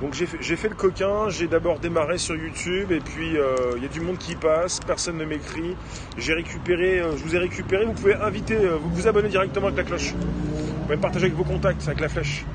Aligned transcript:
Donc 0.00 0.14
j'ai 0.14 0.56
fait, 0.56 0.68
le 0.70 0.74
coquin, 0.74 1.28
j'ai 1.28 1.46
d'abord 1.46 1.78
démarré 1.78 2.16
sur 2.16 2.34
YouTube 2.34 2.90
et 2.90 3.00
puis 3.00 3.36
euh, 3.36 3.74
il 3.76 3.82
y 3.82 3.84
a 3.84 3.88
du 3.88 4.00
monde 4.00 4.16
qui 4.16 4.34
passe, 4.34 4.80
personne 4.80 5.18
ne 5.18 5.26
m'écrit. 5.26 5.76
J'ai 6.16 6.32
récupéré, 6.32 7.00
euh, 7.00 7.18
je 7.18 7.22
vous 7.22 7.36
ai 7.36 7.38
récupéré, 7.38 7.84
vous 7.84 7.92
pouvez 7.92 8.14
inviter, 8.14 8.56
euh, 8.56 8.78
vous 8.80 8.88
vous 8.88 9.08
abonner 9.08 9.28
directement 9.28 9.66
avec 9.66 9.76
la 9.76 9.84
cloche. 9.84 10.14
Vous 10.14 10.84
pouvez 10.84 10.96
partager 10.96 11.26
avec 11.26 11.36
vos 11.36 11.44
contacts, 11.44 11.86
avec 11.86 12.00
la 12.00 12.08
flèche. 12.08 12.46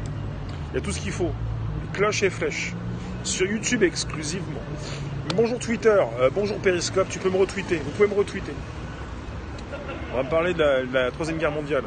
Il 0.72 0.76
y 0.76 0.80
a 0.80 0.82
tout 0.82 0.92
ce 0.92 1.00
qu'il 1.00 1.12
faut. 1.12 1.32
Cloche 1.94 2.24
et 2.24 2.32
flèche. 2.32 2.74
Sur 3.24 3.46
YouTube 3.46 3.84
exclusivement. 3.84 4.62
Bonjour 5.36 5.60
Twitter, 5.60 6.02
bonjour 6.34 6.58
Periscope, 6.58 7.10
tu 7.10 7.20
peux 7.20 7.30
me 7.30 7.38
retweeter, 7.38 7.78
vous 7.78 7.92
pouvez 7.92 8.08
me 8.08 8.14
retweeter. 8.14 8.54
On 10.14 10.18
va 10.18 10.24
parler 10.24 10.54
de 10.54 10.64
la 10.94 11.12
Troisième 11.12 11.38
Guerre 11.38 11.52
mondiale. 11.52 11.84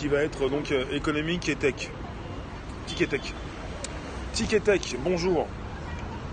Qui 0.00 0.08
va 0.08 0.22
être 0.22 0.48
donc 0.48 0.72
euh, 0.72 0.86
économique 0.92 1.50
et 1.50 1.56
tech. 1.56 1.90
Tic 2.86 3.02
et 3.02 3.06
tech. 3.06 3.34
Tic 4.32 4.50
et 4.54 4.60
tech, 4.60 4.96
bonjour. 5.04 5.46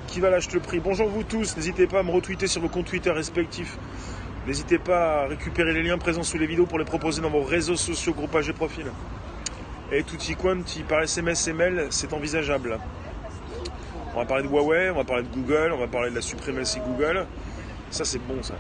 Qui 0.08 0.22
va 0.22 0.30
lâcher 0.30 0.52
le 0.54 0.62
prix? 0.62 0.80
Bonjour 0.80 1.10
vous 1.10 1.24
tous, 1.24 1.58
n'hésitez 1.58 1.86
pas 1.86 2.00
à 2.00 2.04
me 2.04 2.12
retweeter 2.12 2.48
sur 2.48 2.62
vos 2.62 2.70
comptes 2.70 2.86
Twitter 2.86 3.12
respectifs. 3.12 3.78
N'hésitez 4.48 4.80
pas 4.80 5.24
à 5.24 5.28
récupérer 5.28 5.74
les 5.74 5.84
liens 5.84 5.98
présents 5.98 6.24
sous 6.24 6.38
les 6.38 6.48
vidéos 6.48 6.66
pour 6.66 6.80
les 6.80 6.86
proposer 6.86 7.22
dans 7.22 7.30
vos 7.30 7.44
réseaux 7.44 7.76
sociaux, 7.76 8.14
groupages 8.14 8.48
et 8.48 8.54
profils. 8.54 8.90
Et 9.92 10.02
tutti 10.04 10.38
quanti 10.38 10.84
par 10.84 11.02
SMS 11.02 11.46
et 11.50 11.54
mail, 11.54 11.88
c'est 11.90 12.14
envisageable. 12.14 12.80
On 14.16 14.20
va 14.20 14.26
parler 14.26 14.44
de 14.44 14.48
Huawei, 14.48 14.92
on 14.92 14.96
va 14.96 15.04
parler 15.04 15.24
de 15.24 15.36
Google, 15.36 15.74
on 15.74 15.78
va 15.78 15.88
parler 15.88 16.10
de 16.12 16.16
la 16.16 16.22
suprématie 16.22 16.80
Google. 16.80 17.26
Ça, 17.90 18.06
c'est 18.06 18.26
bon, 18.26 18.42
ça. 18.42 18.54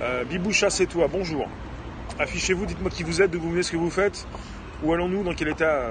Euh, 0.00 0.24
Biboucha, 0.24 0.70
c'est 0.70 0.86
toi, 0.86 1.06
bonjour. 1.06 1.46
Affichez-vous, 2.22 2.66
dites-moi 2.66 2.88
qui 2.88 3.02
vous 3.02 3.20
êtes, 3.20 3.32
d'où 3.32 3.40
vous 3.40 3.50
venez, 3.50 3.64
ce 3.64 3.72
que 3.72 3.76
vous 3.76 3.90
faites. 3.90 4.28
Où 4.84 4.92
allons-nous, 4.92 5.24
dans 5.24 5.34
quel 5.34 5.48
état 5.48 5.90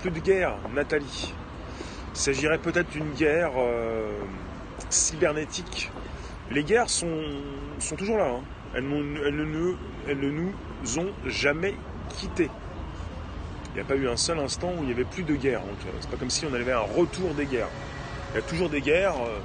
Plus 0.00 0.10
de 0.10 0.18
guerre, 0.18 0.56
Nathalie? 0.74 1.32
Il 2.12 2.18
s'agirait 2.18 2.58
peut-être 2.58 2.90
d'une 2.90 3.12
guerre 3.12 3.52
euh, 3.56 4.10
cybernétique. 4.90 5.92
Les 6.50 6.64
guerres 6.64 6.90
sont, 6.90 7.22
sont 7.78 7.94
toujours 7.94 8.18
là. 8.18 8.26
hein. 8.36 8.40
Elles, 8.74 8.82
ne, 8.88 9.44
nous- 9.44 9.76
elles 10.08 10.18
nous 10.18 10.52
ont 10.98 11.12
jamais 11.24 11.76
quittés. 12.18 12.50
Il 13.68 13.74
n'y 13.74 13.80
a 13.82 13.84
pas 13.84 13.94
eu 13.94 14.08
un 14.08 14.16
seul 14.16 14.40
instant 14.40 14.72
où 14.76 14.80
il 14.82 14.86
n'y 14.86 14.92
avait 14.92 15.04
plus 15.04 15.22
de 15.22 15.36
guerre. 15.36 15.60
Donc, 15.60 15.78
euh, 15.86 15.90
C'est 16.00 16.10
pas 16.10 16.16
comme 16.16 16.30
si 16.30 16.46
on 16.46 16.52
avait 16.54 16.72
un 16.72 16.80
retour 16.80 17.32
des 17.34 17.46
guerres. 17.46 17.68
Il 18.32 18.36
y 18.36 18.38
a 18.40 18.42
toujours 18.42 18.70
des 18.70 18.80
guerres. 18.80 19.14
euh, 19.24 19.38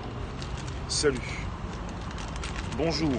Salut. 0.88 1.20
Bonjour. 2.78 3.12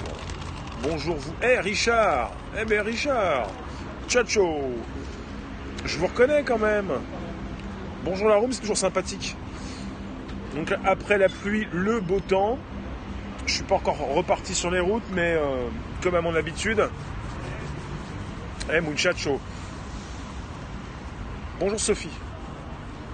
Bonjour 0.82 1.14
vous. 1.14 1.32
Eh 1.44 1.60
Richard 1.60 2.32
Eh 2.60 2.64
ben 2.64 2.80
Richard 2.80 3.48
Tchacho 4.08 4.72
Je 5.84 5.96
vous 5.96 6.08
reconnais 6.08 6.42
quand 6.42 6.58
même. 6.58 6.90
Bonjour 8.04 8.28
la 8.28 8.34
room, 8.34 8.50
c'est 8.50 8.62
toujours 8.62 8.76
sympathique. 8.76 9.36
Donc 10.56 10.74
après 10.84 11.18
la 11.18 11.28
pluie, 11.28 11.68
le 11.72 12.00
beau 12.00 12.18
temps. 12.18 12.58
Je 13.46 13.54
suis 13.54 13.62
pas 13.62 13.76
encore 13.76 13.98
reparti 14.12 14.56
sur 14.56 14.72
les 14.72 14.80
routes, 14.80 15.04
mais 15.12 15.34
euh, 15.34 15.68
comme 16.02 16.16
à 16.16 16.20
mon 16.20 16.34
habitude. 16.34 16.88
Eh 18.72 18.80
muchacho. 18.80 19.40
Bonjour 21.60 21.78
Sophie. 21.78 22.10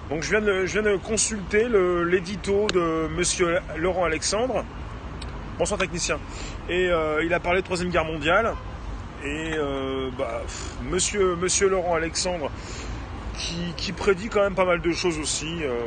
Donc 0.09 0.23
je 0.23 0.31
viens 0.31 0.41
de, 0.41 0.65
je 0.65 0.79
viens 0.79 0.91
de 0.91 0.97
consulter 0.97 1.67
l'édito 2.07 2.65
de 2.73 3.07
Monsieur 3.15 3.59
Laurent 3.77 4.05
Alexandre. 4.05 4.65
Bonsoir 5.59 5.79
technicien. 5.79 6.17
Et 6.69 6.87
euh, 6.87 7.23
il 7.23 7.33
a 7.33 7.39
parlé 7.39 7.61
de 7.61 7.65
Troisième 7.65 7.89
Guerre 7.89 8.05
mondiale. 8.05 8.53
Et 9.23 9.53
euh, 9.55 10.09
bah, 10.17 10.41
monsieur, 10.89 11.35
monsieur 11.35 11.67
Laurent 11.67 11.95
Alexandre, 11.95 12.51
qui, 13.75 13.91
prédit 13.91 14.29
quand 14.29 14.41
même 14.41 14.55
pas 14.55 14.65
mal 14.65 14.79
de 14.79 14.91
choses 14.91 15.17
aussi. 15.17 15.63
euh, 15.63 15.81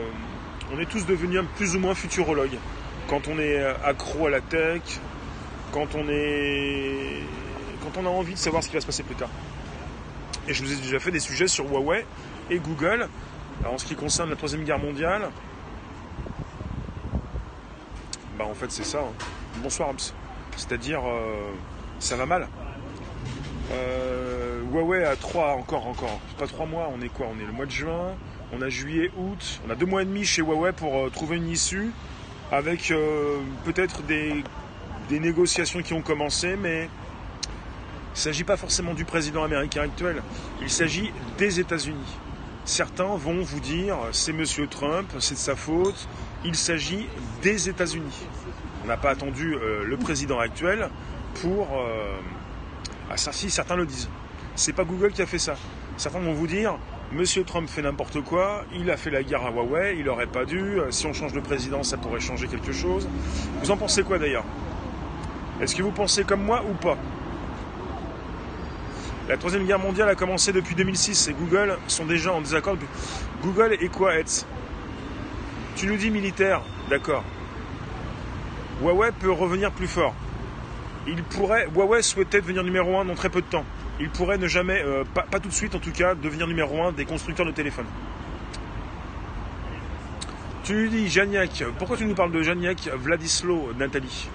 on 0.75 0.81
est 0.81 0.87
tous 0.87 1.07
devenus 1.07 1.43
plus 1.57 1.77
ou 1.77 1.81
moins 1.81 1.95
futurologues. 1.95 2.59
Quand 3.07 3.29
on 3.29 3.39
est 3.39 3.63
accro 3.85 4.27
à 4.27 4.31
la 4.31 4.41
tech, 4.41 4.83
quand 5.71 5.95
on 5.95 6.09
est. 6.09 7.21
quand 7.83 8.01
on 8.01 8.07
a 8.07 8.09
envie 8.09 8.35
de 8.35 8.39
savoir 8.39 8.63
ce 8.63 8.69
qui 8.69 8.75
va 8.75 8.81
se 8.81 8.87
passer 8.87 9.03
plus 9.03 9.15
tard. 9.15 9.29
Et 10.49 10.55
je 10.55 10.65
vous 10.65 10.73
ai 10.73 10.77
déjà 10.77 10.99
fait 10.99 11.11
des 11.11 11.21
sujets 11.21 11.47
sur 11.47 11.67
Huawei 11.71 12.05
et 12.51 12.59
Google. 12.59 13.09
Alors, 13.61 13.75
en 13.75 13.79
ce 13.79 13.85
qui 13.85 13.95
concerne 13.95 14.31
la 14.31 14.37
Troisième 14.37 14.65
Guerre 14.65 14.79
mondiale, 14.79 15.29
bah 18.39 18.47
en 18.47 18.55
fait 18.55 18.71
c'est 18.73 18.85
ça. 18.85 18.99
hein. 18.99 19.13
Bonsoir 19.63 19.91
Abs. 19.91 20.15
C'est-à-dire, 20.57 21.01
euh, 21.07 21.53
ça 21.99 22.17
va 22.17 22.27
mal. 22.27 22.49
Euh, 23.73 24.63
Huawei 24.73 25.05
a 25.05 25.17
trois, 25.17 25.53
encore, 25.53 25.87
encore, 25.87 26.21
pas 26.39 26.47
trois 26.47 26.67
mois, 26.67 26.91
on 26.95 27.01
est 27.01 27.09
quoi? 27.09 27.27
On 27.35 27.41
est 27.41 27.47
le 27.47 27.53
mois 27.53 27.67
de 27.67 27.71
juin, 27.71 28.15
on 28.53 28.61
a 28.61 28.69
juillet, 28.69 29.11
août, 29.17 29.61
on 29.67 29.71
a 29.71 29.75
deux 29.75 29.87
mois 29.87 30.03
et 30.03 30.05
demi 30.05 30.25
chez 30.25 30.43
Huawei 30.43 30.73
pour 30.73 30.97
euh, 30.97 31.11
trouver 31.11 31.37
une 31.37 31.49
issue 31.49 31.91
avec 32.51 32.93
peut-être 33.65 34.03
des, 34.03 34.45
des 35.09 35.21
négociations 35.21 35.81
qui 35.81 35.95
ont 35.95 36.03
commencé, 36.03 36.55
mais 36.55 36.83
il 36.83 38.13
ne 38.13 38.19
s'agit 38.19 38.45
pas 38.45 38.59
forcément 38.59 38.93
du 38.93 39.07
président 39.07 39.43
américain 39.43 39.81
actuel, 39.85 40.23
il 40.61 40.69
s'agit 40.69 41.13
des 41.39 41.61
États-Unis. 41.61 42.19
Certains 42.67 43.17
vont 43.17 43.41
vous 43.41 43.61
dire 43.61 43.97
c'est 44.13 44.35
Monsieur 44.35 44.67
Trump, 44.67 45.09
c'est 45.19 45.33
de 45.33 45.39
sa 45.39 45.57
faute, 45.57 46.07
il 46.45 46.55
s'agit 46.55 47.07
des 47.43 47.71
États-Unis. 47.71 48.27
On 48.85 48.89
n'a 48.89 48.97
pas 48.97 49.11
attendu 49.11 49.55
euh, 49.55 49.85
le 49.85 49.97
président 49.97 50.39
actuel 50.39 50.89
pour. 51.41 51.69
euh, 51.79 52.17
ah, 53.11 53.17
ça, 53.17 53.33
si, 53.33 53.51
certains 53.51 53.77
le 53.77 53.87
disent. 53.87 54.09
C'est 54.55 54.73
pas 54.73 54.85
Google 54.85 55.13
qui 55.13 55.23
a 55.23 55.27
fait 55.27 55.39
ça. 55.39 55.55
Certains 55.97 56.21
vont 56.21 56.33
vous 56.33 56.47
dire 56.47 56.79
Monsieur 57.13 57.45
Trump 57.45 57.69
fait 57.69 57.83
n'importe 57.83 58.23
quoi, 58.23 58.65
il 58.75 58.91
a 58.91 58.97
fait 58.97 59.11
la 59.11 59.23
guerre 59.23 59.45
à 59.45 59.51
Huawei, 59.51 59.99
il 59.99 60.09
aurait 60.09 60.27
pas 60.27 60.47
dû, 60.47 60.81
euh, 60.81 60.91
si 60.91 61.07
on 61.07 61.13
change 61.13 61.35
de 61.35 61.41
président, 61.41 61.83
ça 61.83 61.99
pourrait 61.99 62.21
changer 62.21 62.49
quelque 62.49 62.73
chose. 62.73 63.07
Vous 63.63 63.71
en 63.71 63.77
pensez 63.77 64.03
quoi 64.03 64.19
d'ailleurs? 64.19 64.47
Est-ce 65.61 65.77
que 65.77 65.83
vous 65.83 65.91
pensez 65.91 66.25
comme 66.25 66.43
moi 66.43 66.65
ou 66.67 66.73
pas? 66.73 66.97
La 69.29 69.37
Troisième 69.37 69.67
Guerre 69.67 69.79
mondiale 69.79 70.09
a 70.09 70.15
commencé 70.15 70.53
depuis 70.53 70.75
2006 70.75 71.29
et 71.29 71.35
Google 71.35 71.77
sont 71.87 72.07
déjà 72.07 72.33
en 72.33 72.41
désaccord. 72.41 72.77
Google 73.43 73.75
est 73.75 73.89
quoi, 73.89 74.19
Hetz? 74.19 74.47
Tu 75.77 75.87
nous 75.87 75.97
dis 75.97 76.11
militaire, 76.11 76.63
d'accord. 76.89 77.25
Huawei 78.83 79.13
peut 79.13 79.31
revenir 79.31 79.71
plus 79.71 79.87
fort. 79.87 80.15
Il 81.07 81.23
pourrait, 81.23 81.69
Huawei 81.73 82.03
souhaitait 82.03 82.41
devenir 82.41 82.65
numéro 82.65 82.99
1 82.99 83.05
dans 83.05 83.15
très 83.15 83.29
peu 83.29 83.41
de 83.41 83.47
temps. 83.47 83.65
Il 84.01 84.11
pourrait 84.11 84.39
ne 84.39 84.49
jamais, 84.49 84.83
euh, 84.85 85.05
pas, 85.05 85.39
tout 85.39 85.49
de 85.49 85.55
suite 85.55 85.75
en 85.77 85.79
tout 85.79 85.93
cas, 85.93 86.17
devenir 86.17 86.49
numéro 86.49 86.83
1 86.83 86.93
des 86.93 87.05
constructeurs 87.05 87.47
de 87.47 87.53
téléphones. 87.53 87.87
Tu 90.65 90.75
nous 90.75 90.89
dis 90.89 91.09
Janiak, 91.09 91.65
pourquoi 91.79 91.97
tu 91.97 92.05
nous 92.07 92.15
parles 92.15 92.33
de 92.33 92.43
Janiak, 92.43 92.89
Vladislo, 92.97 93.73
Nathalie? 93.79 94.29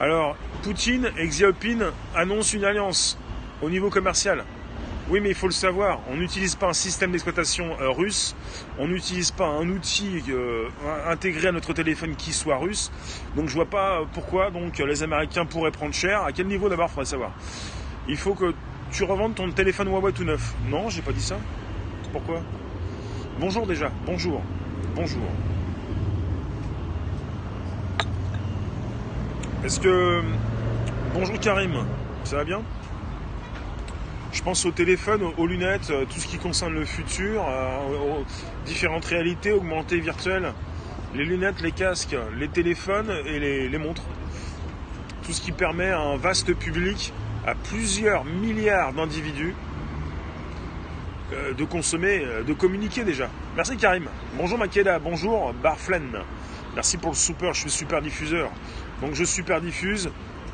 Alors, 0.00 0.36
Poutine 0.62 1.10
et 1.16 1.26
Xiaoping 1.28 1.82
annoncent 2.16 2.56
une 2.56 2.64
alliance 2.64 3.18
au 3.62 3.70
niveau 3.70 3.90
commercial. 3.90 4.44
Oui, 5.10 5.20
mais 5.20 5.28
il 5.28 5.34
faut 5.34 5.48
le 5.48 5.52
savoir, 5.52 6.00
on 6.10 6.16
n'utilise 6.16 6.54
pas 6.54 6.68
un 6.68 6.72
système 6.72 7.12
d'exploitation 7.12 7.78
euh, 7.78 7.90
russe, 7.90 8.34
on 8.78 8.88
n'utilise 8.88 9.32
pas 9.32 9.46
un 9.46 9.68
outil 9.68 10.22
euh, 10.30 10.68
intégré 11.06 11.48
à 11.48 11.52
notre 11.52 11.74
téléphone 11.74 12.16
qui 12.16 12.32
soit 12.32 12.56
russe. 12.56 12.90
Donc 13.36 13.50
je 13.50 13.54
vois 13.54 13.66
pas 13.66 14.00
pourquoi 14.14 14.50
donc 14.50 14.78
les 14.78 15.02
Américains 15.02 15.44
pourraient 15.44 15.70
prendre 15.70 15.92
cher. 15.92 16.22
À 16.22 16.32
quel 16.32 16.46
niveau 16.46 16.70
d'abord, 16.70 16.88
faudrait 16.88 17.04
savoir. 17.04 17.32
Il 18.08 18.16
faut 18.16 18.34
que 18.34 18.54
tu 18.92 19.04
revendes 19.04 19.34
ton 19.34 19.50
téléphone 19.50 19.88
Huawei 19.88 20.12
tout 20.12 20.24
neuf. 20.24 20.54
Non, 20.70 20.88
j'ai 20.88 21.02
pas 21.02 21.12
dit 21.12 21.22
ça. 21.22 21.36
Pourquoi? 22.10 22.40
Bonjour 23.38 23.66
déjà. 23.66 23.92
Bonjour. 24.06 24.40
Bonjour. 24.94 25.22
Est-ce 29.64 29.80
que 29.80 30.22
bonjour 31.12 31.38
Karim, 31.40 31.84
ça 32.24 32.36
va 32.36 32.44
bien? 32.44 32.62
Je 34.34 34.42
pense 34.42 34.66
au 34.66 34.72
téléphone, 34.72 35.22
aux, 35.38 35.46
lunettes, 35.46 35.90
euh, 35.90 36.04
tout 36.06 36.18
ce 36.18 36.26
qui 36.26 36.38
concerne 36.38 36.74
le 36.74 36.84
futur, 36.84 37.46
euh, 37.48 38.18
aux, 38.18 38.24
différentes 38.66 39.04
réalités 39.04 39.52
augmentées, 39.52 40.00
virtuelles, 40.00 40.52
les 41.14 41.24
lunettes, 41.24 41.60
les 41.62 41.70
casques, 41.70 42.16
les 42.36 42.48
téléphones 42.48 43.12
et 43.26 43.38
les, 43.68 43.78
montres. 43.78 44.02
Tout 45.24 45.32
ce 45.32 45.40
qui 45.40 45.52
permet 45.52 45.90
à 45.90 46.00
un 46.00 46.16
vaste 46.16 46.52
public, 46.52 47.12
à 47.46 47.54
plusieurs 47.54 48.24
milliards 48.24 48.92
d'individus, 48.92 49.54
euh, 51.32 51.54
de 51.54 51.64
consommer, 51.64 52.26
de 52.44 52.52
communiquer 52.52 53.04
déjà. 53.04 53.30
Merci 53.54 53.76
Karim. 53.76 54.08
Bonjour 54.36 54.58
Makeda, 54.58 54.98
bonjour 54.98 55.54
Barflen. 55.62 56.10
Merci 56.74 56.96
pour 56.96 57.12
le 57.12 57.16
super, 57.16 57.54
je 57.54 57.60
suis 57.60 57.70
super 57.70 58.02
diffuseur. 58.02 58.50
Donc 59.00 59.14
je 59.14 59.24
super 59.24 59.60
diffuse, 59.60 60.10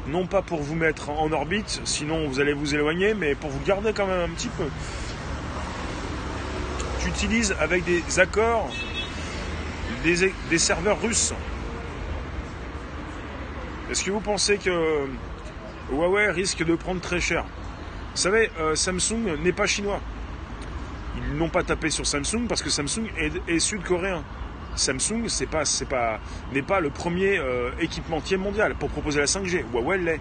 non 0.07 0.27
pas 0.27 0.43
pour 0.43 0.61
vous 0.61 0.75
mettre 0.75 1.11
en 1.11 1.31
orbite, 1.33 1.81
sinon 1.85 2.27
vous 2.29 2.41
allez 2.41 2.53
vous 2.53 2.75
éloigner, 2.75 3.15
mais 3.15 3.35
pour 3.35 3.51
vous 3.51 3.61
garder 3.65 3.93
quand 3.93 4.07
même 4.07 4.31
un 4.31 4.35
petit 4.35 4.49
peu. 4.49 4.67
Tu 7.01 7.09
utilises 7.09 7.55
avec 7.61 7.85
des 7.85 8.21
accords 8.21 8.71
des, 10.03 10.59
serveurs 10.59 11.01
russes. 11.01 11.35
Est-ce 13.91 14.05
que 14.05 14.11
vous 14.11 14.21
pensez 14.21 14.59
que 14.59 15.07
Huawei 15.91 16.31
risque 16.31 16.65
de 16.65 16.75
prendre 16.75 17.01
très 17.01 17.21
cher? 17.21 17.45
Vous 18.15 18.21
savez, 18.21 18.51
euh, 18.59 18.75
Samsung 18.75 19.37
n'est 19.43 19.53
pas 19.53 19.67
chinois. 19.67 20.01
Ils 21.17 21.37
n'ont 21.37 21.49
pas 21.49 21.63
tapé 21.63 21.91
sur 21.91 22.07
Samsung 22.07 22.47
parce 22.49 22.63
que 22.63 22.71
Samsung 22.71 23.09
est, 23.49 23.59
sud-coréen. 23.59 24.25
Samsung, 24.81 25.27
n'est 26.53 26.63
pas 26.63 26.81
le 26.81 26.91
premier 26.91 27.39
euh, 27.39 27.71
équipementier 27.81 28.37
mondial 28.37 28.75
pour 28.75 28.89
proposer 28.89 29.21
la 29.21 29.27
5G. 29.27 29.65
Huawei 29.73 29.99
l'est. 29.99 30.21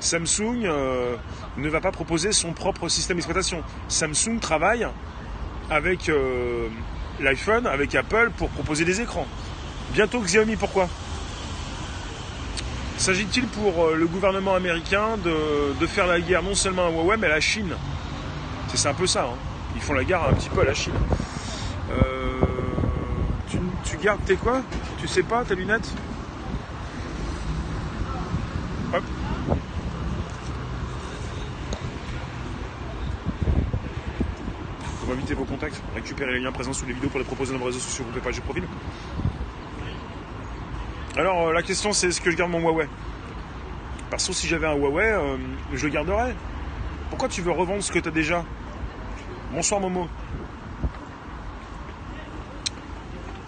Samsung 0.00 0.64
euh, 0.64 1.16
ne 1.56 1.68
va 1.68 1.80
pas 1.80 1.90
proposer 1.90 2.32
son 2.32 2.52
propre 2.52 2.88
système 2.88 3.16
d'exploitation. 3.16 3.62
Samsung 3.88 4.38
travaille 4.40 4.86
avec 5.70 6.10
l'iPhone, 7.20 7.66
avec 7.66 7.94
Apple 7.94 8.30
pour 8.36 8.48
proposer 8.50 8.84
des 8.84 9.00
écrans. 9.00 9.26
Bientôt 9.92 10.20
Xiaomi, 10.20 10.56
pourquoi? 10.56 10.88
S'agit-il 12.98 13.46
pour 13.46 13.86
euh, 13.86 13.94
le 13.94 14.06
gouvernement 14.06 14.56
américain 14.56 15.16
de, 15.24 15.86
faire 15.86 16.08
la 16.08 16.20
guerre 16.20 16.42
non 16.42 16.56
seulement 16.56 16.86
à 16.86 16.90
Huawei, 16.90 17.16
mais 17.16 17.28
à 17.28 17.30
la 17.30 17.40
Chine? 17.40 17.74
C'est 18.74 18.88
un 18.88 18.94
peu 18.94 19.06
ça. 19.06 19.24
Hein. 19.24 19.36
Ils 19.76 19.80
font 19.80 19.94
la 19.94 20.04
guerre 20.04 20.24
un 20.28 20.32
petit 20.32 20.48
peu 20.48 20.62
à 20.62 20.64
la 20.64 20.74
Chine. 20.74 20.94
Euh, 21.90 22.57
tu, 23.90 23.96
gardes 23.96 24.24
tes 24.24 24.36
quoi 24.36 24.62
Tu 24.98 25.08
sais 25.08 25.22
pas, 25.22 25.44
tes 25.44 25.54
lunettes 25.54 25.92
Hop. 28.94 29.02
Pour 35.04 35.14
éviter 35.14 35.34
vos 35.34 35.44
contacts, 35.44 35.82
récupérer 35.94 36.32
les 36.34 36.40
liens 36.40 36.52
présents 36.52 36.72
sous 36.72 36.86
les 36.86 36.92
vidéos 36.92 37.10
pour 37.10 37.18
les 37.18 37.24
proposer 37.24 37.52
dans 37.52 37.58
vos 37.58 37.66
réseaux 37.66 37.80
sociaux, 37.80 38.04
vous 38.12 38.20
pages 38.20 38.36
de 38.36 38.40
profil. 38.40 38.64
Alors 41.16 41.48
euh, 41.48 41.52
la 41.52 41.62
question 41.62 41.92
c'est 41.92 42.08
est-ce 42.08 42.20
que 42.20 42.30
je 42.30 42.36
garde 42.36 42.50
mon 42.50 42.60
Huawei? 42.60 42.88
Parce 44.10 44.26
que 44.26 44.32
si 44.32 44.46
j'avais 44.46 44.66
un 44.66 44.74
Huawei, 44.74 45.10
euh, 45.10 45.36
je 45.72 45.86
le 45.86 45.92
garderais. 45.92 46.34
Pourquoi 47.10 47.28
tu 47.28 47.42
veux 47.42 47.50
revendre 47.50 47.82
ce 47.82 47.90
que 47.90 47.98
tu 47.98 48.08
as 48.08 48.12
déjà? 48.12 48.44
Bonsoir 49.52 49.80
Momo. 49.80 50.08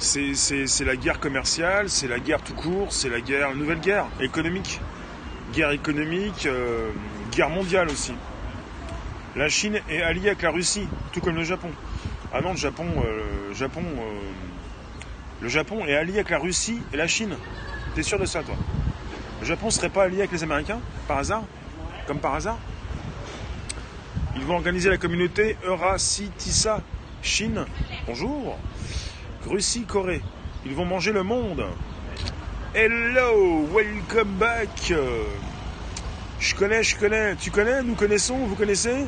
C'est 0.00 0.84
la 0.84 0.96
guerre 0.96 1.20
commerciale, 1.20 1.90
c'est 1.90 2.08
la 2.08 2.18
guerre 2.18 2.40
tout 2.40 2.54
court, 2.54 2.90
c'est 2.90 3.10
la 3.10 3.20
guerre, 3.20 3.54
nouvelle 3.54 3.80
guerre 3.80 4.06
économique. 4.20 4.80
Guerre 5.52 5.72
économique, 5.72 6.46
euh, 6.46 6.90
guerre 7.30 7.50
mondiale 7.50 7.88
aussi. 7.88 8.14
La 9.36 9.48
Chine 9.48 9.80
est 9.88 10.02
alliée 10.02 10.28
avec 10.28 10.42
la 10.42 10.50
Russie, 10.50 10.88
tout 11.12 11.20
comme 11.20 11.36
le 11.36 11.44
Japon. 11.44 11.70
Ah 12.32 12.40
non, 12.40 12.52
le 12.52 12.56
Japon, 12.56 12.86
Japon 13.52 13.82
le 15.40 15.48
Japon 15.48 15.86
est 15.86 15.94
allié 15.94 16.14
avec 16.14 16.30
la 16.30 16.38
Russie 16.38 16.80
et 16.92 16.96
la 16.96 17.06
Chine. 17.06 17.34
T'es 17.94 18.02
sûr 18.02 18.18
de 18.18 18.26
ça, 18.26 18.42
toi? 18.42 18.54
Le 19.40 19.46
Japon 19.46 19.70
serait 19.70 19.88
pas 19.88 20.04
allié 20.04 20.18
avec 20.18 20.32
les 20.32 20.42
Américains, 20.42 20.80
par 21.08 21.18
hasard? 21.18 21.44
Comme 22.06 22.18
par 22.18 22.34
hasard? 22.34 22.58
Ils 24.36 24.44
vont 24.44 24.54
organiser 24.54 24.90
la 24.90 24.98
communauté 24.98 25.56
Eurasitissa 25.64 26.82
Chine. 27.22 27.64
Bonjour. 28.06 28.58
Russie, 29.46 29.84
Corée. 29.84 30.20
Ils 30.66 30.74
vont 30.74 30.84
manger 30.84 31.12
le 31.12 31.22
monde. 31.22 31.64
Hello, 32.74 33.66
welcome 33.74 34.34
back. 34.38 34.92
Je 36.38 36.54
connais, 36.54 36.82
je 36.82 36.96
connais. 36.96 37.36
Tu 37.36 37.50
connais 37.50 37.82
Nous 37.82 37.94
connaissons 37.94 38.36
Vous 38.36 38.54
connaissez? 38.54 39.06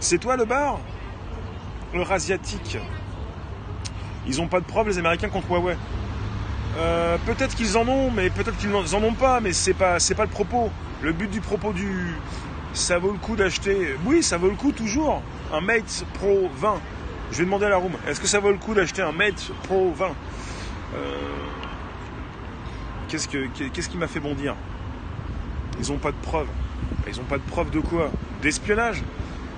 C'est 0.00 0.18
toi 0.18 0.36
le 0.36 0.44
bar? 0.44 0.80
Eurasiatique. 1.94 2.78
Ils 4.26 4.38
n'ont 4.38 4.48
pas 4.48 4.60
de 4.60 4.66
preuves, 4.66 4.88
les 4.88 4.98
Américains, 4.98 5.28
contre 5.28 5.48
Huawei. 5.50 5.76
Euh, 6.78 7.16
peut-être 7.24 7.54
qu'ils 7.54 7.78
en 7.78 7.86
ont, 7.88 8.10
mais 8.10 8.28
peut-être 8.30 8.56
qu'ils 8.58 8.70
n'en 8.70 9.02
ont 9.02 9.14
pas, 9.14 9.40
mais 9.40 9.52
c'est 9.52 9.74
pas, 9.74 10.00
c'est 10.00 10.14
pas 10.14 10.24
le 10.24 10.30
propos. 10.30 10.70
Le 11.02 11.12
but 11.12 11.30
du 11.30 11.40
propos 11.40 11.72
du. 11.72 12.14
Ça 12.74 12.98
vaut 12.98 13.12
le 13.12 13.18
coup 13.18 13.36
d'acheter. 13.36 13.96
Oui, 14.04 14.22
ça 14.22 14.36
vaut 14.36 14.48
le 14.48 14.56
coup 14.56 14.72
toujours. 14.72 15.22
Un 15.52 15.60
Mate 15.60 16.04
Pro 16.14 16.50
20. 16.56 16.80
Je 17.32 17.38
vais 17.38 17.44
demander 17.44 17.66
à 17.66 17.70
la 17.70 17.76
room. 17.76 17.92
Est-ce 18.06 18.20
que 18.20 18.26
ça 18.26 18.40
vaut 18.40 18.50
le 18.50 18.58
coup 18.58 18.74
d'acheter 18.74 19.02
un 19.02 19.12
Mate 19.12 19.50
Pro 19.64 19.92
20 19.92 20.06
euh, 20.94 21.14
Qu'est-ce, 23.08 23.28
que, 23.28 23.46
qu'est-ce 23.46 23.88
qui 23.88 23.96
m'a 23.96 24.06
fait 24.06 24.20
bondir? 24.20 24.54
Ils 25.80 25.90
n'ont 25.90 25.98
pas 25.98 26.12
de 26.12 26.16
preuves. 26.16 26.48
Ils 27.06 27.16
n'ont 27.16 27.24
pas 27.24 27.38
de 27.38 27.42
preuves 27.42 27.70
de 27.70 27.80
quoi? 27.80 28.10
D'espionnage? 28.42 29.02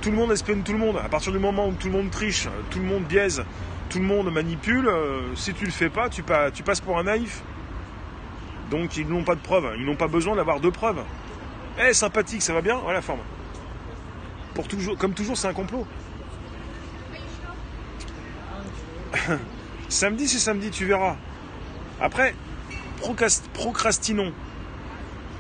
Tout 0.01 0.11
le 0.11 0.17
monde 0.17 0.33
espionne 0.33 0.63
tout 0.63 0.73
le 0.73 0.79
monde. 0.79 0.97
À 0.97 1.09
partir 1.09 1.33
du 1.33 1.39
moment 1.39 1.69
où 1.69 1.73
tout 1.73 1.89
le 1.89 1.93
monde 1.93 2.11
triche, 2.11 2.49
tout 2.71 2.79
le 2.79 2.85
monde 2.85 3.05
biaise, 3.05 3.45
tout 3.91 3.99
le 3.99 4.05
monde 4.05 4.33
manipule. 4.33 4.89
Euh, 4.89 5.35
si 5.35 5.53
tu 5.55 5.65
le 5.65 5.71
fais 5.71 5.89
pas, 5.89 6.09
tu, 6.09 6.23
passes 6.23 6.81
pour 6.81 6.99
un 6.99 7.05
naïf. 7.05 7.43
Donc 8.71 8.97
ils 8.97 9.09
n'ont 9.09 9.25
pas 9.25 9.35
de 9.35 9.41
preuves. 9.41 9.75
Ils 9.79 9.85
n'ont 9.85 9.97
pas 9.97 10.09
besoin 10.09 10.37
d'avoir 10.37 10.61
de 10.61 10.71
preuves. 10.71 11.03
Eh, 11.81 11.93
sympathique, 11.93 12.43
ça 12.43 12.53
va 12.53 12.61
bien? 12.61 12.77
Voilà 12.77 12.99
la 12.99 13.03
forme. 13.03 13.21
Pour 14.55 14.67
comme 14.99 15.15
toujours, 15.15 15.37
c'est 15.37 15.49
un 15.49 15.53
complot. 15.53 15.87
samedi, 19.89 20.29
c'est 20.29 20.39
samedi, 20.39 20.71
tu 20.71 20.85
verras. 20.85 21.17
Après, 22.01 22.35
procrastinons. 23.55 24.33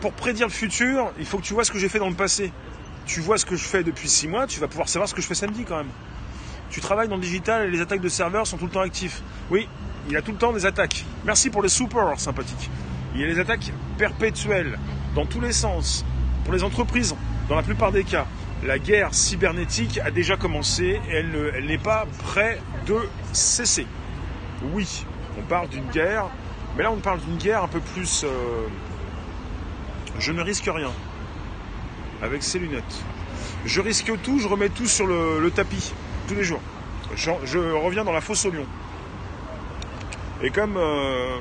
Pour 0.00 0.12
prédire 0.12 0.46
le 0.46 0.52
futur, 0.52 1.12
il 1.18 1.26
faut 1.26 1.38
que 1.38 1.42
tu 1.42 1.54
vois 1.54 1.64
ce 1.64 1.72
que 1.72 1.78
j'ai 1.78 1.88
fait 1.88 1.98
dans 1.98 2.08
le 2.08 2.14
passé. 2.14 2.52
Tu 3.06 3.20
vois 3.20 3.38
ce 3.38 3.46
que 3.46 3.56
je 3.56 3.64
fais 3.64 3.82
depuis 3.82 4.08
six 4.08 4.28
mois, 4.28 4.46
tu 4.46 4.60
vas 4.60 4.68
pouvoir 4.68 4.88
savoir 4.88 5.08
ce 5.08 5.14
que 5.14 5.22
je 5.22 5.26
fais 5.26 5.34
samedi 5.34 5.64
quand 5.64 5.76
même. 5.76 5.90
Tu 6.70 6.80
travailles 6.80 7.08
dans 7.08 7.16
le 7.16 7.22
digital 7.22 7.66
et 7.66 7.70
les 7.70 7.80
attaques 7.80 8.02
de 8.02 8.08
serveurs 8.08 8.46
sont 8.46 8.58
tout 8.58 8.66
le 8.66 8.70
temps 8.70 8.82
actifs. 8.82 9.22
Oui, 9.50 9.66
il 10.06 10.12
y 10.12 10.16
a 10.16 10.22
tout 10.22 10.32
le 10.32 10.38
temps 10.38 10.52
des 10.52 10.66
attaques. 10.66 11.04
Merci 11.24 11.50
pour 11.50 11.62
le 11.62 11.68
super 11.68 12.20
sympathique. 12.20 12.70
Il 13.14 13.20
y 13.20 13.24
a 13.24 13.26
des 13.26 13.40
attaques 13.40 13.72
perpétuelles, 13.96 14.78
dans 15.14 15.24
tous 15.24 15.40
les 15.40 15.52
sens. 15.52 16.04
Pour 16.44 16.52
les 16.52 16.62
entreprises, 16.62 17.14
dans 17.48 17.56
la 17.56 17.62
plupart 17.62 17.92
des 17.92 18.04
cas, 18.04 18.26
la 18.64 18.78
guerre 18.78 19.14
cybernétique 19.14 20.00
a 20.04 20.10
déjà 20.10 20.36
commencé 20.36 21.00
et 21.10 21.14
elle, 21.14 21.64
n'est 21.66 21.78
pas 21.78 22.06
près 22.24 22.60
de 22.86 22.96
cesser. 23.32 23.86
Oui, 24.72 25.04
on 25.38 25.42
parle 25.42 25.68
d'une 25.68 25.88
guerre, 25.90 26.26
mais 26.76 26.82
là 26.82 26.90
on 26.90 26.96
parle 26.96 27.20
d'une 27.20 27.36
guerre 27.36 27.62
un 27.62 27.68
peu 27.68 27.80
plus... 27.80 28.24
Euh, 28.24 28.66
je 30.18 30.32
ne 30.32 30.42
risque 30.42 30.68
rien 30.72 30.90
avec 32.22 32.42
ces 32.42 32.58
lunettes. 32.58 33.04
Je 33.64 33.80
risque 33.80 34.10
tout, 34.22 34.40
je 34.40 34.48
remets 34.48 34.68
tout 34.68 34.86
sur 34.86 35.06
le 35.06 35.50
tapis 35.50 35.92
tous 36.26 36.34
les 36.34 36.44
jours. 36.44 36.60
Je, 37.16 37.58
reviens 37.58 38.04
dans 38.04 38.12
la 38.12 38.20
fosse 38.20 38.44
au 38.44 38.50
lion. 38.50 38.66
Et 40.42 40.50
comme, 40.50 40.76
euh, 40.76 41.38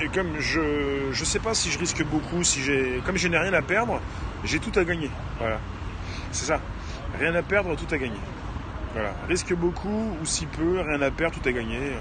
et 0.00 0.08
comme 0.08 0.38
je 0.38 1.08
ne 1.08 1.24
sais 1.24 1.40
pas 1.40 1.52
si 1.52 1.70
je 1.70 1.78
risque 1.78 2.02
beaucoup, 2.04 2.42
si 2.42 2.62
j'ai 2.62 3.02
comme 3.04 3.16
je 3.16 3.28
n'ai 3.28 3.36
rien 3.36 3.52
à 3.52 3.62
perdre, 3.62 4.00
j'ai 4.46 4.58
tout 4.58 4.72
à 4.78 4.84
gagner. 4.84 5.10
Voilà. 5.38 5.58
C'est 6.32 6.46
ça. 6.46 6.60
Rien 7.18 7.34
à 7.34 7.42
perdre, 7.42 7.76
tout 7.76 7.92
à 7.94 7.98
gagner. 7.98 8.20
Voilà. 8.92 9.12
Risque 9.28 9.54
beaucoup 9.54 10.16
ou 10.20 10.24
si 10.24 10.46
peu, 10.46 10.80
rien 10.80 11.02
à 11.02 11.10
perdre, 11.10 11.38
tout 11.40 11.48
à 11.48 11.52
gagner. 11.52 11.92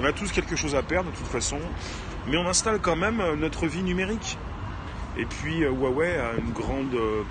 On 0.00 0.04
a 0.04 0.12
tous 0.12 0.32
quelque 0.32 0.56
chose 0.56 0.74
à 0.74 0.82
perdre 0.82 1.10
de 1.10 1.16
toute 1.16 1.26
façon, 1.26 1.58
mais 2.26 2.36
on 2.36 2.46
installe 2.48 2.80
quand 2.80 2.96
même 2.96 3.22
notre 3.38 3.66
vie 3.66 3.82
numérique. 3.82 4.38
Et 5.16 5.26
puis 5.26 5.64
euh, 5.64 5.70
Huawei 5.70 6.18
a 6.18 6.34
une 6.38 6.52
grande, 6.52 6.94
euh, 6.94 7.22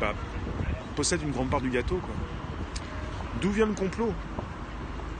bah, 0.00 0.14
possède 0.96 1.22
une 1.22 1.30
grande 1.30 1.50
part 1.50 1.60
du 1.60 1.70
gâteau. 1.70 2.00
D'où 3.40 3.50
vient 3.50 3.66
le 3.66 3.74
complot? 3.74 4.12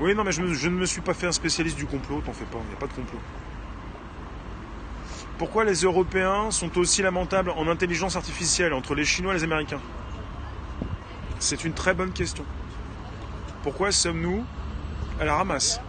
Oui, 0.00 0.14
non, 0.14 0.25
mais 0.25 0.33
je, 0.33 0.42
ne 0.42 0.75
me 0.75 0.87
suis 0.87 1.00
pas 1.00 1.14
fait 1.14 1.26
un 1.26 1.33
spécialiste 1.33 1.76
du 1.76 1.87
complot, 1.87 2.23
t'en 2.25 2.33
fais 2.33 2.45
pas, 2.47 2.59
il 2.62 2.69
n'y 2.69 2.75
a 2.75 2.78
pas 2.78 2.87
de 2.87 2.92
complot. 2.92 3.19
Pourquoi 5.40 5.64
les 5.64 5.85
Européens 5.85 6.50
sont 6.50 6.76
aussi 6.76 7.00
lamentables 7.00 7.49
en 7.56 7.66
intelligence 7.66 8.14
artificielle 8.14 8.75
entre 8.75 8.94
les 8.94 9.06
Chinois 9.06 9.32
et 9.32 9.38
les 9.38 9.44
Américains? 9.44 9.80
C'est 11.38 11.64
une 11.64 11.73
très 11.73 11.94
bonne 11.94 12.12
question. 12.12 12.44
Pourquoi 13.62 13.90
sommes-nous 13.90 14.44
à 15.18 15.25
la 15.25 15.37
ramasse? 15.37 15.80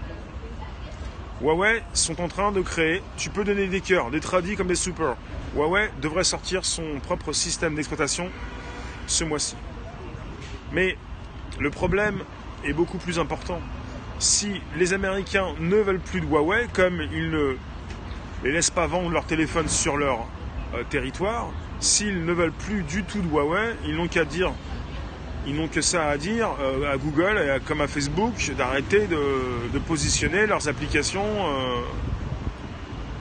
Huawei 1.41 1.83
sont 1.93 2.21
en 2.21 2.29
train 2.29 2.53
de 2.53 2.61
créer, 2.61 3.03
tu 3.17 3.29
peux 3.29 3.43
donner 3.43 3.67
des 3.67 3.81
cœurs, 3.81 4.09
des 4.09 4.21
tradis 4.21 4.55
comme 4.55 4.67
des 4.67 4.75
super. 4.75 5.17
Huawei 5.53 5.91
devrait 6.01 6.23
sortir 6.23 6.63
son 6.63 7.01
propre 7.03 7.33
système 7.33 7.75
d'exploitation 7.75 8.29
ce 9.05 9.25
mois-ci. 9.25 9.57
Mais 10.71 10.97
le 11.59 11.69
problème 11.71 12.21
est 12.63 12.71
beaucoup 12.71 12.99
plus 12.99 13.19
important. 13.19 13.59
Si 14.17 14.61
les 14.77 14.93
Américains 14.93 15.55
ne 15.59 15.75
veulent 15.75 15.99
plus 15.99 16.21
de 16.21 16.25
Huawei, 16.25 16.69
comme 16.71 17.01
ils 17.11 17.29
ne 17.31 17.57
les 18.43 18.51
laissent 18.51 18.69
pas 18.69 18.87
vendre 18.87 19.09
leur 19.09 19.25
téléphone 19.25 19.67
sur 19.67 19.97
leur 19.97 20.27
euh, 20.73 20.83
territoire, 20.89 21.49
s'ils 21.79 22.25
ne 22.25 22.33
veulent 22.33 22.51
plus 22.51 22.83
du 22.83 23.03
tout 23.03 23.21
de 23.21 23.27
Huawei, 23.27 23.75
ils 23.85 23.95
n'ont 23.95 24.07
qu'à 24.07 24.25
dire, 24.25 24.51
ils 25.47 25.55
n'ont 25.55 25.67
que 25.67 25.81
ça 25.81 26.07
à 26.07 26.17
dire 26.17 26.49
euh, 26.61 26.93
à 26.93 26.97
Google 26.97 27.37
et 27.37 27.59
comme 27.65 27.81
à 27.81 27.87
Facebook 27.87 28.33
d'arrêter 28.57 29.07
de, 29.07 29.79
positionner 29.79 30.45
leurs 30.45 30.67
applications. 30.67 31.25
Euh, 31.25 31.81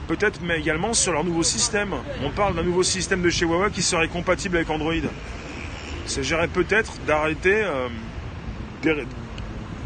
peut-être, 0.07 0.41
mais 0.43 0.59
également 0.59 0.93
sur 0.93 1.13
leur 1.13 1.23
nouveau 1.23 1.43
système. 1.43 1.93
On 2.23 2.31
parle 2.31 2.55
d'un 2.55 2.63
nouveau 2.63 2.83
système 2.83 3.21
de 3.21 3.29
chez 3.29 3.45
Huawei 3.45 3.71
qui 3.71 3.81
serait 3.81 4.07
compatible 4.07 4.57
avec 4.57 4.69
Android. 4.69 4.93
Il 4.93 6.09
s'agirait 6.09 6.49
peut-être 6.49 6.93
d'arrêter 7.07 7.63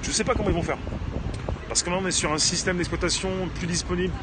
je 0.05 0.11
ne 0.11 0.13
sais 0.13 0.23
pas 0.23 0.33
comment 0.33 0.49
ils 0.49 0.55
vont 0.55 0.63
faire. 0.63 0.77
Parce 1.67 1.83
que 1.83 1.89
là, 1.89 1.97
on 1.99 2.05
est 2.05 2.11
sur 2.11 2.31
un 2.31 2.37
système 2.37 2.77
d'exploitation 2.77 3.29
plus 3.55 3.67
disponible 3.67 4.13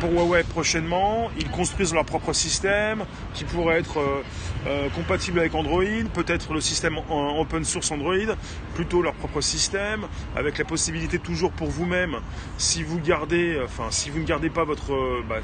pour 0.00 0.10
Huawei 0.10 0.42
prochainement. 0.44 1.30
Ils 1.38 1.50
construisent 1.50 1.94
leur 1.94 2.04
propre 2.04 2.32
système 2.32 3.04
qui 3.34 3.44
pourrait 3.44 3.78
être 3.78 3.98
euh, 3.98 4.22
euh, 4.66 4.88
compatible 4.90 5.40
avec 5.40 5.54
Android, 5.54 5.84
peut-être 6.12 6.52
le 6.52 6.60
système 6.60 6.98
en 6.98 7.40
open 7.40 7.64
source 7.64 7.90
Android, 7.90 8.34
plutôt 8.74 9.02
leur 9.02 9.14
propre 9.14 9.40
système, 9.40 10.06
avec 10.36 10.58
la 10.58 10.64
possibilité 10.64 11.18
toujours 11.18 11.52
pour 11.52 11.68
vous-même, 11.68 12.16
si 12.58 12.82
vous 12.82 12.98
gardez, 12.98 13.58
enfin 13.64 13.86
si 13.90 14.10
vous 14.10 14.20
ne 14.20 14.24
gardez 14.24 14.50
pas 14.50 14.64
votre, 14.64 14.92
euh, 14.92 15.24
bah, 15.28 15.40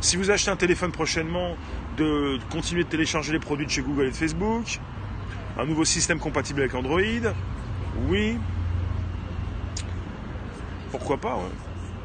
si 0.00 0.16
vous 0.16 0.30
achetez 0.30 0.50
un 0.50 0.56
téléphone 0.56 0.92
prochainement, 0.92 1.56
de 1.96 2.38
continuer 2.50 2.84
de 2.84 2.88
télécharger 2.88 3.32
les 3.32 3.38
produits 3.38 3.66
de 3.66 3.70
chez 3.70 3.82
Google 3.82 4.06
et 4.06 4.10
de 4.10 4.16
Facebook, 4.16 4.80
un 5.58 5.66
nouveau 5.66 5.84
système 5.84 6.18
compatible 6.18 6.60
avec 6.60 6.74
Android, 6.74 7.00
oui, 8.08 8.38
pourquoi 10.90 11.18
pas, 11.18 11.38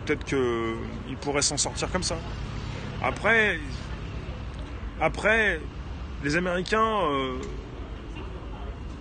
peut-être 0.07 0.25
qu'il 0.25 1.17
pourrait 1.21 1.41
s'en 1.41 1.57
sortir 1.57 1.91
comme 1.91 2.03
ça. 2.03 2.15
Après, 3.03 3.59
après, 5.01 5.59
les 6.23 6.35
Américains 6.35 7.01
euh, 7.03 7.37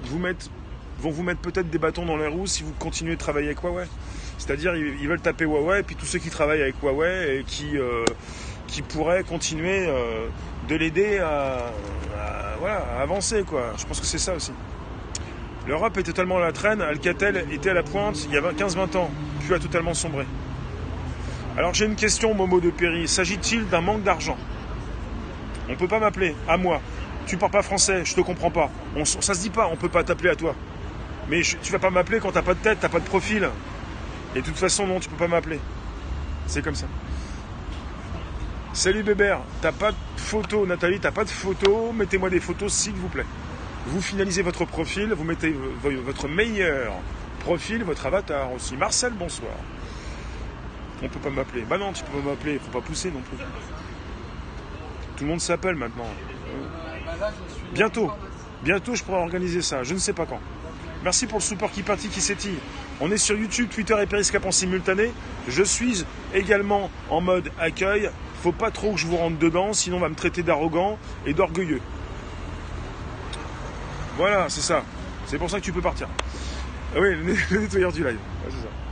vont 0.04 1.10
vous 1.10 1.22
mettre 1.22 1.40
peut-être 1.40 1.70
des 1.70 1.78
bâtons 1.78 2.04
dans 2.04 2.16
les 2.16 2.26
roues 2.26 2.46
si 2.46 2.62
vous 2.62 2.72
continuez 2.78 3.14
de 3.14 3.20
travailler 3.20 3.46
avec 3.46 3.62
Huawei. 3.62 3.86
C'est-à-dire, 4.38 4.76
ils, 4.76 5.08
veulent 5.08 5.20
taper 5.20 5.44
Huawei, 5.44 5.80
et 5.80 5.82
puis 5.82 5.96
tous 5.96 6.04
ceux 6.04 6.18
qui 6.18 6.28
travaillent 6.28 6.62
avec 6.62 6.76
Huawei 6.82 7.38
et 7.38 7.44
qui, 7.44 7.78
euh, 7.78 8.04
pourraient 8.88 9.22
continuer 9.22 9.86
euh, 9.88 10.26
de 10.68 10.76
l'aider 10.76 11.18
à, 11.18 11.72
avancer. 13.00 13.44
Je 13.78 13.86
pense 13.86 14.00
que 14.00 14.06
c'est 14.06 14.18
ça 14.18 14.34
aussi. 14.34 14.52
L'Europe 15.68 15.96
est 15.98 16.02
totalement 16.02 16.38
à 16.38 16.40
la 16.40 16.52
traîne. 16.52 16.82
Alcatel 16.82 17.46
était 17.52 17.70
à 17.70 17.74
la 17.74 17.82
pointe 17.82 18.24
il 18.24 18.34
y 18.34 18.36
a 18.36 18.40
15-20 18.40 18.96
ans, 18.96 19.10
puis 19.40 19.54
a 19.54 19.58
totalement 19.58 19.94
sombré. 19.94 20.26
Alors 21.56 21.72
j'ai 21.72 21.86
une 21.86 21.96
question, 21.96 22.34
Momo 22.34 22.60
de 22.60 22.68
Perry. 22.68 23.08
S'agit-il 23.08 23.66
d'un 23.68 23.80
manque 23.80 24.02
d'argent? 24.02 24.36
On 25.68 25.72
ne 25.72 25.76
peut 25.76 25.88
pas 25.88 25.98
m'appeler, 25.98 26.36
à 26.46 26.58
moi. 26.58 26.82
Tu 27.26 27.38
parles 27.38 27.50
pas 27.50 27.62
français, 27.62 28.04
je 28.04 28.14
te 28.14 28.20
comprends 28.20 28.50
pas. 28.50 28.70
On, 28.94 29.06
ça 29.06 29.32
se 29.32 29.40
dit 29.40 29.50
pas, 29.50 29.66
on 29.72 29.76
peut 29.76 29.88
pas 29.88 30.04
t'appeler 30.04 30.30
à 30.30 30.36
toi. 30.36 30.54
Mais 31.28 31.40
tu 31.40 31.72
vas 31.72 31.78
pas 31.78 31.90
m'appeler 31.90 32.20
quand 32.20 32.30
t'as 32.30 32.42
pas 32.42 32.52
de 32.52 32.58
tête, 32.58 32.78
t'as 32.80 32.90
pas 32.90 33.00
de 33.00 33.06
profil. 33.06 33.48
Et 34.34 34.40
de 34.40 34.44
toute 34.44 34.58
façon, 34.58 34.86
non, 34.86 35.00
tu 35.00 35.08
peux 35.08 35.16
pas 35.16 35.28
m'appeler. 35.28 35.58
C'est 36.46 36.62
comme 36.62 36.74
ça. 36.74 36.86
Salut 38.74 39.02
Bébert, 39.02 39.40
t'as 39.62 39.72
pas 39.72 39.92
de 39.92 39.96
photo, 40.18 40.66
Nathalie, 40.66 41.00
t'as 41.00 41.10
pas 41.10 41.24
de 41.24 41.30
photo, 41.30 41.90
mettez-moi 41.92 42.28
des 42.28 42.40
photos 42.40 42.70
s'il 42.70 42.92
vous 42.92 43.08
plaît. 43.08 43.24
Vous 43.86 44.02
finalisez 44.02 44.42
votre 44.42 44.66
profil, 44.66 45.14
vous 45.14 45.24
mettez 45.24 45.56
votre 45.82 46.28
meilleur 46.28 46.92
profil, 47.40 47.82
votre 47.82 48.04
avatar 48.04 48.52
aussi. 48.52 48.76
Marcel, 48.76 49.14
bonsoir. 49.14 49.54
On 51.02 51.08
peut 51.08 51.20
pas 51.20 51.30
m'appeler. 51.30 51.62
Bah 51.62 51.78
non, 51.78 51.92
tu 51.92 52.04
peux 52.04 52.18
pas 52.18 52.30
m'appeler, 52.30 52.58
faut 52.58 52.70
pas 52.70 52.84
pousser 52.84 53.10
non 53.10 53.20
plus. 53.20 53.38
Tout 55.16 55.24
le 55.24 55.30
monde 55.30 55.40
s'appelle 55.40 55.74
maintenant. 55.74 56.08
Bientôt. 57.72 58.10
Bientôt, 58.62 58.94
je 58.94 59.04
pourrai 59.04 59.18
organiser 59.18 59.62
ça. 59.62 59.82
Je 59.82 59.94
ne 59.94 59.98
sais 59.98 60.12
pas 60.12 60.26
quand. 60.26 60.40
Merci 61.04 61.26
pour 61.26 61.38
le 61.38 61.42
support 61.42 61.70
qui 61.70 61.82
partit, 61.82 62.08
qui 62.08 62.20
s'étille. 62.20 62.58
On 63.00 63.10
est 63.10 63.18
sur 63.18 63.36
YouTube, 63.36 63.68
Twitter 63.68 63.94
et 64.02 64.06
Periscope 64.06 64.46
en 64.46 64.50
simultané. 64.50 65.12
Je 65.48 65.62
suis 65.62 66.04
également 66.34 66.90
en 67.10 67.20
mode 67.20 67.50
accueil. 67.58 68.10
Faut 68.42 68.52
pas 68.52 68.70
trop 68.70 68.92
que 68.92 68.98
je 68.98 69.06
vous 69.06 69.16
rentre 69.16 69.38
dedans, 69.38 69.72
sinon 69.72 69.98
on 69.98 70.00
va 70.00 70.08
me 70.08 70.14
traiter 70.14 70.42
d'arrogant 70.42 70.98
et 71.26 71.34
d'orgueilleux. 71.34 71.80
Voilà, 74.16 74.48
c'est 74.48 74.62
ça. 74.62 74.82
C'est 75.26 75.38
pour 75.38 75.50
ça 75.50 75.60
que 75.60 75.64
tu 75.64 75.72
peux 75.72 75.82
partir. 75.82 76.08
Ah 76.94 76.98
oui, 77.00 77.14
le 77.50 77.60
nettoyeur 77.60 77.92
du 77.92 78.02
live. 78.02 78.18
c'est 78.44 78.62
ça. 78.62 78.85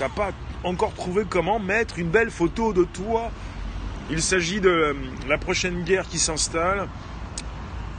T'as 0.00 0.08
pas 0.08 0.30
encore 0.64 0.94
trouvé 0.94 1.24
comment 1.28 1.60
mettre 1.60 1.98
une 1.98 2.08
belle 2.08 2.30
photo 2.30 2.72
de 2.72 2.84
toi 2.84 3.30
il 4.10 4.22
s'agit 4.22 4.60
de 4.60 4.70
euh, 4.70 4.94
la 5.28 5.36
prochaine 5.36 5.82
guerre 5.82 6.08
qui 6.08 6.18
s'installe. 6.18 6.88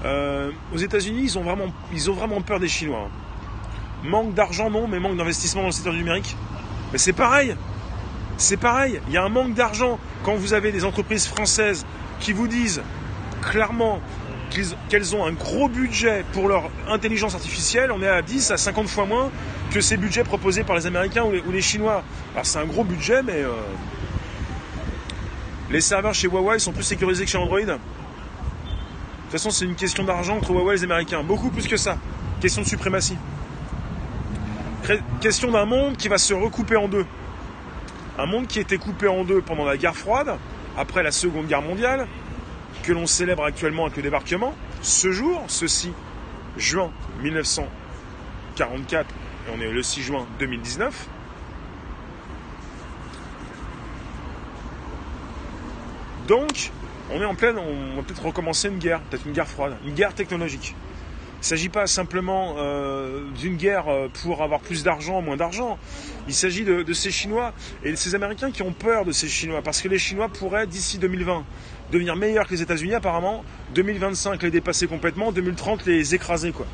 Euh, 0.03 0.49
aux 0.73 0.77
États-Unis, 0.77 1.21
ils, 1.25 1.37
ont 1.37 1.43
vraiment, 1.43 1.67
ils 1.93 2.09
ont 2.09 2.13
vraiment 2.13 2.41
peur 2.41 2.59
des 2.59 2.67
Chinois. 2.67 3.07
Manque 4.03 4.33
d'argent, 4.33 4.71
non, 4.71 4.87
mais 4.87 4.99
manque 4.99 5.15
d'investissement 5.15 5.61
dans 5.61 5.67
le 5.67 5.73
secteur 5.73 5.93
numérique. 5.93 6.35
Mais 6.91 6.97
c'est 6.97 7.13
pareil. 7.13 7.55
C'est 8.37 8.57
pareil. 8.57 8.99
Il 9.07 9.13
y 9.13 9.17
a 9.17 9.23
un 9.23 9.29
manque 9.29 9.53
d'argent 9.53 9.99
quand 10.23 10.33
vous 10.33 10.53
avez 10.53 10.71
des 10.71 10.85
entreprises 10.85 11.27
françaises 11.27 11.85
qui 12.19 12.33
vous 12.33 12.47
disent 12.47 12.81
clairement 13.43 14.01
qu'elles 14.89 15.15
ont 15.15 15.23
un 15.23 15.33
gros 15.33 15.69
budget 15.69 16.25
pour 16.33 16.47
leur 16.47 16.71
intelligence 16.89 17.35
artificielle. 17.35 17.91
On 17.91 18.01
est 18.01 18.07
à 18.07 18.23
10 18.23 18.49
à 18.49 18.57
50 18.57 18.87
fois 18.87 19.05
moins 19.05 19.29
que 19.71 19.81
ces 19.81 19.97
budgets 19.97 20.23
proposés 20.23 20.63
par 20.63 20.75
les 20.75 20.85
Américains 20.85 21.23
ou 21.23 21.51
les, 21.51 21.61
Chinois. 21.61 22.03
Alors 22.33 22.45
c'est 22.45 22.59
un 22.59 22.65
gros 22.65 22.83
budget, 22.83 23.23
mais 23.23 23.41
euh, 23.41 23.51
les 25.69 25.81
serveurs 25.81 26.13
chez 26.13 26.27
Huawei 26.27 26.59
sont 26.59 26.73
plus 26.73 26.83
sécurisés 26.83 27.25
que 27.25 27.31
chez 27.31 27.37
Android. 27.37 27.59
De 27.61 27.65
toute 27.65 27.79
façon, 29.31 29.49
c'est 29.49 29.65
une 29.65 29.75
question 29.75 30.03
d'argent 30.03 30.37
entre 30.37 30.51
Huawei 30.51 30.73
et 30.73 30.77
les 30.77 30.83
Américains. 30.83 31.23
Beaucoup 31.23 31.49
plus 31.49 31.67
que 31.67 31.77
ça. 31.77 31.97
Question 32.41 32.63
de 32.63 32.67
suprématie. 32.67 33.17
Question 35.21 35.51
d'un 35.51 35.65
monde 35.65 35.95
qui 35.95 36.09
va 36.09 36.17
se 36.17 36.33
recouper 36.33 36.75
en 36.75 36.89
deux. 36.89 37.05
Un 38.17 38.25
monde 38.25 38.47
qui 38.47 38.59
été 38.59 38.77
coupé 38.77 39.07
en 39.07 39.23
deux 39.23 39.41
pendant 39.41 39.63
la 39.63 39.77
guerre 39.77 39.95
froide, 39.95 40.35
après 40.77 41.01
la 41.01 41.11
Seconde 41.11 41.47
Guerre 41.47 41.61
mondiale, 41.61 42.07
que 42.83 42.91
l'on 42.91 43.05
célèbre 43.05 43.45
actuellement 43.45 43.85
avec 43.85 43.95
le 43.95 44.03
débarquement. 44.03 44.53
Ce 44.81 45.11
jour, 45.11 45.41
ceci, 45.47 45.93
juin 46.57 46.91
1944, 47.21 49.07
et 49.07 49.30
on 49.49 49.61
est 49.61 49.71
le 49.71 49.83
6 49.83 50.01
juin 50.01 50.25
2019, 50.39 51.07
Donc, 56.31 56.71
on 57.11 57.19
est 57.19 57.25
en 57.25 57.35
pleine, 57.35 57.57
on 57.57 57.97
va 57.97 58.03
peut-être 58.03 58.23
recommencer 58.23 58.69
une 58.69 58.77
guerre, 58.77 59.01
peut-être 59.01 59.25
une 59.25 59.33
guerre 59.33 59.49
froide, 59.49 59.75
une 59.85 59.93
guerre 59.93 60.13
technologique. 60.13 60.75
Il 61.33 61.39
ne 61.39 61.43
s'agit 61.43 61.67
pas 61.67 61.87
simplement 61.87 62.55
euh, 62.57 63.25
d'une 63.37 63.57
guerre 63.57 63.89
euh, 63.89 64.07
pour 64.21 64.41
avoir 64.41 64.61
plus 64.61 64.81
d'argent, 64.83 65.21
moins 65.21 65.35
d'argent. 65.35 65.77
Il 66.29 66.33
s'agit 66.33 66.63
de, 66.63 66.83
de, 66.83 66.93
ces 66.93 67.11
Chinois 67.11 67.51
et 67.83 67.91
de 67.91 67.95
ces 67.97 68.15
Américains 68.15 68.49
qui 68.51 68.61
ont 68.61 68.71
peur 68.71 69.03
de 69.03 69.11
ces 69.11 69.27
Chinois, 69.27 69.61
parce 69.61 69.81
que 69.81 69.89
les 69.89 69.97
Chinois 69.97 70.29
pourraient, 70.29 70.67
d'ici 70.67 70.99
2020, 70.99 71.43
devenir 71.91 72.15
meilleurs 72.15 72.47
que 72.47 72.53
les 72.53 72.61
États-Unis 72.61 72.95
apparemment, 72.95 73.43
2025 73.75 74.41
les 74.43 74.51
dépasser 74.51 74.87
complètement, 74.87 75.31
2030 75.31 75.85
les 75.85 76.15
écraser. 76.15 76.51
Quoi. 76.51 76.65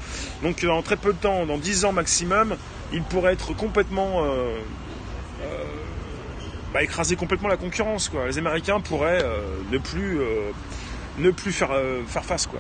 Donc 0.44 0.64
dans 0.64 0.82
très 0.82 0.98
peu 0.98 1.14
de 1.14 1.18
temps, 1.18 1.46
dans 1.46 1.58
10 1.58 1.86
ans 1.86 1.92
maximum, 1.92 2.56
ils 2.94 3.04
pourraient 3.04 3.34
être 3.34 3.54
complètement... 3.56 4.24
Euh, 4.24 4.60
bah, 6.74 6.84
écraser 6.84 7.16
complètement 7.16 7.48
la 7.48 7.58
concurrence. 7.58 8.10
Quoi. 8.10 8.28
Les 8.28 8.38
Américains 8.38 8.80
pourraient 8.80 9.24
euh, 9.24 9.40
ne 9.72 9.78
plus, 9.78 10.20
euh, 10.20 10.52
ne 11.18 11.32
plus 11.32 11.52
faire, 11.52 11.72
euh, 11.72 12.04
faire 12.08 12.26
face. 12.26 12.46
Quoi. 12.46 12.60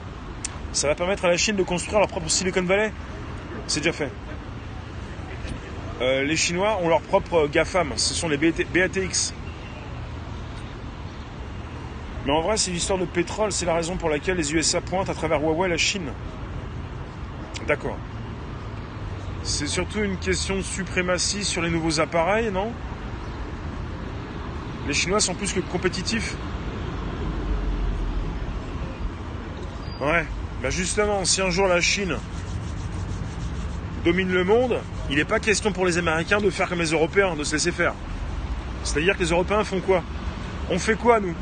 Ça 0.72 0.88
va 0.88 0.96
permettre 0.96 1.26
à 1.26 1.30
la 1.30 1.38
Chine 1.38 1.56
de 1.56 1.64
construire 1.64 2.00
leur 2.00 2.08
propre 2.08 2.30
Silicon 2.30 2.64
Valley. 2.64 2.92
C'est 3.68 3.82
déjà 3.82 3.94
fait. 3.94 4.12
les 6.00 6.36
Chinois 6.38 6.80
ont 6.82 6.90
leur 6.90 7.02
propre 7.02 7.48
GAFAM, 7.48 7.94
ce 7.96 8.14
sont 8.14 8.30
les 8.30 8.38
BATX. 8.38 9.34
Mais 12.28 12.34
en 12.34 12.42
vrai, 12.42 12.58
c'est 12.58 12.72
l'histoire 12.72 13.00
de 13.00 13.06
pétrole, 13.06 13.54
c'est 13.54 13.66
la 13.66 13.74
raison 13.74 13.96
pour 13.96 14.10
laquelle 14.10 14.36
les 14.36 14.54
USA 14.54 14.82
pointent 14.82 15.10
à 15.10 15.14
travers 15.14 15.40
Huawei 15.40 15.70
la 15.70 15.78
Chine. 15.78 16.12
D'accord. 17.66 17.96
C'est 19.44 19.66
surtout 19.66 20.04
une 20.04 20.18
question 20.18 20.58
de 20.58 20.62
suprématie 20.62 21.46
sur 21.46 21.62
les 21.62 21.70
nouveaux 21.70 22.02
appareils, 22.02 22.52
non? 22.52 22.74
Les 24.90 24.94
Chinois 24.94 25.22
sont 25.22 25.36
plus 25.36 25.54
que 25.54 25.62
compétitifs. 25.62 26.36
Ouais, 30.02 30.26
bah 30.62 30.70
justement, 30.70 31.24
si 31.24 31.42
un 31.42 31.50
jour 31.50 31.68
la 31.68 31.80
Chine 31.80 32.18
domine 34.04 34.34
le 34.34 34.44
monde, 34.44 34.82
il 35.10 35.16
n'est 35.16 35.24
pas 35.24 35.40
question 35.40 35.72
pour 35.72 35.86
les 35.86 35.98
Américains 35.98 36.42
de 36.42 36.50
faire 36.50 36.68
comme 36.68 36.80
les 36.80 36.92
Européens, 36.92 37.38
de 37.38 37.46
se 37.46 37.54
laisser 37.54 37.72
faire. 37.72 37.94
C'est-à-dire 38.84 39.16
que 39.16 39.24
les 39.24 39.30
Européens 39.30 39.64
font 39.64 39.80
quoi? 39.80 40.04
On 40.70 40.78
fait 40.78 40.96
quoi, 40.96 41.22
nous? 41.22 41.34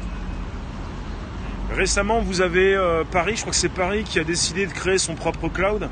Récemment, 1.76 2.22
vous 2.22 2.40
avez 2.40 2.74
euh, 2.74 3.04
Paris, 3.04 3.34
je 3.36 3.42
crois 3.42 3.52
que 3.52 3.58
c'est 3.58 3.68
Paris 3.68 4.06
qui 4.06 4.18
a 4.18 4.24
décidé 4.24 4.66
de 4.66 4.72
créer 4.72 4.98
son 4.98 5.14
propre 5.14 5.50
cloud, 5.50 5.90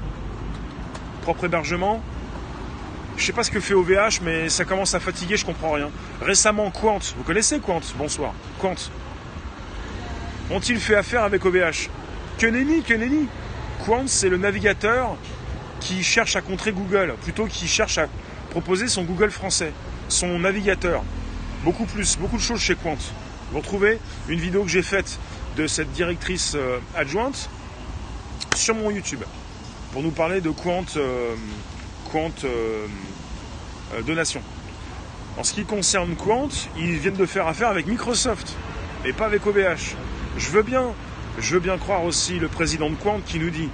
propre 1.24 1.44
hébergement. 1.44 2.02
Je 3.18 3.25
sais 3.25 3.34
pas 3.34 3.44
ce 3.44 3.52
que 3.52 3.60
fait 3.60 3.74
OVH, 3.74 4.22
mais 4.22 4.48
ça 4.48 4.63
commence 4.63 4.94
à 4.94 5.02
fatiguer, 5.02 5.36
je 5.36 5.46
comprends 5.46 5.74
rien. 5.74 5.92
Récemment, 6.22 6.72
Quant, 6.72 7.00
vous 7.18 7.24
connaissez 7.24 7.60
Quant? 7.60 7.82
Bonsoir. 7.98 8.34
Quant. 8.60 8.75
Ont-ils 10.52 10.80
fait 10.80 10.96
affaire 10.96 11.24
avec 11.24 11.44
OVH 11.44 11.90
Que 12.38 12.48
nenni, 12.48 12.82
que 12.82 12.94
nenni. 12.94 13.28
Quant, 13.86 14.08
c'est 14.08 14.30
le 14.30 14.38
navigateur 14.38 15.18
qui 15.82 16.02
cherche 16.02 16.38
à 16.38 16.42
contrer 16.42 16.72
Google, 16.72 17.16
plutôt 17.24 17.46
qui 17.46 17.68
cherche 17.68 17.98
à 17.98 18.08
proposer 18.52 18.88
son 18.88 19.04
Google 19.04 19.32
français, 19.32 19.74
son 20.08 20.40
navigateur. 20.40 21.04
Beaucoup 21.66 21.86
plus, 21.86 22.16
beaucoup 22.16 22.38
de 22.38 22.42
choses 22.42 22.62
chez 22.62 22.75
Quant. 22.75 22.96
Vous 23.52 23.60
retrouvez 23.60 24.00
une 24.30 24.40
vidéo 24.40 24.63
que 24.63 24.70
j'ai 24.70 24.82
faite 24.82 25.20
de 25.55 25.67
cette 25.67 25.91
directrice 25.91 26.53
euh, 26.55 26.79
adjointe 26.95 27.50
sur 28.55 28.75
mon 28.75 28.91
YouTube 28.91 29.24
pour 29.91 30.01
nous 30.01 30.12
parler 30.12 30.41
de 30.41 30.50
Quant. 30.50 30.86
Euh, 30.98 31.36
compte 32.13 32.45
euh, 32.45 32.86
euh, 33.95 34.01
donation. 34.03 34.41
En 35.36 35.43
ce 35.43 35.53
qui 35.53 35.65
concerne 35.65 36.15
Quant, 36.15 36.50
ils 36.77 36.98
viennent 37.00 37.15
de 37.15 37.25
faire 37.25 37.48
affaire 37.48 37.69
avec 37.69 37.88
Microsoft 37.88 38.55
et 39.03 39.13
pas 39.13 39.25
avec 39.25 39.45
OVH. 39.48 39.95
Je 40.38 40.50
veux 40.51 40.62
bien, 40.62 40.93
je 41.39 41.55
veux 41.55 41.60
bien 41.60 41.79
croire 41.79 42.03
aussi 42.03 42.38
le 42.38 42.48
président 42.48 42.91
de 42.91 42.95
Quant 42.95 43.19
qui 43.25 43.39
nous 43.39 43.50
dit 43.50 43.69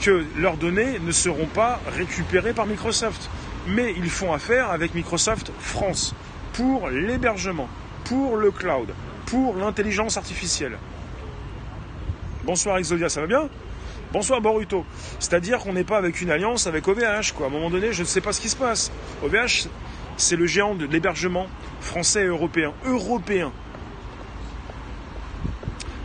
que 0.00 0.24
leurs 0.36 0.56
données 0.56 0.98
ne 0.98 1.12
seront 1.12 1.46
pas 1.46 1.80
récupérées 1.94 2.54
par 2.54 2.66
Microsoft. 2.66 3.28
Mais 3.68 3.94
ils 3.96 4.10
font 4.10 4.32
affaire 4.32 4.70
avec 4.70 4.94
Microsoft 4.94 5.52
France 5.58 6.14
pour 6.54 6.88
l'hébergement, 6.88 7.68
pour 8.04 8.36
le 8.36 8.50
cloud, 8.50 8.94
pour 9.26 9.56
l'intelligence 9.56 10.16
artificielle. 10.16 10.78
Bonsoir 12.46 12.78
Exodia, 12.78 13.08
ça 13.08 13.20
va 13.20 13.26
bien? 13.26 13.48
Bonsoir 14.12 14.40
Boruto. 14.40 14.86
C'est-à-dire 15.18 15.58
qu'on 15.58 15.72
n'est 15.72 15.82
pas 15.82 15.98
avec 15.98 16.20
une 16.20 16.30
alliance 16.30 16.68
avec 16.68 16.86
OVH, 16.86 17.32
quoi. 17.34 17.46
À 17.46 17.48
un 17.48 17.52
moment 17.52 17.70
donné, 17.70 17.92
je 17.92 18.02
ne 18.02 18.06
sais 18.06 18.20
pas 18.20 18.32
ce 18.32 18.40
qui 18.40 18.48
se 18.48 18.54
passe. 18.54 18.92
OVH, 19.24 19.66
c'est 20.16 20.36
le 20.36 20.46
géant 20.46 20.76
de 20.76 20.86
l'hébergement 20.86 21.48
français 21.80 22.22
et 22.22 22.26
européen. 22.26 22.72
Européen. 22.84 23.50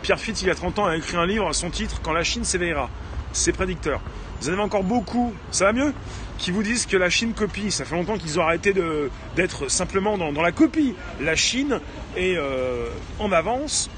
Pierre 0.02 0.20
Fitt, 0.20 0.42
il 0.42 0.48
y 0.48 0.50
a 0.50 0.56
30 0.56 0.80
ans, 0.80 0.86
a 0.88 0.98
écrit 0.98 1.16
un 1.16 1.28
livre 1.28 1.48
à 1.48 1.54
son 1.54 1.70
titre 1.70 2.02
Quand 2.02 2.12
la 2.12 2.24
Chine 2.24 2.44
s'éveillera. 2.44 2.90
C'est 3.34 3.52
prédicteur. 3.52 4.02
Vous 4.42 4.50
en 4.50 4.54
avez 4.54 4.64
encore 4.64 4.84
beaucoup, 4.84 5.36
ça 5.52 5.66
va 5.66 5.74
mieux? 5.74 5.94
Qui 6.40 6.50
vous 6.50 6.64
disent 6.64 6.88
que 6.88 6.98
la 6.98 7.12
Chine 7.12 7.34
copie. 7.34 7.70
Ça 7.70 7.86
fait 7.86 7.94
longtemps 7.94 8.18
qu'ils 8.18 8.40
ont 8.40 8.44
arrêté 8.44 8.74
d'être 9.36 9.70
simplement 9.70 10.18
dans, 10.18 10.42
la 10.42 10.52
copie. 10.52 10.96
La 11.20 11.36
Chine 11.36 11.80
est 12.18 12.36
euh, 12.36 12.88
en 13.20 13.32
avance 13.32 13.92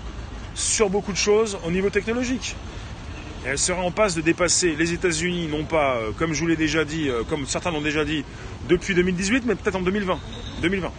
sur 0.56 0.90
beaucoup 0.90 1.12
de 1.12 1.18
choses 1.18 1.58
au 1.66 1.72
niveau 1.72 1.90
technologique. 1.90 2.56
elle 3.46 3.58
sera 3.58 3.82
en 3.82 3.92
passe 3.92 4.16
de 4.16 4.22
dépasser 4.22 4.76
les 4.76 4.94
États-Unis, 4.94 5.48
non 5.48 5.66
pas, 5.66 5.96
euh, 5.96 6.12
comme 6.18 6.34
je 6.34 6.40
vous 6.40 6.48
l'ai 6.48 6.56
déjà 6.56 6.86
dit, 6.86 7.10
euh, 7.10 7.24
comme 7.24 7.46
certains 7.46 7.72
l'ont 7.72 7.82
déjà 7.82 8.06
dit, 8.06 8.24
depuis 8.70 8.96
2018, 8.96 9.44
mais 9.46 9.56
peut-être 9.56 9.76
en 9.76 9.82
2020. 9.82 10.18
2020. 10.62 10.92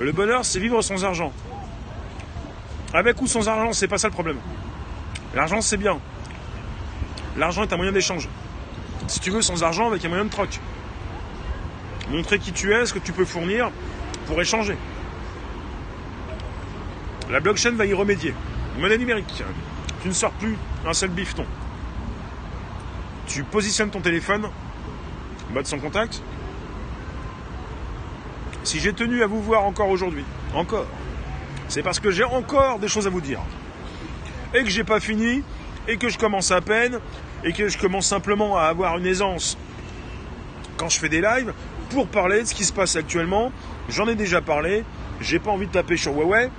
Le 0.00 0.12
bonheur, 0.12 0.44
c'est 0.44 0.58
vivre 0.58 0.82
sans 0.82 1.04
argent. 1.04 1.32
Avec 2.92 3.22
ou 3.22 3.26
sans 3.28 3.48
argent, 3.48 3.72
c'est 3.72 3.86
pas 3.86 3.98
ça 3.98 4.08
le 4.08 4.12
problème. 4.12 4.38
L'argent, 5.34 5.60
c'est 5.60 5.76
bien. 5.76 6.00
L'argent 7.36 7.62
est 7.62 7.72
un 7.72 7.76
moyen 7.76 7.92
d'échange. 7.92 8.28
Si 9.06 9.20
tu 9.20 9.30
veux, 9.30 9.42
sans 9.42 9.62
argent, 9.62 9.86
avec 9.86 10.04
un 10.04 10.08
moyen 10.08 10.24
de 10.24 10.30
troc. 10.30 10.60
Montrer 12.10 12.38
qui 12.38 12.52
tu 12.52 12.74
es, 12.74 12.84
ce 12.84 12.92
que 12.92 12.98
tu 12.98 13.12
peux 13.12 13.24
fournir 13.24 13.70
pour 14.26 14.40
échanger. 14.40 14.76
La 17.32 17.40
blockchain 17.40 17.70
va 17.70 17.86
y 17.86 17.94
remédier. 17.94 18.34
Monnaie 18.78 18.98
numérique. 18.98 19.42
Tu 20.02 20.08
ne 20.08 20.12
sors 20.12 20.32
plus 20.32 20.54
un 20.86 20.92
seul 20.92 21.08
bifton. 21.08 21.46
Tu 23.26 23.42
positionnes 23.42 23.88
ton 23.88 24.02
téléphone, 24.02 24.50
mode 25.50 25.66
sans 25.66 25.78
contact. 25.78 26.22
Si 28.64 28.80
j'ai 28.80 28.92
tenu 28.92 29.22
à 29.22 29.26
vous 29.26 29.40
voir 29.40 29.64
encore 29.64 29.88
aujourd'hui, 29.88 30.24
encore, 30.54 30.86
c'est 31.68 31.82
parce 31.82 32.00
que 32.00 32.10
j'ai 32.10 32.24
encore 32.24 32.78
des 32.78 32.88
choses 32.88 33.06
à 33.06 33.10
vous 33.10 33.22
dire. 33.22 33.40
Et 34.52 34.62
que 34.62 34.68
j'ai 34.68 34.84
pas 34.84 35.00
fini, 35.00 35.42
et 35.88 35.96
que 35.96 36.10
je 36.10 36.18
commence 36.18 36.50
à 36.50 36.60
peine, 36.60 37.00
et 37.44 37.54
que 37.54 37.68
je 37.68 37.78
commence 37.78 38.06
simplement 38.06 38.58
à 38.58 38.64
avoir 38.64 38.98
une 38.98 39.06
aisance 39.06 39.56
quand 40.76 40.90
je 40.90 40.98
fais 40.98 41.08
des 41.08 41.22
lives 41.22 41.54
pour 41.88 42.08
parler 42.08 42.42
de 42.42 42.46
ce 42.46 42.54
qui 42.54 42.66
se 42.66 42.74
passe 42.74 42.94
actuellement. 42.94 43.52
J'en 43.88 44.06
ai 44.06 44.16
déjà 44.16 44.42
parlé, 44.42 44.84
j'ai 45.22 45.38
pas 45.38 45.50
envie 45.50 45.66
de 45.66 45.72
taper 45.72 45.96
sur 45.96 46.12
Huawei, 46.12 46.50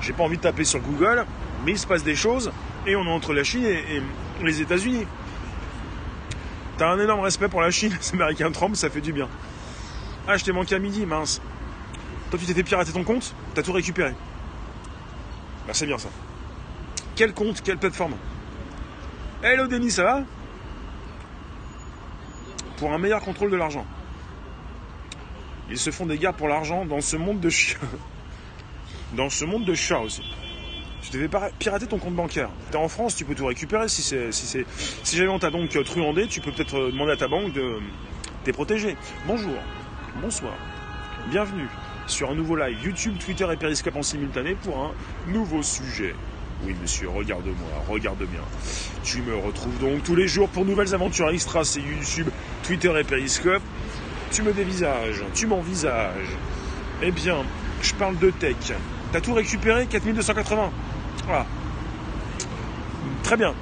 j'ai 0.00 0.12
pas 0.12 0.22
envie 0.22 0.36
de 0.36 0.42
taper 0.42 0.64
sur 0.64 0.80
Google, 0.80 1.26
mais 1.64 1.72
il 1.72 1.78
se 1.78 1.86
passe 1.86 2.02
des 2.02 2.14
choses 2.14 2.50
et 2.86 2.96
on 2.96 3.04
est 3.04 3.10
entre 3.10 3.34
la 3.34 3.44
Chine 3.44 3.64
et, 3.64 4.02
les 4.42 4.60
États-Unis. 4.62 5.06
T'as 6.78 6.90
un 6.90 6.98
énorme 6.98 7.20
respect 7.20 7.48
pour 7.48 7.60
la 7.60 7.70
Chine, 7.70 7.92
les 8.00 8.14
Américains 8.14 8.50
Trump, 8.50 8.76
ça 8.76 8.88
fait 8.88 9.02
du 9.02 9.12
bien. 9.12 9.28
Ah, 10.26 10.36
je 10.36 10.44
t'ai 10.44 10.52
manqué 10.52 10.74
à 10.74 10.78
midi, 10.78 11.04
mince. 11.04 11.40
Toi, 12.30 12.38
tu 12.38 12.46
t'es 12.46 12.54
fait 12.54 12.62
pirater 12.62 12.92
ton 12.92 13.04
compte, 13.04 13.34
t'as 13.54 13.62
tout 13.62 13.72
récupéré. 13.72 14.14
Bah, 15.66 15.72
c'est 15.74 15.86
bien 15.86 15.98
ça. 15.98 16.08
Quel 17.16 17.34
compte, 17.34 17.60
quelle 17.60 17.78
plateforme? 17.78 18.14
Hello 19.42 19.66
Denis, 19.66 19.90
ça 19.90 20.02
va? 20.04 20.24
Pour 22.78 22.92
un 22.92 22.98
meilleur 22.98 23.20
contrôle 23.20 23.50
de 23.50 23.56
l'argent. 23.56 23.84
Ils 25.68 25.78
se 25.78 25.90
font 25.90 26.06
des 26.06 26.18
guerres 26.18 26.34
pour 26.34 26.48
l'argent 26.48 26.84
dans 26.84 27.00
ce 27.00 27.16
monde 27.16 27.40
de 27.40 27.50
chiens. 27.50 27.78
dans 29.16 29.30
ce 29.30 29.44
monde 29.44 29.64
de 29.64 29.74
chats 29.74 30.00
aussi. 30.00 30.22
Tu 31.02 31.16
devais 31.16 31.28
pirater 31.58 31.86
ton 31.86 31.98
compte 31.98 32.14
bancaire. 32.14 32.50
Tu 32.70 32.76
es 32.76 32.80
en 32.80 32.88
France, 32.88 33.16
tu 33.16 33.24
peux 33.24 33.34
tout 33.34 33.46
récupérer. 33.46 33.88
Si, 33.88 34.02
c'est, 34.02 34.32
si, 34.32 34.64
si 35.02 35.16
jamais 35.16 35.30
on 35.30 35.38
t'a 35.38 35.50
donc 35.50 35.70
truandé, 35.84 36.26
tu 36.26 36.40
peux 36.40 36.52
peut-être 36.52 36.78
euh, 36.78 36.90
demander 36.92 37.12
à 37.12 37.16
ta 37.16 37.28
banque 37.28 37.52
de 37.52 37.78
t'es 38.44 38.52
protégé. 38.52 38.96
Bonjour, 39.26 39.56
bonsoir, 40.22 40.54
bienvenue 41.30 41.68
sur 42.06 42.30
un 42.30 42.34
nouveau 42.34 42.56
live 42.56 42.76
YouTube, 42.84 43.14
Twitter 43.18 43.46
et 43.52 43.56
Periscope 43.56 43.96
en 43.96 44.02
simultané 44.02 44.54
pour 44.54 44.78
un 44.78 44.92
nouveau 45.30 45.62
sujet. 45.62 46.14
Oui, 46.64 46.74
monsieur, 46.80 47.08
regarde-moi, 47.08 47.68
regarde 47.88 48.22
bien. 48.24 48.42
Tu 49.02 49.22
me 49.22 49.34
retrouves 49.34 49.78
donc 49.78 50.02
tous 50.02 50.14
les 50.14 50.28
jours 50.28 50.48
pour 50.48 50.64
nouvelles 50.64 50.94
aventures 50.94 51.30
extra, 51.30 51.64
c'est 51.64 51.80
YouTube, 51.80 52.28
Twitter 52.62 52.92
et 52.98 53.04
Periscope. 53.04 53.62
Tu 54.30 54.42
me 54.42 54.52
dévisages, 54.52 55.24
tu 55.34 55.46
m'envisages. 55.46 56.36
Eh 57.02 57.10
bien, 57.10 57.38
je 57.82 57.94
parle 57.94 58.18
de 58.18 58.30
tech. 58.30 58.56
T'as 59.12 59.20
tout 59.20 59.34
récupéré 59.34 59.86
4280 59.86 60.70
Voilà. 61.26 61.46
Très 63.22 63.36
bien. 63.36 63.54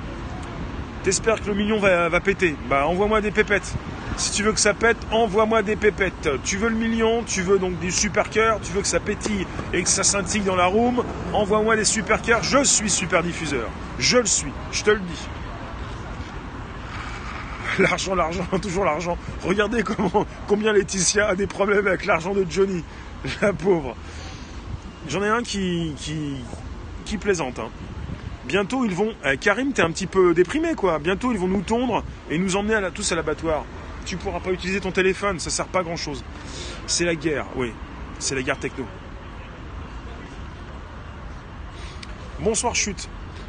T'espères 1.04 1.40
que 1.40 1.46
le 1.46 1.54
million 1.54 1.78
va, 1.78 2.20
péter 2.20 2.56
Bah 2.68 2.86
envoie-moi 2.86 3.20
des 3.20 3.30
pépettes. 3.30 3.74
Si 4.16 4.32
tu 4.32 4.42
veux 4.42 4.52
que 4.52 4.60
ça 4.60 4.74
pète, 4.74 4.96
envoie-moi 5.12 5.62
des 5.62 5.76
pépettes. 5.76 6.28
Tu 6.42 6.56
veux 6.56 6.68
le 6.68 6.74
million, 6.74 7.22
tu 7.22 7.42
veux 7.42 7.58
donc 7.58 7.78
des 7.78 7.90
super 7.90 8.30
cœurs, 8.30 8.60
tu 8.60 8.72
veux 8.72 8.80
que 8.80 8.88
ça 8.88 8.98
pétille 8.98 9.46
et 9.72 9.82
que 9.82 9.88
ça 9.88 10.02
scintille 10.02 10.40
dans 10.40 10.56
la 10.56 10.66
room, 10.66 11.04
envoie-moi 11.32 11.76
des 11.76 11.84
super 11.84 12.20
cœurs. 12.20 12.42
Je 12.42 12.64
suis 12.64 12.90
super 12.90 13.22
diffuseur. 13.22 13.68
Je 13.98 14.18
le 14.18 14.26
suis, 14.26 14.52
je 14.72 14.82
te 14.82 14.90
le 14.90 14.98
dis. 14.98 15.28
L'argent, 17.78 18.14
l'argent, 18.16 18.44
toujours 18.62 18.84
l'argent. 18.84 19.16
Regardez 19.44 19.84
combien 20.48 20.72
Laetitia 20.72 21.28
a 21.28 21.36
des 21.36 21.46
problèmes 21.46 21.86
avec 21.86 22.04
l'argent 22.04 22.34
de 22.34 22.44
Johnny. 22.48 22.82
La 23.40 23.52
pauvre. 23.52 23.94
J'en 25.08 25.22
ai 25.22 25.28
un 25.28 25.42
qui, 25.42 25.94
qui, 27.04 27.16
plaisante. 27.16 27.58
Hein. 27.58 27.70
Bientôt 28.46 28.84
ils 28.84 28.94
vont. 28.94 29.14
Eh, 29.24 29.36
Karim, 29.36 29.72
t'es 29.72 29.82
un 29.82 29.90
petit 29.90 30.06
peu 30.06 30.34
déprimé 30.34 30.74
quoi. 30.74 30.98
Bientôt 30.98 31.32
ils 31.32 31.38
vont 31.38 31.48
nous 31.48 31.62
tondre 31.62 32.04
et 32.30 32.38
nous 32.38 32.56
emmener 32.56 32.74
à 32.74 32.90
tous 32.90 33.10
à 33.12 33.16
l'abattoir 33.16 33.64
tu 34.08 34.16
pourras 34.16 34.40
pas 34.40 34.52
utiliser 34.52 34.80
ton 34.80 34.90
téléphone, 34.90 35.38
ça 35.38 35.50
sert 35.50 35.66
pas 35.66 35.82
grand 35.82 35.96
chose. 35.96 36.24
C'est 36.86 37.04
la 37.04 37.14
guerre, 37.14 37.44
oui, 37.56 37.72
c'est 38.18 38.34
la 38.34 38.42
guerre 38.42 38.58
techno. 38.58 38.86
Bonsoir 42.40 42.74
chute. 42.74 43.08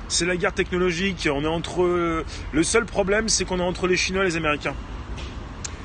C'est 0.10 0.26
la 0.26 0.36
guerre 0.36 0.54
technologique. 0.54 1.30
On 1.32 1.43
est 1.43 1.48
entre. 1.48 2.26
Le 2.52 2.63
seul 2.63 2.84
problème, 2.86 3.30
c'est 3.30 3.45
qu'on 3.45 3.60
est 3.60 3.63
entre 3.63 3.88
les 3.88 3.95
Chinois 3.95 4.24
et 4.24 4.26
les 4.26 4.36
Américains. 4.36 4.76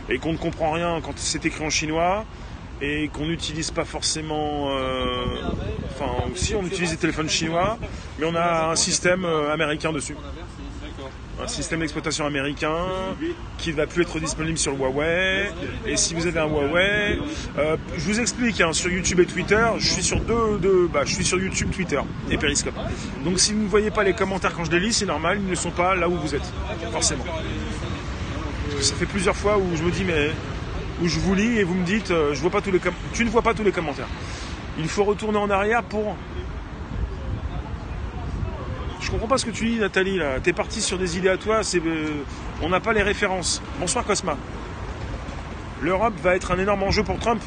Et 0.08 0.18
qu'on 0.18 0.32
ne 0.32 0.38
comprend 0.38 0.72
rien 0.72 1.00
quand 1.02 1.12
c'est 1.16 1.44
écrit 1.46 1.64
en 1.64 1.70
chinois. 1.70 2.24
Et 2.80 3.08
qu'on 3.08 3.26
n'utilise 3.26 3.70
pas 3.70 3.84
forcément. 3.84 4.76
Euh, 4.76 5.24
enfin, 5.90 6.10
aussi, 6.32 6.54
on 6.54 6.64
utilise 6.64 6.90
des 6.90 6.96
téléphones 6.96 7.28
chinois. 7.28 7.78
Mais 8.18 8.26
on 8.26 8.34
a 8.34 8.70
un 8.70 8.76
système 8.76 9.24
euh, 9.24 9.52
américain 9.52 9.92
dessus 9.92 10.16
un 11.42 11.48
système 11.48 11.80
d'exploitation 11.80 12.26
américain 12.26 12.86
qui 13.58 13.70
ne 13.70 13.76
va 13.76 13.86
plus 13.86 14.02
être 14.02 14.18
disponible 14.20 14.58
sur 14.58 14.72
le 14.72 14.78
Huawei. 14.78 15.50
Et 15.86 15.96
si 15.96 16.14
vous 16.14 16.26
avez 16.26 16.40
un 16.40 16.46
Huawei, 16.46 17.18
euh, 17.58 17.76
je 17.96 18.04
vous 18.04 18.20
explique, 18.20 18.60
hein, 18.60 18.72
sur 18.72 18.90
YouTube 18.90 19.20
et 19.20 19.26
Twitter, 19.26 19.66
je 19.78 19.88
suis 19.88 20.02
sur 20.02 20.20
deux, 20.20 20.88
bah, 20.92 21.02
je 21.04 21.14
suis 21.14 21.24
sur 21.24 21.38
YouTube, 21.38 21.70
Twitter 21.70 22.00
et 22.30 22.38
Periscope. 22.38 22.74
Donc 23.24 23.40
si 23.40 23.52
vous 23.52 23.62
ne 23.62 23.68
voyez 23.68 23.90
pas 23.90 24.04
les 24.04 24.14
commentaires 24.14 24.54
quand 24.54 24.64
je 24.64 24.70
les 24.70 24.80
lis, 24.80 24.92
c'est 24.92 25.06
normal, 25.06 25.38
ils 25.40 25.50
ne 25.50 25.54
sont 25.54 25.70
pas 25.70 25.94
là 25.94 26.08
où 26.08 26.14
vous 26.14 26.34
êtes, 26.34 26.52
forcément. 26.92 27.24
Ça 28.80 28.94
fait 28.94 29.06
plusieurs 29.06 29.36
fois 29.36 29.56
où 29.58 29.76
je 29.76 29.82
me 29.82 29.90
dis, 29.90 30.04
mais 30.04 30.30
où 31.04 31.08
je 31.08 31.20
vous 31.20 31.34
lis 31.34 31.58
et 31.58 31.64
vous 31.64 31.74
me 31.74 31.84
dites, 31.84 32.10
euh, 32.10 32.32
je 32.32 32.40
vois 32.40 32.50
pas 32.50 32.62
tous 32.62 32.70
les 32.70 32.80
tu 33.12 33.24
ne 33.24 33.30
vois 33.30 33.42
pas 33.42 33.52
tous 33.52 33.62
les 33.62 33.72
commentaires. 33.72 34.08
Il 34.78 34.88
faut 34.88 35.04
retourner 35.04 35.38
en 35.38 35.50
arrière 35.50 35.82
pour 35.82 36.16
je 39.04 39.10
comprends 39.10 39.28
pas 39.28 39.36
ce 39.36 39.44
que 39.44 39.50
tu 39.50 39.66
dis, 39.66 39.78
Nathalie. 39.78 40.16
Là, 40.16 40.40
t'es 40.42 40.54
parti 40.54 40.80
sur 40.80 40.96
des 40.98 41.18
idées 41.18 41.28
à 41.28 41.36
toi. 41.36 41.62
C'est, 41.62 41.78
euh, 41.84 42.24
on 42.62 42.70
n'a 42.70 42.80
pas 42.80 42.94
les 42.94 43.02
références. 43.02 43.62
Bonsoir, 43.78 44.02
Cosma. 44.02 44.38
L'Europe 45.82 46.14
va 46.22 46.34
être 46.34 46.52
un 46.52 46.58
énorme 46.58 46.82
enjeu 46.84 47.02
pour 47.02 47.18
Trump. 47.18 47.42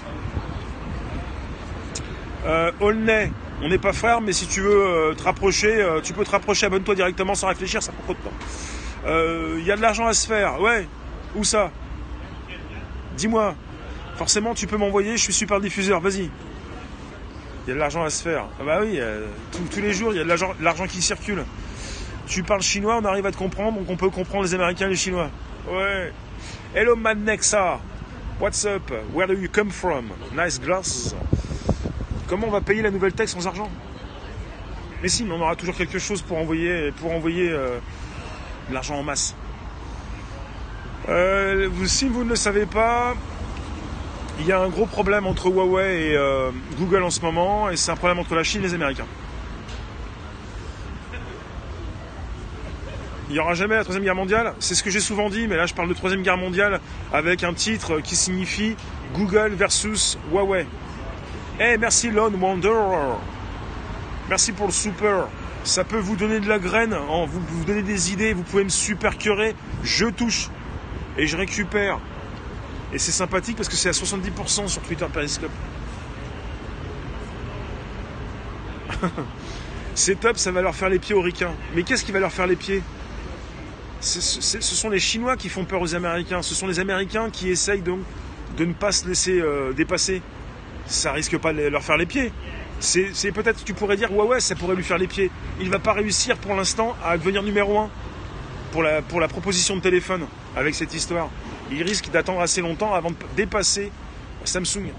Euh, 2.46 2.72
on 2.80 2.94
n'est 2.94 3.78
pas 3.80 3.92
frères, 3.92 4.22
mais 4.22 4.34
si 4.34 4.46
tu 4.46 4.62
veux 4.62 4.86
euh, 4.86 5.14
te 5.16 5.24
rapprocher, 5.24 5.84
tu 6.04 6.14
peux 6.14 6.24
te 6.24 6.30
rapprocher. 6.30 6.68
Abonne-toi 6.68 6.94
directement 6.94 7.34
sans 7.34 7.48
réfléchir, 7.48 7.82
ça 7.82 7.92
prend 7.92 8.04
trop 8.04 8.14
de 8.14 8.20
temps. 8.20 9.58
Il 9.58 9.66
y 9.66 9.72
a 9.72 9.76
de 9.76 9.82
l'argent 9.82 10.06
à 10.06 10.14
se 10.14 10.28
faire. 10.28 10.62
Ouais. 10.62 10.88
Où 11.36 11.44
ça? 11.44 11.72
Dis-moi. 13.18 13.56
Forcément, 14.16 14.54
tu 14.54 14.68
peux 14.68 14.78
m'envoyer. 14.78 15.18
Je 15.18 15.24
suis 15.24 15.34
super 15.34 15.60
diffuseur. 15.60 16.00
Vas-y. 16.00 16.30
Il 17.66 17.70
y 17.70 17.72
a 17.72 17.74
de 17.74 17.80
l'argent 17.80 18.04
à 18.04 18.10
se 18.10 18.24
faire. 18.24 18.46
Ah 18.62 18.64
bah 18.64 18.80
oui, 18.82 18.98
euh, 18.98 19.26
tous 19.52 19.82
les 19.82 19.92
jours, 19.92 20.14
il 20.14 20.18
y 20.18 20.22
a 20.22 20.24
de 20.24 20.64
l'argent 20.64 20.88
qui 20.88 21.02
circule. 21.02 21.44
Tu 22.26 22.42
parles 22.44 22.62
chinois, 22.62 22.98
on 23.02 23.06
arrive 23.06 23.26
à 23.26 23.32
te 23.32 23.38
comprendre, 23.38 23.78
donc 23.78 23.90
on 23.90 23.98
peut 23.98 24.10
comprendre 24.10 24.46
les 24.46 24.54
Américains 24.54 24.88
et 24.88 24.92
les 24.92 24.96
Chinois. 24.96 25.30
Ouais. 25.70 26.14
Hello 26.74 26.96
Madnexa. 26.96 27.80
What's 28.40 28.66
up? 28.66 28.90
Where 29.14 29.28
do 29.28 29.34
you 29.34 29.50
come 29.50 29.70
from? 29.70 30.10
Nice 30.34 30.60
glasses. 30.60 31.14
Comment 32.28 32.48
on 32.48 32.52
va 32.52 32.62
payer 32.62 32.82
la 32.82 32.92
nouvelle 32.92 33.14
tech 33.14 33.30
sans 33.30 33.46
argent? 33.48 33.70
Mais 35.02 35.10
si, 35.10 35.26
mais 35.26 35.34
on 35.34 35.42
aura 35.42 35.56
toujours 35.56 35.76
quelque 35.76 36.00
chose 36.00 36.22
pour 36.22 36.38
envoyer, 36.38 36.92
pour 37.02 37.12
envoyer 37.12 37.50
euh, 37.50 37.80
de 38.70 38.74
l'argent 38.74 38.96
en 38.96 39.04
masse. 39.04 39.36
Euh, 41.10 41.70
si 41.86 42.10
vous 42.10 42.26
ne 42.26 42.30
le 42.30 42.36
savez 42.36 42.66
pas, 42.66 43.16
il 44.40 44.46
y 44.46 44.52
a 44.52 44.60
un 44.60 44.68
gros 44.68 44.86
problème 44.86 45.26
entre 45.26 45.48
Huawei 45.48 46.10
et 46.10 46.18
euh, 46.18 46.52
Google 46.78 47.04
en 47.04 47.10
ce 47.10 47.22
moment, 47.22 47.70
et 47.70 47.78
c'est 47.78 47.92
un 47.92 47.96
problème 47.96 48.20
entre 48.20 48.36
la 48.36 48.44
Chine 48.44 48.62
et 48.62 48.68
les 48.68 48.74
Américains. 48.74 49.08
Il 53.30 53.34
n'y 53.34 53.40
aura 53.40 53.54
jamais 53.56 53.76
la 53.76 53.84
troisième 53.84 54.04
guerre 54.04 54.16
mondiale, 54.16 54.54
c'est 54.60 54.76
ce 54.76 54.84
que 54.84 54.90
j'ai 54.90 55.00
souvent 55.00 55.30
dit, 55.30 55.48
mais 55.48 55.56
là 55.56 55.66
je 55.66 55.74
parle 55.74 55.90
de 55.90 55.94
troisième 55.94 56.24
guerre 56.24 56.38
mondiale 56.38 56.80
avec 57.14 57.44
un 57.44 57.54
titre 57.54 58.00
qui 58.00 58.16
signifie 58.16 58.76
Google 59.14 59.54
versus 59.54 60.18
Huawei. 60.32 60.66
Eh 61.60 61.78
merci 61.78 62.10
Lone 62.10 62.36
Wanderer, 62.36 63.18
merci 64.30 64.52
pour 64.52 64.68
le 64.68 64.74
super. 64.74 65.28
Ça 65.64 65.84
peut 65.84 65.98
vous 65.98 66.16
donner 66.16 66.40
de 66.40 66.48
la 66.48 66.60
graine, 66.60 66.94
hein, 66.94 67.26
vous, 67.28 67.42
vous 67.42 67.66
donner 67.66 67.82
des 67.82 68.14
idées, 68.14 68.34
vous 68.34 68.44
pouvez 68.44 68.64
me 68.64 68.70
super 68.70 69.18
curer, 69.18 69.56
je 69.84 70.06
touche 70.06 70.50
et 71.18 71.28
je 71.28 71.38
récupère. 71.38 72.00
Et 72.94 73.00
c'est 73.00 73.12
sympathique 73.12 73.58
parce 73.58 73.68
que 73.70 73.76
c'est 73.76 73.90
à 73.90 73.94
70% 73.94 74.68
sur 74.68 74.82
Twitter 74.82 75.06
Periscope. 75.12 75.52
c'est 79.96 80.20
top, 80.20 80.38
ça 80.38 80.52
va 80.52 80.62
leur 80.62 80.76
faire 80.76 80.90
les 80.90 81.00
pieds 81.00 81.16
aux 81.16 81.22
ricains. 81.22 81.54
Mais 81.76 81.84
qu'est-ce 81.84 82.06
qui 82.06 82.12
va 82.12 82.20
leur 82.20 82.32
faire 82.32 82.48
les 82.48 82.56
pieds? 82.56 82.82
Ce 84.00 84.22
sont 84.22 84.90
les 84.90 85.00
Chinois 85.00 85.36
qui 85.38 85.50
font 85.50 85.66
peur 85.66 85.82
aux 85.82 85.96
Américains. 85.96 86.42
Ce 86.42 86.56
sont 86.56 86.68
les 86.68 86.80
Américains 86.80 87.30
qui 87.30 87.50
essayent 87.50 87.82
donc 87.82 88.00
de 88.58 88.66
ne 88.66 88.74
pas 88.74 88.92
se 88.92 89.08
laisser 89.08 89.40
euh, 89.40 89.74
dépasser. 89.74 90.22
Ça 90.86 91.12
risque 91.12 91.38
pas 91.38 91.52
de 91.52 91.64
leur 91.64 91.84
faire 91.84 91.98
les 91.98 92.06
pieds. 92.06 92.32
C'est 92.80 93.32
peut-être, 93.32 93.64
tu 93.64 93.74
pourrais 93.74 93.98
dire, 93.98 94.14
ouais, 94.14 94.26
ouais, 94.26 94.40
ça 94.40 94.56
pourrait 94.56 94.76
lui 94.76 94.84
faire 94.84 95.00
les 95.00 95.08
pieds. 95.08 95.32
Il 95.60 95.70
va 95.70 95.80
pas 95.80 95.94
réussir 95.94 96.38
pour 96.38 96.56
l'instant 96.56 96.96
à 97.04 97.18
devenir 97.18 97.42
numéro 97.42 97.80
un 97.80 97.90
pour 98.72 98.84
la, 98.84 99.02
pour 99.02 99.20
la 99.20 99.28
proposition 99.28 99.76
de 99.76 99.82
téléphone 99.82 100.28
avec 100.58 100.76
cette 100.76 100.94
histoire. 100.94 101.30
Il 101.72 101.84
risque 101.84 102.10
d'attendre 102.10 102.42
assez 102.42 102.62
longtemps 102.62 102.94
avant 102.94 103.12
de 103.12 103.16
dépasser 103.36 103.92
Samsung. 104.44 104.92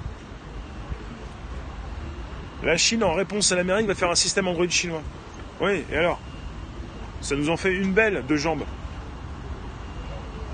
La 2.62 2.76
Chine, 2.76 3.02
en 3.04 3.14
réponse 3.14 3.50
à 3.52 3.56
l'Amérique, 3.56 3.86
va 3.86 3.94
faire 3.94 4.10
un 4.10 4.14
système 4.14 4.48
Android 4.48 4.68
chinois. 4.68 5.02
Oui, 5.60 5.84
et 5.90 5.96
alors? 5.96 6.20
Ça 7.20 7.34
nous 7.34 7.50
en 7.50 7.56
fait 7.56 7.72
une 7.74 7.92
belle 7.92 8.24
de 8.26 8.36
jambes. 8.36 8.64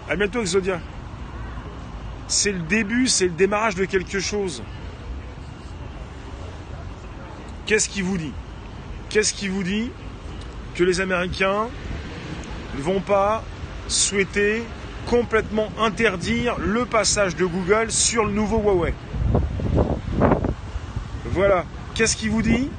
À 0.08 0.16
bientôt, 0.16 0.40
Exodia. 0.40 0.80
C'est 2.26 2.52
le 2.52 2.60
début, 2.60 3.06
c'est 3.06 3.26
le 3.26 3.32
démarrage 3.32 3.74
de 3.74 3.84
quelque 3.84 4.20
chose. 4.20 4.62
Qu'est-ce 7.66 7.88
qui 7.88 8.02
vous 8.02 8.16
dit? 8.16 8.32
Qu'est-ce 9.10 9.34
qui 9.34 9.48
vous 9.48 9.62
dit 9.62 9.90
que 10.74 10.84
les 10.84 11.00
Américains 11.00 11.68
ne 12.76 12.82
vont 12.82 13.00
pas 13.00 13.44
souhaiter 13.88 14.62
complètement 15.08 15.68
interdire 15.78 16.56
le 16.58 16.84
passage 16.84 17.36
de 17.36 17.44
Google 17.44 17.90
sur 17.90 18.24
le 18.24 18.32
nouveau 18.32 18.58
Huawei. 18.58 18.94
Voilà. 21.26 21.64
Qu'est-ce 21.94 22.16
qui 22.16 22.28
vous 22.28 22.42
dit 22.42 22.70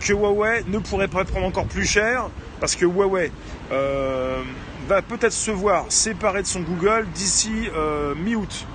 que 0.00 0.12
Huawei 0.12 0.64
ne 0.68 0.78
pourrait 0.78 1.08
pas 1.08 1.24
prendre 1.24 1.46
encore 1.46 1.66
plus 1.66 1.86
cher 1.86 2.28
parce 2.60 2.76
que 2.76 2.84
Huawei 2.84 3.32
euh, 3.72 4.42
va 4.88 5.02
peut-être 5.02 5.32
se 5.32 5.50
voir 5.50 5.86
séparé 5.88 6.42
de 6.42 6.46
son 6.46 6.60
Google 6.60 7.06
d'ici 7.14 7.68
euh, 7.74 8.14
mi-août. 8.14 8.66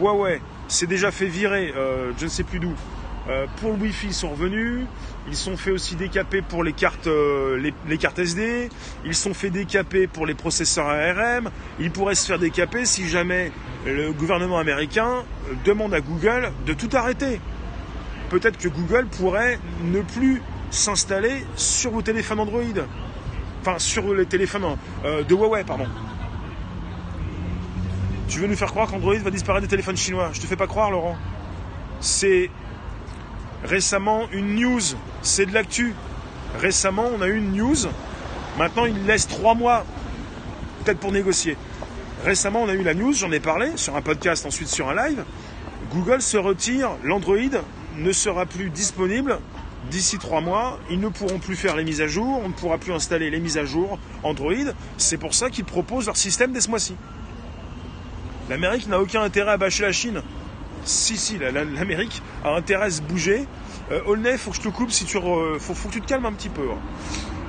Huawei 0.00 0.40
s'est 0.68 0.86
déjà 0.86 1.10
fait 1.10 1.26
virer, 1.26 1.72
euh, 1.76 2.12
je 2.18 2.24
ne 2.24 2.30
sais 2.30 2.42
plus 2.42 2.58
d'où. 2.58 2.74
Euh, 3.28 3.46
pour 3.56 3.72
le 3.72 3.78
Wi-Fi, 3.78 4.08
ils 4.08 4.14
sont 4.14 4.30
revenus. 4.30 4.84
Ils 5.28 5.36
sont 5.36 5.56
fait 5.56 5.70
aussi 5.70 5.96
décaper 5.96 6.42
pour 6.42 6.62
les 6.62 6.74
cartes, 6.74 7.06
euh, 7.06 7.72
les, 7.86 7.98
cartes 7.98 8.18
SD. 8.18 8.68
Ils 9.04 9.14
sont 9.14 9.32
fait 9.32 9.50
décaper 9.50 10.06
pour 10.06 10.26
les 10.26 10.34
processeurs 10.34 10.88
ARM. 10.88 11.50
Ils 11.80 11.90
pourraient 11.90 12.14
se 12.14 12.26
faire 12.26 12.38
décaper 12.38 12.84
si 12.84 13.08
jamais 13.08 13.50
le 13.86 14.12
gouvernement 14.12 14.58
américain 14.58 15.24
euh, 15.48 15.54
demande 15.64 15.94
à 15.94 16.00
Google 16.00 16.52
de 16.66 16.74
tout 16.74 16.90
arrêter. 16.92 17.40
Peut-être 18.28 18.58
que 18.58 18.68
Google 18.68 19.06
pourrait 19.06 19.58
ne 19.84 20.00
plus 20.00 20.42
s'installer 20.70 21.44
sur 21.56 21.92
vos 21.92 22.02
téléphones 22.02 22.40
Android. 22.40 22.62
Enfin, 23.62 23.78
sur 23.78 24.12
les 24.12 24.26
téléphones 24.26 24.76
de 25.04 25.34
Huawei, 25.34 25.64
pardon. 25.64 25.86
Tu 28.28 28.40
veux 28.40 28.46
nous 28.46 28.56
faire 28.56 28.70
croire 28.70 28.88
qu'Android 28.88 29.14
va 29.16 29.30
disparaître 29.30 29.62
des 29.62 29.70
téléphones 29.70 29.96
chinois? 29.96 30.30
Je 30.34 30.40
te 30.40 30.46
fais 30.46 30.56
pas 30.56 30.66
croire, 30.66 30.90
Laurent. 30.90 31.16
C'est 32.00 32.50
récemment 33.64 34.28
une 34.32 34.54
news, 34.56 34.80
c'est 35.22 35.46
de 35.46 35.54
l'actu. 35.54 35.94
Récemment, 36.60 37.10
on 37.16 37.20
a 37.20 37.26
eu 37.26 37.36
une 37.36 37.52
news. 37.52 37.76
Maintenant, 38.58 38.84
il 38.84 39.04
laisse 39.06 39.26
trois 39.26 39.54
mois, 39.54 39.84
peut-être 40.84 41.00
pour 41.00 41.12
négocier. 41.12 41.56
Récemment, 42.24 42.62
on 42.62 42.68
a 42.68 42.74
eu 42.74 42.82
la 42.82 42.94
news, 42.94 43.12
j'en 43.12 43.32
ai 43.32 43.40
parlé 43.40 43.72
sur 43.76 43.96
un 43.96 44.02
podcast, 44.02 44.46
ensuite 44.46 44.68
sur 44.68 44.88
un 44.88 44.94
live. 44.94 45.24
Google 45.92 46.22
se 46.22 46.36
retire, 46.36 46.90
l'Android 47.02 47.36
ne 47.96 48.12
sera 48.12 48.46
plus 48.46 48.70
disponible 48.70 49.38
d'ici 49.90 50.18
trois 50.18 50.40
mois. 50.40 50.78
Ils 50.90 51.00
ne 51.00 51.08
pourront 51.08 51.38
plus 51.38 51.56
faire 51.56 51.76
les 51.76 51.84
mises 51.84 52.00
à 52.00 52.06
jour, 52.06 52.40
on 52.44 52.48
ne 52.48 52.54
pourra 52.54 52.78
plus 52.78 52.92
installer 52.92 53.30
les 53.30 53.40
mises 53.40 53.58
à 53.58 53.64
jour 53.64 53.98
Android. 54.22 54.52
C'est 54.96 55.18
pour 55.18 55.34
ça 55.34 55.50
qu'ils 55.50 55.64
proposent 55.64 56.06
leur 56.06 56.16
système 56.16 56.52
dès 56.52 56.60
ce 56.60 56.70
mois-ci. 56.70 56.94
L'Amérique 58.48 58.88
n'a 58.88 59.00
aucun 59.00 59.22
intérêt 59.22 59.52
à 59.52 59.56
bâcher 59.56 59.82
la 59.82 59.92
Chine. 59.92 60.22
Si, 60.84 61.16
si, 61.16 61.38
la- 61.38 61.50
la- 61.50 61.64
l'Amérique 61.64 62.22
a 62.44 62.50
intérêt 62.54 62.86
à 62.86 62.90
se 62.90 63.02
bouger. 63.02 63.46
Euh, 63.90 64.00
Aulnay, 64.06 64.36
faut 64.38 64.50
que 64.50 64.56
je 64.56 64.62
te 64.62 64.68
coupe 64.68 64.90
si 64.90 65.04
tu. 65.04 65.18
faut, 65.18 65.88
que 65.88 65.92
tu 65.92 66.00
te 66.00 66.06
calmes 66.06 66.26
un 66.26 66.32
petit 66.32 66.48
peu. 66.48 66.70
hein. 66.70 66.78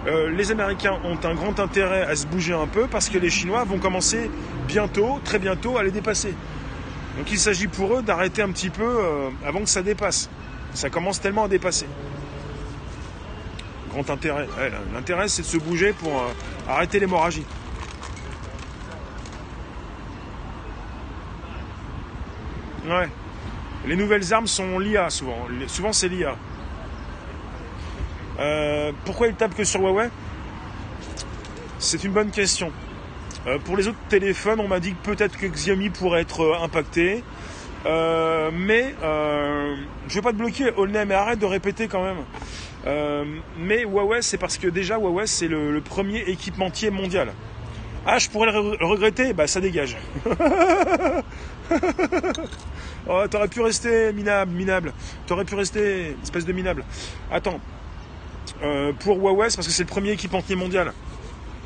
Euh, 0.08 0.30
les 0.30 0.52
Américains 0.52 1.00
ont 1.04 1.18
un 1.24 1.34
grand 1.34 1.60
intérêt 1.60 2.04
à 2.04 2.16
se 2.16 2.28
bouger 2.28 2.54
un 2.54 2.68
peu 2.68 2.88
parce 2.88 3.10
que 3.10 3.18
les 3.18 3.30
Chinois 3.30 3.64
vont 3.64 3.80
commencer 3.80 4.30
bientôt, 4.68 5.20
très 5.24 5.40
bientôt, 5.40 5.78
à 5.78 5.84
les 5.84 5.92
dépasser. 5.92 6.34
Donc 7.18 7.32
il 7.32 7.40
s'agit 7.40 7.68
pour 7.68 7.96
eux 7.98 8.04
d'arrêter 8.04 8.42
un 8.42 8.50
petit 8.52 8.70
peu 8.70 8.84
euh, 8.84 9.30
avant 9.46 9.62
que 9.62 9.70
ça 9.70 9.82
dépasse. 9.82 10.30
Ça 10.74 10.90
commence 10.90 11.20
tellement 11.22 11.46
à 11.46 11.48
dépasser. 11.48 11.88
Grand 13.92 14.10
intérêt. 14.10 14.48
L'intérêt, 14.94 15.28
c'est 15.30 15.42
de 15.42 15.48
se 15.48 15.58
bouger 15.58 15.94
pour 15.94 16.12
euh, 16.12 16.28
arrêter 16.70 17.00
l'hémorragie. 17.00 17.46
Ouais. 22.86 23.10
Les 23.88 23.96
nouvelles 23.96 24.34
armes 24.34 24.48
sont 24.48 24.80
l'IA 24.80 25.10
souvent. 25.10 25.48
Souvent 25.68 25.94
c'est 25.94 26.08
l'IA. 26.08 26.36
Euh, 28.40 28.92
pourquoi 29.06 29.28
ils 29.28 29.36
tapent 29.36 29.56
que 29.56 29.64
sur 29.64 29.82
Huawei? 29.82 30.10
C'est 31.80 32.04
une 32.04 32.12
bonne 32.12 32.32
question. 32.32 32.72
Euh, 33.48 33.60
pour 33.60 33.78
les 33.78 33.88
autres 33.88 33.98
téléphones, 34.10 34.60
on 34.60 34.68
m'a 34.68 34.80
dit 34.80 34.94
que 34.94 35.12
peut-être 35.12 35.38
que 35.38 35.46
Xiaomi 35.46 35.90
pourrait 35.90 36.22
être 36.22 36.42
euh, 36.42 36.64
impacté. 36.64 37.24
Mais 37.86 38.96
je 40.08 40.16
vais 40.16 40.22
pas 40.22 40.32
te 40.32 40.38
bloquer, 40.38 40.72
Olney, 40.76 41.06
mais 41.06 41.14
arrête 41.14 41.40
de 41.40 41.46
répéter 41.46 41.88
quand 41.88 42.04
même. 42.04 42.18
Mais 43.60 43.84
Huawei, 43.84 44.22
c'est 44.22 44.38
parce 44.38 44.58
que 44.58 44.68
déjà 44.68 44.98
Huawei, 44.98 45.28
c'est 45.28 45.48
le, 45.48 45.72
le 45.72 45.82
premier 45.82 46.20
équipementier 46.22 46.90
mondial. 46.90 47.32
Ah, 48.08 48.18
je 48.18 48.30
pourrais 48.30 48.52
le 48.52 48.86
regretter? 48.86 49.34
Bah, 49.34 49.48
ça 49.48 49.62
dégage. 49.62 49.98
oh, 53.08 53.24
t'aurais 53.30 53.48
pu 53.48 53.62
rester 53.62 54.14
minable, 54.14 54.52
minable. 54.52 54.94
T'aurais 55.28 55.46
pu 55.46 55.56
rester 55.56 56.16
espèce 56.24 56.46
de 56.46 56.54
minable. 56.54 56.84
Attends. 57.32 57.60
Euh, 58.64 58.94
pour 58.94 59.18
Huawei, 59.18 59.48
parce 59.56 59.68
que 59.68 59.74
c'est 59.74 59.84
le 59.84 59.90
premier 59.90 60.12
équipementier 60.12 60.56
mondial. 60.56 60.94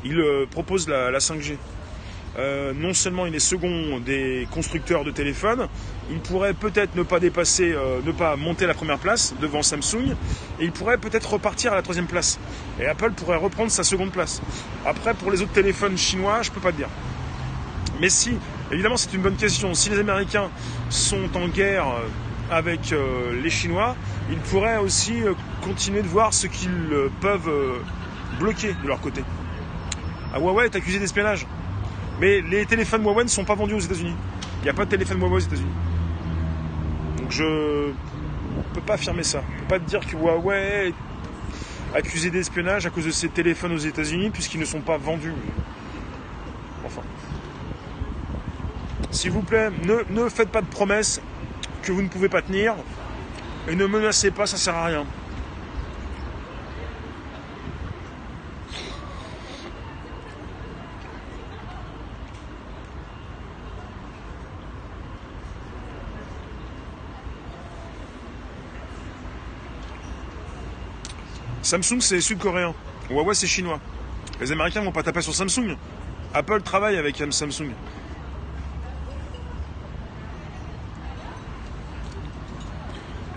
Il 0.04 0.18
euh, 0.18 0.46
propose 0.50 0.88
la, 0.88 1.10
la 1.10 1.18
5G. 1.18 1.56
Euh, 2.38 2.72
non 2.72 2.94
seulement 2.94 3.26
il 3.26 3.34
est 3.34 3.40
second 3.40 3.98
des 3.98 4.46
constructeurs 4.52 5.04
de 5.04 5.10
téléphones, 5.10 5.66
il 6.10 6.20
pourrait 6.20 6.54
peut-être 6.54 6.94
ne 6.94 7.02
pas 7.02 7.18
dépasser, 7.18 7.74
ne 8.04 8.12
pas 8.12 8.36
monter 8.36 8.66
la 8.66 8.74
première 8.74 8.98
place 8.98 9.34
devant 9.40 9.62
Samsung, 9.62 10.14
et 10.60 10.64
il 10.64 10.70
pourrait 10.70 10.98
peut-être 10.98 11.32
repartir 11.32 11.72
à 11.72 11.74
la 11.74 11.82
troisième 11.82 12.06
place. 12.06 12.38
Et 12.80 12.86
Apple 12.86 13.12
pourrait 13.12 13.36
reprendre 13.36 13.70
sa 13.70 13.82
seconde 13.82 14.12
place. 14.12 14.40
Après, 14.86 15.14
pour 15.14 15.32
les 15.32 15.42
autres 15.42 15.52
téléphones 15.52 15.98
chinois, 15.98 16.42
je 16.42 16.52
peux 16.52 16.60
pas 16.60 16.70
te 16.70 16.76
dire. 16.76 16.88
Mais 18.00 18.08
si, 18.08 18.38
évidemment, 18.72 18.96
c'est 18.96 19.12
une 19.14 19.22
bonne 19.22 19.36
question. 19.36 19.74
Si 19.74 19.90
les 19.90 19.98
Américains 19.98 20.50
sont 20.88 21.36
en 21.36 21.48
guerre 21.48 21.88
euh, 21.88 22.08
avec 22.50 22.92
euh, 22.92 23.40
les 23.42 23.50
Chinois, 23.50 23.96
ils 24.30 24.38
pourraient 24.38 24.78
aussi 24.78 25.22
euh, 25.22 25.34
continuer 25.62 26.02
de 26.02 26.08
voir 26.08 26.32
ce 26.32 26.46
qu'ils 26.46 26.90
peuvent 27.20 27.50
bloquer 28.38 28.74
de 28.82 28.88
leur 28.88 29.00
côté. 29.00 29.22
Ah, 30.32 30.38
Huawei 30.38 30.66
est 30.66 30.76
accusé 30.76 30.98
d'espionnage. 30.98 31.46
Mais 32.20 32.40
les 32.42 32.66
téléphones 32.66 33.02
Huawei 33.02 33.24
ne 33.24 33.28
sont 33.28 33.44
pas 33.44 33.54
vendus 33.54 33.74
aux 33.74 33.80
États-Unis. 33.80 34.14
Il 34.60 34.64
n'y 34.64 34.70
a 34.70 34.74
pas 34.74 34.84
de 34.84 34.90
téléphone 34.90 35.18
Huawei 35.18 35.36
aux 35.36 35.38
États-Unis. 35.38 35.72
Donc 37.16 37.30
je 37.30 37.44
ne 37.44 37.92
peux 38.74 38.80
pas 38.80 38.94
affirmer 38.94 39.22
ça. 39.22 39.42
Je 39.48 39.54
ne 39.54 39.60
peux 39.60 39.66
pas 39.66 39.78
te 39.78 39.88
dire 39.88 40.00
que 40.00 40.16
Huawei 40.16 40.88
est 40.88 40.94
accusé 41.96 42.30
d'espionnage 42.30 42.86
à 42.86 42.90
cause 42.90 43.06
de 43.06 43.10
ses 43.10 43.28
téléphones 43.28 43.72
aux 43.72 43.78
États-Unis 43.78 44.30
puisqu'ils 44.30 44.60
ne 44.60 44.64
sont 44.64 44.80
pas 44.80 44.96
vendus. 44.96 45.34
Enfin. 46.84 47.02
S'il 49.10 49.32
vous 49.32 49.42
plaît, 49.42 49.70
ne, 49.84 50.02
ne 50.08 50.28
faites 50.28 50.50
pas 50.50 50.62
de 50.62 50.66
promesses 50.66 51.20
que 51.82 51.92
vous 51.92 52.02
ne 52.02 52.08
pouvez 52.08 52.28
pas 52.28 52.42
tenir. 52.42 52.74
Et 53.68 53.74
ne 53.74 53.86
menacez 53.86 54.30
pas, 54.30 54.46
ça 54.46 54.56
sert 54.56 54.74
à 54.74 54.86
rien. 54.86 55.04
Samsung, 71.62 72.00
c'est 72.00 72.20
sud-coréen. 72.20 72.74
Huawei, 73.10 73.34
c'est 73.34 73.46
chinois. 73.46 73.78
Les 74.40 74.50
Américains 74.50 74.80
vont 74.80 74.92
pas 74.92 75.02
taper 75.02 75.20
sur 75.20 75.34
Samsung. 75.34 75.76
Apple 76.34 76.62
travaille 76.62 76.96
avec 76.96 77.22
Samsung. 77.30 77.72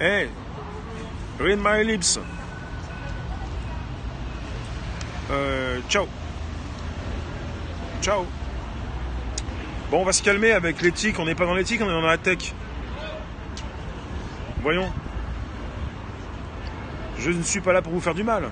Hey, 0.04 0.28
read 1.40 1.60
my 1.60 1.82
lips. 1.82 2.20
Euh, 5.32 5.80
ciao. 5.88 6.10
Ciao. 8.02 8.26
Bon, 9.90 10.02
on 10.02 10.04
va 10.04 10.12
se 10.12 10.22
calmer 10.22 10.52
avec 10.52 10.82
l'éthique. 10.82 11.20
On 11.20 11.26
n'est 11.26 11.36
pas 11.36 11.46
dans 11.46 11.54
l'éthique, 11.54 11.80
on 11.82 11.86
est 11.86 12.02
dans 12.02 12.02
la 12.02 12.18
tech. 12.18 12.54
Voyons. 14.62 14.92
Je 17.18 17.30
ne 17.30 17.42
suis 17.42 17.62
pas 17.62 17.72
là 17.72 17.82
pour 17.82 17.94
vous 17.94 18.02
faire 18.02 18.14
du 18.14 18.24
mal. 18.24 18.52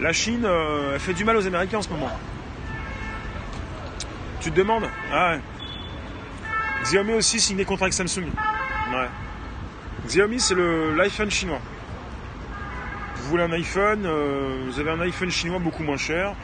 La 0.00 0.12
Chine, 0.12 0.44
euh, 0.44 0.90
elle 0.92 1.00
fait 1.00 1.14
du 1.14 1.24
mal 1.24 1.38
aux 1.38 1.46
Américains 1.46 1.78
en 1.78 1.82
ce 1.82 1.88
moment. 1.88 2.10
Tu 4.42 4.50
te 4.50 4.56
demandes? 4.56 4.84
Ah 5.10 5.30
ouais. 5.30 5.40
Xiaomi 6.82 7.14
aussi 7.14 7.40
signé 7.40 7.64
contrat 7.64 7.86
avec 7.86 7.94
Samsung. 7.94 8.26
Ouais. 8.92 9.08
Xiaomi, 10.06 10.40
c'est 10.40 10.54
l'iPhone 10.54 11.30
chinois. 11.30 11.60
Vous 13.16 13.28
voulez 13.30 13.42
un 13.42 13.52
iPhone, 13.52 14.04
euh, 14.04 14.64
vous 14.66 14.78
avez 14.78 14.90
un 14.90 15.00
iPhone 15.00 15.30
chinois 15.30 15.58
beaucoup 15.58 15.82
moins 15.82 15.96
cher. 15.96 16.34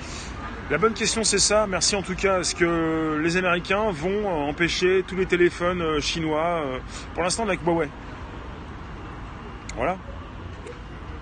La 0.70 0.79
bonne 0.79 0.94
question, 0.94 1.22
c'est 1.22 1.38
ça. 1.38 1.66
Merci 1.66 1.96
en 1.96 2.03
tout 2.03 2.14
cas. 2.14 2.40
Est-ce 2.40 2.55
que 2.55 3.18
les 3.22 3.37
Américains 3.37 3.90
vont 3.90 4.29
empêcher 4.48 5.05
tous 5.07 5.16
les 5.16 5.27
téléphones 5.27 5.83
euh, 5.83 6.01
chinois 6.01 6.64
Pour 7.14 7.22
l'instant, 7.22 7.44
avec 7.44 7.61
Huawei. 7.64 7.88
Voilà. 9.77 9.96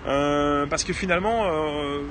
Euh, 0.07 0.65
parce 0.65 0.83
que 0.83 0.93
finalement, 0.93 1.45
euh, 1.45 2.01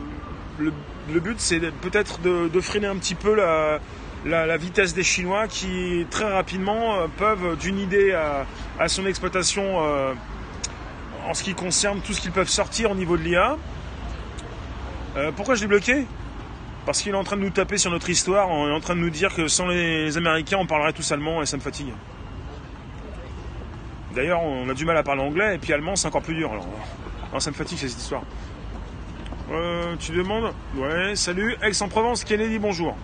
le, 0.58 1.20
but 1.20 1.40
c'est 1.40 1.58
peut-être 1.58 2.20
de, 2.20 2.60
freiner 2.60 2.86
un 2.86 2.96
petit 2.96 3.14
peu 3.14 3.34
la, 3.34 3.80
vitesse 4.24 4.94
des 4.94 5.02
Chinois 5.02 5.48
qui 5.48 6.06
très 6.10 6.30
rapidement 6.30 6.94
euh, 6.94 7.06
peuvent, 7.16 7.56
d'une 7.58 7.78
idée 7.78 8.12
à, 8.12 8.88
son 8.88 9.06
exploitation 9.06 9.78
en 11.26 11.34
ce 11.34 11.42
qui 11.42 11.54
concerne 11.54 12.00
tout 12.00 12.14
ce 12.14 12.20
qu'ils 12.20 12.32
peuvent 12.32 12.48
sortir 12.48 12.90
au 12.90 12.94
niveau 12.94 13.18
de 13.18 13.22
l'IA. 13.22 13.58
pourquoi 15.36 15.54
je 15.54 15.60
l'ai 15.60 15.66
bloqué? 15.66 16.06
Parce 16.86 17.02
qu'il 17.02 17.12
est 17.12 17.16
en 17.16 17.24
train 17.24 17.36
de 17.36 17.42
nous 17.42 17.50
taper 17.50 17.76
sur 17.76 17.90
notre 17.90 18.08
histoire, 18.08 18.48
il 18.48 18.70
est 18.70 18.74
en 18.74 18.80
train 18.80 18.96
de 18.96 19.00
nous 19.00 19.10
dire 19.10 19.34
que 19.34 19.48
sans 19.48 19.66
les 19.66 20.16
Américains 20.16 20.56
on 20.58 20.66
parlerait 20.66 20.94
tous 20.94 21.12
allemand 21.12 21.42
et 21.42 21.46
ça 21.46 21.58
me 21.58 21.62
fatigue. 21.62 21.92
D'ailleurs, 24.14 24.42
on 24.42 24.68
a 24.70 24.74
du 24.74 24.86
mal 24.86 24.96
à 24.96 25.02
parler 25.02 25.22
anglais 25.22 25.56
et 25.56 25.58
puis 25.58 25.74
allemand 25.74 25.94
c'est 25.94 26.08
encore 26.08 26.22
plus 26.22 26.34
dur. 26.34 26.50
Alors. 26.50 26.66
Ça 27.38 27.50
me 27.50 27.54
fatigue 27.54 27.78
cette 27.78 27.90
histoire. 27.90 28.22
Euh, 29.52 29.94
tu 29.98 30.12
demandes? 30.12 30.52
Ouais, 30.76 31.14
salut. 31.14 31.56
Aix-en-Provence, 31.62 32.24
Kennedy, 32.24 32.58
bonjour. 32.58 32.96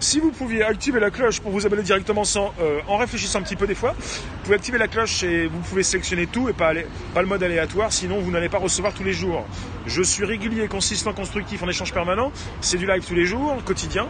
Si 0.00 0.20
vous 0.20 0.30
pouviez 0.30 0.62
activer 0.62 1.00
la 1.00 1.10
cloche 1.10 1.40
pour 1.40 1.50
vous 1.50 1.66
abonner 1.66 1.82
directement 1.82 2.22
sans, 2.22 2.54
euh, 2.60 2.78
en 2.86 2.98
réfléchissant 2.98 3.40
un 3.40 3.42
petit 3.42 3.56
peu 3.56 3.66
des 3.66 3.74
fois, 3.74 3.94
vous 3.98 4.42
pouvez 4.44 4.54
activer 4.54 4.78
la 4.78 4.86
cloche 4.86 5.24
et 5.24 5.48
vous 5.48 5.58
pouvez 5.58 5.82
sélectionner 5.82 6.28
tout 6.28 6.48
et 6.48 6.52
pas, 6.52 6.72
le 6.72 7.26
mode 7.26 7.42
aléatoire, 7.42 7.92
sinon 7.92 8.20
vous 8.20 8.30
n'allez 8.30 8.48
pas 8.48 8.58
recevoir 8.58 8.94
tous 8.94 9.02
les 9.02 9.12
jours. 9.12 9.44
Je 9.86 10.00
suis 10.02 10.24
régulier, 10.24 10.68
consistant, 10.68 11.12
constructif 11.12 11.64
en 11.64 11.68
échange 11.68 11.92
permanent. 11.92 12.30
C'est 12.60 12.76
du 12.76 12.86
live 12.86 13.04
tous 13.04 13.14
les 13.14 13.24
jours, 13.24 13.56
quotidien. 13.64 14.06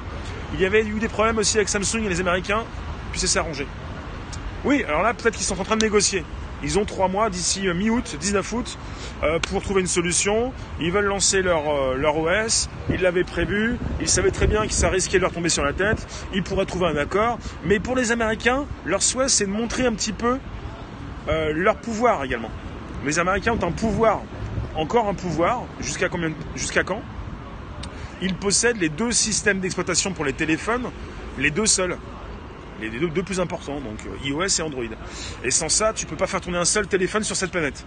Il 0.53 0.61
y 0.61 0.67
avait 0.67 0.85
eu 0.85 0.99
des 1.01 1.09
problèmes 1.09 1.39
aussi 1.39 1.57
avec 1.57 1.71
Samsung 1.71 2.05
et 2.05 2.09
les 2.11 2.21
Américains, 2.21 2.65
puis 3.11 3.21
ça 3.21 3.27
s'est 3.27 3.39
arrangé. 3.39 3.67
Oui, 4.65 4.85
alors 4.87 5.03
là, 5.03 5.15
peut-être 5.15 5.37
qu'ils 5.37 5.47
sont 5.47 5.59
en 5.59 5.65
train 5.65 5.77
de 5.77 5.85
négocier. 5.85 6.23
Ils 6.63 6.79
ont 6.79 6.85
trois 6.85 7.09
mois 7.09 7.31
d'ici 7.31 7.69
euh, 7.69 7.75
mi-août, 7.75 8.17
19 8.19 8.53
août, 8.53 8.79
euh, 9.23 9.39
pour 9.39 9.63
trouver 9.63 9.81
une 9.81 9.87
solution. 9.87 10.53
Ils 10.81 10.91
veulent 10.91 11.05
lancer 11.05 11.43
leur, 11.43 11.69
euh, 11.69 12.45
OS. 12.47 12.69
Ils 12.91 13.01
l'avaient 13.01 13.25
prévu. 13.25 13.79
Ils 14.01 14.09
savaient 14.09 14.31
très 14.31 14.47
bien 14.47 14.67
que 14.67 14.73
ça 14.73 14.89
risquait 14.89 15.19
de 15.19 15.23
leur 15.23 15.33
tomber 15.33 15.49
sur 15.49 15.65
la 15.65 15.73
tête. 15.73 16.07
Ils 16.35 16.43
pourraient 16.43 16.67
trouver 16.67 16.87
un 16.87 16.97
accord. 16.97 17.39
Mais 17.65 17.79
pour 17.79 17.95
les 17.95 18.11
Américains, 18.11 18.65
leur 18.85 19.03
souhait, 19.03 19.29
c'est 19.29 19.47
de 19.47 19.51
montrer 19.51 19.87
un 19.87 19.93
petit 19.93 20.13
peu 20.13 20.39
leur 21.53 21.77
pouvoir 21.77 22.25
également. 22.25 22.51
Les 23.05 23.19
Américains 23.19 23.53
ont 23.53 23.63
un 23.63 23.71
pouvoir, 23.71 24.23
encore 24.75 25.09
un 25.09 25.15
pouvoir. 25.15 25.65
Jusqu'à 25.79 26.09
quand? 26.09 27.03
Ils 28.23 28.35
possèdent 28.35 28.81
les 28.81 28.89
deux 28.89 29.13
systèmes 29.13 29.61
d'exploitation 29.61 30.13
pour 30.13 30.25
les 30.25 30.33
téléphones, 30.33 30.89
les 31.39 31.51
deux 31.51 31.67
seuls 31.67 31.99
les 32.81 32.91
deux, 32.91 33.23
plus 33.23 33.41
importants, 33.41 33.81
donc 33.81 33.99
euh, 34.07 34.27
iOS 34.27 34.59
et 34.59 34.63
Android. 34.63 34.85
Et 35.45 35.51
sans 35.51 35.69
ça, 35.69 35.93
tu 35.93 36.07
peux 36.07 36.17
pas 36.17 36.27
faire 36.27 36.41
tourner 36.41 36.59
un 36.59 36.65
seul 36.65 36.87
téléphone 36.87 37.25
sur 37.25 37.37
cette 37.37 37.51
planète. 37.51 37.85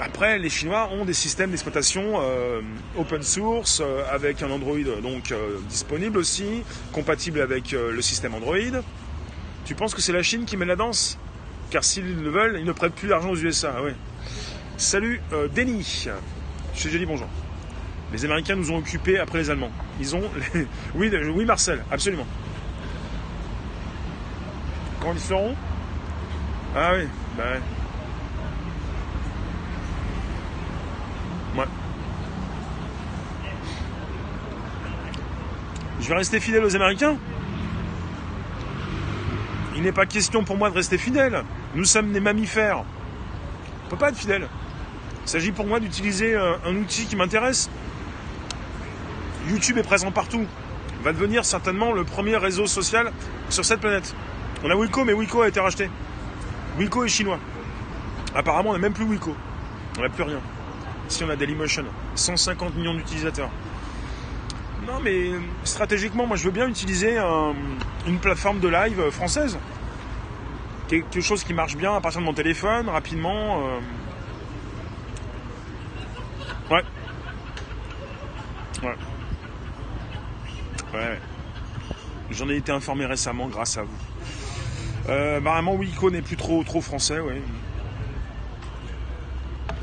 Après, 0.00 0.38
les 0.38 0.50
Chinois 0.50 0.90
ont 0.92 1.04
des 1.04 1.12
systèmes 1.12 1.50
d'exploitation 1.50 2.20
euh, 2.20 2.60
open 2.96 3.22
source 3.22 3.80
euh, 3.84 4.02
avec 4.10 4.42
un 4.42 4.50
Android 4.50 4.78
donc 5.02 5.34
disponible 5.68 6.18
aussi, 6.18 6.62
compatible 6.92 7.40
avec 7.40 7.72
le 7.72 8.00
système 8.02 8.34
Android. 8.34 8.82
Tu 9.64 9.74
penses 9.74 9.94
que 9.94 10.00
c'est 10.00 10.12
la 10.12 10.22
Chine 10.22 10.44
qui 10.44 10.56
mène 10.56 10.68
la 10.68 10.76
danse? 10.76 11.18
Car 11.70 11.84
s'ils 11.84 12.22
le 12.22 12.30
veulent, 12.30 12.56
ils 12.58 12.64
ne 12.64 12.72
prêtent 12.72 12.94
plus 12.94 13.08
d'argent 13.08 13.30
aux 13.30 13.36
USA. 13.36 13.74
Salut 14.76 15.20
Denis. 15.54 16.08
Je 16.74 16.80
suis 16.80 16.96
dit 16.96 17.04
bonjour. 17.04 17.28
Les 18.12 18.24
Américains 18.24 18.56
nous 18.56 18.70
ont 18.70 18.78
occupés 18.78 19.18
après 19.18 19.38
les 19.38 19.50
Allemands. 19.50 19.72
Ils 20.00 20.16
ont. 20.16 20.22
oui, 20.94 21.10
oui, 21.34 21.44
Marcel, 21.44 21.84
absolument. 21.90 22.26
Quand 25.00 25.12
ils 25.12 25.20
seront 25.20 25.54
Ah 26.74 26.92
oui, 26.94 27.08
bah 27.36 27.44
ouais. 27.52 27.60
Je 36.00 36.08
vais 36.08 36.14
rester 36.14 36.40
fidèle 36.40 36.64
aux 36.64 36.74
Américains. 36.74 37.16
Il 39.76 39.82
n'est 39.82 39.92
pas 39.92 40.06
question 40.06 40.42
pour 40.44 40.56
moi 40.56 40.70
de 40.70 40.74
rester 40.74 40.96
fidèle. 40.96 41.44
Nous 41.74 41.84
sommes 41.84 42.12
des 42.12 42.20
mammifères. 42.20 42.78
On 42.78 43.84
ne 43.84 43.90
peut 43.90 43.96
pas 43.96 44.08
être 44.08 44.16
fidèle. 44.16 44.48
Il 45.24 45.28
s'agit 45.28 45.52
pour 45.52 45.66
moi 45.66 45.80
d'utiliser 45.80 46.34
un, 46.34 46.58
un 46.64 46.76
outil 46.76 47.04
qui 47.06 47.16
m'intéresse. 47.16 47.68
YouTube 49.48 49.78
est 49.78 49.82
présent 49.82 50.10
partout. 50.10 50.46
Va 51.02 51.12
devenir 51.12 51.44
certainement 51.44 51.92
le 51.92 52.04
premier 52.04 52.36
réseau 52.36 52.66
social 52.66 53.12
sur 53.50 53.64
cette 53.64 53.80
planète. 53.80 54.14
On 54.64 54.70
a 54.70 54.74
Wiko, 54.74 55.04
mais 55.04 55.12
Wiko 55.12 55.42
a 55.42 55.48
été 55.48 55.60
racheté. 55.60 55.88
Wiko 56.78 57.04
est 57.04 57.08
chinois. 57.08 57.38
Apparemment, 58.34 58.70
on 58.70 58.72
n'a 58.72 58.78
même 58.78 58.92
plus 58.92 59.04
Wiko. 59.04 59.34
On 59.98 60.02
n'a 60.02 60.08
plus 60.08 60.24
rien. 60.24 60.40
Si 61.08 61.24
on 61.24 61.30
a 61.30 61.36
Dailymotion, 61.36 61.84
150 62.14 62.74
millions 62.74 62.94
d'utilisateurs. 62.94 63.50
Non, 64.86 65.00
mais 65.02 65.30
stratégiquement, 65.64 66.26
moi, 66.26 66.36
je 66.36 66.44
veux 66.44 66.50
bien 66.50 66.68
utiliser 66.68 67.18
une 68.06 68.18
plateforme 68.18 68.58
de 68.58 68.68
live 68.68 69.10
française. 69.10 69.58
Quelque 70.88 71.20
chose 71.20 71.44
qui 71.44 71.52
marche 71.52 71.76
bien 71.76 71.94
à 71.94 72.00
partir 72.00 72.20
de 72.20 72.26
mon 72.26 72.32
téléphone, 72.32 72.88
rapidement. 72.88 73.68
Euh. 73.68 73.80
Ouais. 76.70 76.84
Ouais. 78.82 78.96
Ouais. 80.94 81.18
J'en 82.30 82.48
ai 82.48 82.56
été 82.56 82.72
informé 82.72 83.04
récemment 83.04 83.48
grâce 83.48 83.76
à 83.76 83.82
vous. 83.82 84.07
Euh, 85.08 85.38
apparemment, 85.38 85.74
Wiko 85.74 86.10
n'est 86.10 86.22
plus 86.22 86.36
trop, 86.36 86.62
trop 86.64 86.80
français, 86.80 87.18
oui. 87.20 87.34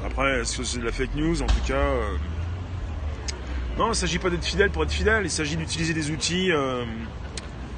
Après, 0.05 0.41
est-ce 0.41 0.57
que 0.57 0.63
c'est 0.63 0.79
de 0.79 0.85
la 0.85 0.91
fake 0.91 1.15
news 1.15 1.41
En 1.41 1.47
tout 1.47 1.61
cas, 1.65 1.73
euh, 1.73 2.17
non, 3.77 3.85
il 3.85 3.89
ne 3.89 3.93
s'agit 3.93 4.19
pas 4.19 4.29
d'être 4.29 4.45
fidèle 4.45 4.69
pour 4.69 4.83
être 4.83 4.91
fidèle. 4.91 5.23
Il 5.23 5.31
s'agit 5.31 5.57
d'utiliser 5.57 5.93
des 5.93 6.11
outils 6.11 6.51
euh, 6.51 6.85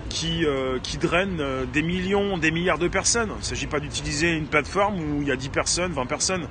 qui, 0.09 0.45
qui 0.83 0.97
drainent 0.97 1.41
des 1.71 1.81
millions, 1.81 2.37
des 2.37 2.51
milliards 2.51 2.79
de 2.79 2.89
personnes. 2.89 3.29
Il 3.35 3.39
ne 3.39 3.43
s'agit 3.43 3.67
pas 3.67 3.79
d'utiliser 3.79 4.33
une 4.33 4.47
plateforme 4.47 4.99
où 4.99 5.21
il 5.21 5.27
y 5.27 5.31
a 5.31 5.37
10 5.37 5.49
personnes, 5.49 5.93
20 5.93 6.05
personnes. 6.05 6.47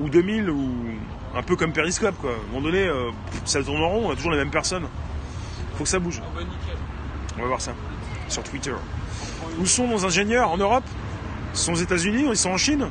Ou 0.00 0.10
2000, 0.10 0.50
ou 0.50 0.74
un 1.34 1.42
peu 1.42 1.56
comme 1.56 1.72
Periscope, 1.72 2.16
quoi. 2.18 2.32
À 2.32 2.34
un 2.34 2.52
moment 2.52 2.60
donné, 2.60 2.90
ça 3.44 3.62
tourne 3.62 3.82
en 3.82 3.88
rond, 3.88 4.08
on 4.08 4.12
a 4.12 4.16
toujours 4.16 4.32
les 4.32 4.38
mêmes 4.38 4.50
personnes. 4.50 4.86
Il 5.72 5.78
faut 5.78 5.84
que 5.84 5.90
ça 5.90 5.98
bouge. 5.98 6.20
On 7.36 7.42
va 7.42 7.48
voir 7.48 7.60
ça 7.60 7.74
sur 8.28 8.42
Twitter. 8.42 8.74
Où 9.58 9.66
sont 9.66 9.86
nos 9.86 10.04
ingénieurs 10.04 10.50
en 10.50 10.56
Europe. 10.56 10.84
Ils 11.54 11.58
sont 11.58 11.72
aux 11.72 11.76
États-Unis 11.76 12.26
Ils 12.28 12.36
sont 12.36 12.50
en 12.50 12.56
Chine. 12.56 12.88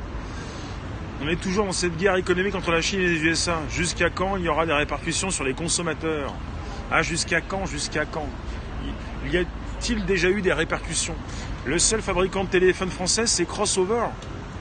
On 1.22 1.28
est 1.28 1.40
toujours 1.40 1.66
dans 1.66 1.72
cette 1.72 1.96
guerre 1.96 2.16
économique 2.16 2.54
entre 2.54 2.70
la 2.70 2.80
Chine 2.80 3.00
et 3.00 3.08
les 3.08 3.22
USA. 3.22 3.60
Jusqu'à 3.70 4.10
quand 4.10 4.36
il 4.36 4.44
y 4.44 4.48
aura 4.48 4.66
des 4.66 4.72
répercussions 4.72 5.30
sur 5.30 5.44
les 5.44 5.54
consommateurs? 5.54 6.34
Ah, 6.90 7.02
jusqu'à 7.02 7.40
quand 7.40 7.66
Jusqu'à 7.66 8.04
quand? 8.04 8.28
Y, 9.32 9.38
a-t-il 9.38 10.04
déjà 10.04 10.28
eu 10.28 10.42
des 10.42 10.52
répercussions? 10.52 11.14
Le 11.64 11.78
seul 11.78 12.02
fabricant 12.02 12.44
de 12.44 12.50
téléphones 12.50 12.90
français, 12.90 13.26
c'est 13.26 13.46
Crossover, 13.46 14.06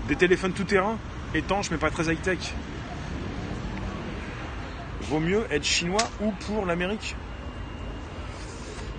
des 0.07 0.15
téléphones 0.15 0.53
tout-terrain, 0.53 0.97
étanches 1.33 1.69
mais 1.69 1.77
pas 1.77 1.89
très 1.89 2.13
high-tech. 2.13 2.53
Vaut 5.09 5.19
mieux 5.19 5.43
être 5.51 5.65
chinois 5.65 6.09
ou 6.21 6.31
pour 6.47 6.65
l'Amérique 6.65 7.15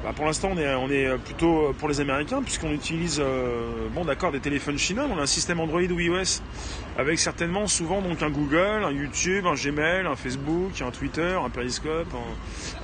bah, 0.05 0.13
pour 0.15 0.27
l'instant, 0.27 0.51
on 0.53 0.91
est, 0.91 1.19
plutôt 1.25 1.75
pour 1.79 1.89
les 1.89 1.99
Américains, 1.99 2.43
puisqu'on 2.43 2.73
utilise, 2.73 3.23
euh, 3.25 3.89
bon 3.95 4.05
d'accord, 4.05 4.33
des 4.33 4.41
téléphones 4.41 4.77
chinois, 4.77 5.07
on 5.11 5.19
a 5.19 5.23
un 5.23 5.27
système 5.27 5.61
Android 5.61 5.81
ou 5.81 5.99
iOS, 5.99 6.43
avec 6.99 7.19
certainement 7.19 7.67
souvent 7.67 8.03
donc 8.03 8.23
un 8.23 8.29
Google, 8.29 8.85
un 8.85 8.91
YouTube, 8.91 9.47
un 9.47 9.55
Gmail, 9.55 10.07
un 10.07 10.15
Facebook, 10.15 10.83
un 10.83 10.91
Twitter, 10.91 11.39
un 11.43 11.49
Periscope, 11.49 12.15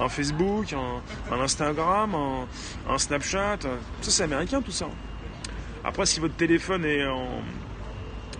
un, 0.00 0.08
Facebook, 0.08 0.72
un, 0.72 1.40
Instagram, 1.40 2.16
un, 2.88 2.98
Snapchat. 2.98 3.58
Ça, 4.00 4.10
c'est 4.10 4.22
américain 4.22 4.62
tout 4.62 4.72
ça. 4.72 4.88
Après, 5.84 6.06
si 6.06 6.20
votre 6.20 6.36
téléphone 6.36 6.86
est, 6.86 7.04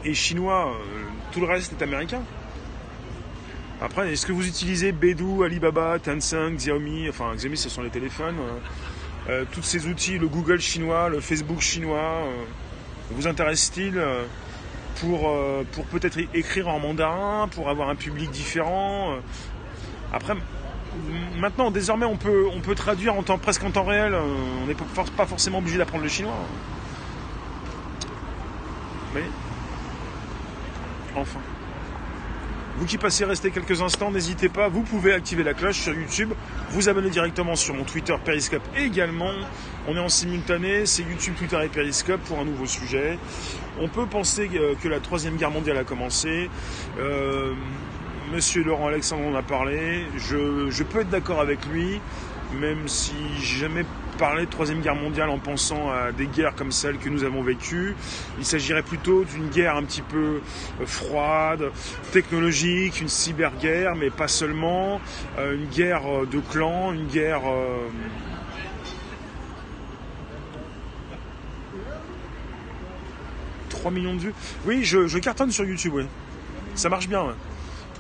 est 0.07 0.15
chinois, 0.15 0.69
euh, 0.71 1.03
tout 1.33 1.41
le 1.41 1.47
reste 1.47 1.75
est 1.79 1.83
américain. 1.83 2.23
Après, 3.83 4.13
est-ce 4.13 4.27
que 4.27 4.33
vous 4.33 4.47
utilisez 4.47 4.93
Beidou, 4.93 5.43
Alibaba, 5.43 5.99
Tencent, 5.99 6.51
Xiaomi 6.53 7.09
Enfin, 7.09 7.35
Xiaomi, 7.35 7.57
ce 7.57 7.71
sont 7.71 7.81
les 7.81 7.89
téléphones. 7.89 8.37
Euh, 8.39 8.59
euh, 9.31 9.45
tous 9.51 9.63
ces 9.63 9.87
outils, 9.87 10.19
le 10.19 10.29
Google 10.29 10.61
chinois, 10.61 11.09
le 11.09 11.21
Facebook 11.21 11.61
chinois, 11.61 12.27
euh, 12.27 12.45
vous 13.11 13.27
intéresse-t-il 13.27 14.01
pour, 15.01 15.35
pour 15.73 15.85
peut-être 15.87 16.19
écrire 16.35 16.69
en 16.69 16.79
mandarin, 16.79 17.49
pour 17.49 17.71
avoir 17.71 17.89
un 17.89 17.97
public 17.97 18.31
différent 18.31 19.17
Après, 20.13 20.35
maintenant, 21.39 21.71
désormais, 21.71 22.07
on 22.07 22.17
peut, 22.17 22.47
on 22.55 22.61
peut 22.61 22.75
traduire 22.75 23.15
en 23.15 23.23
temps, 23.23 23.39
presque 23.39 23.65
en 23.65 23.71
temps 23.71 23.85
réel. 23.85 24.15
on 24.15 24.67
n'est 24.67 24.77
pas 25.17 25.27
forcément 25.27 25.59
obligé 25.59 25.79
d'apprendre 25.79 26.05
le 26.05 26.11
chinois. 26.11 26.35
Mais, 29.15 29.25
enfin. 31.17 31.41
Vous 32.81 32.87
qui 32.87 32.97
passez 32.97 33.27
rester 33.27 33.51
quelques 33.51 33.83
instants, 33.83 34.11
n'hésitez 34.11 34.49
pas, 34.49 34.69
vous 34.69 34.81
pouvez 34.81 35.13
activer 35.13 35.45
la 35.45 35.53
cloche 35.53 35.81
sur 35.81 35.93
YouTube, 35.93 36.33
vous 36.71 36.89
abonner 36.89 37.11
directement 37.11 37.55
sur 37.55 37.75
mon 37.75 37.85
Twitter 37.85 38.15
Periscope 38.25 38.63
également. 38.75 39.35
On 39.87 39.95
est 39.97 40.01
en 40.01 40.09
simultané, 40.09 40.87
c'est 40.87 41.03
YouTube, 41.03 41.35
Twitter 41.37 41.59
et 41.63 41.69
Periscope 41.69 42.23
pour 42.23 42.39
un 42.39 42.47
nouveau 42.47 42.65
sujet. 42.65 43.19
On 43.79 43.89
peut 43.89 44.07
penser 44.07 44.49
que 44.83 44.89
la 44.89 44.99
troisième 44.99 45.37
guerre 45.37 45.51
mondiale 45.51 45.77
a 45.77 45.85
commencé. 45.85 46.49
Euh, 46.99 47.53
Monsieur 48.33 48.65
Laurent 48.65 48.87
Alexandre 48.87 49.27
en 49.27 49.35
a 49.35 49.43
parlé. 49.43 50.07
Je, 50.17 50.83
peux 50.83 51.01
être 51.01 51.11
d'accord 51.11 51.41
avec 51.41 51.67
lui, 51.67 52.01
même 52.59 52.89
si 52.89 53.13
jamais 53.43 53.85
parler 54.21 54.45
de 54.45 54.51
Troisième 54.51 54.83
Guerre 54.83 54.97
mondiale 54.97 55.31
en 55.31 55.39
pensant 55.39 55.91
à 55.91 56.13
des 56.13 56.27
guerres 56.27 56.55
comme 56.55 56.73
celles 56.73 56.99
que 56.99 57.09
nous 57.09 57.25
avons 57.25 57.43
vécues. 57.43 57.97
Il 58.39 58.45
s'agirait 58.45 58.83
plutôt 58.83 59.25
d'une 59.25 59.49
guerre 59.49 59.77
un 59.77 59.83
petit 59.83 60.03
peu 60.03 60.43
euh, 60.81 60.85
froide, 60.85 61.71
technologique, 62.13 63.01
une 63.01 63.09
cyberguerre, 63.09 63.95
mais 63.97 64.11
pas 64.11 64.29
seulement, 64.29 65.01
euh, 65.39 65.55
une 65.55 65.65
guerre 65.69 66.03
euh, 66.07 66.27
de 66.27 66.39
clans, 66.39 66.93
une 66.93 67.07
guerre... 67.07 67.41
3 73.71 73.91
millions 73.91 74.15
de 74.15 74.21
vues. 74.21 74.35
Oui, 74.67 74.85
je, 74.85 75.19
cartonne 75.19 75.51
sur 75.51 75.65
YouTube, 75.65 75.95
oui. 75.95 76.05
Ça 76.75 76.91
marche 76.91 77.09
bien. 77.09 77.25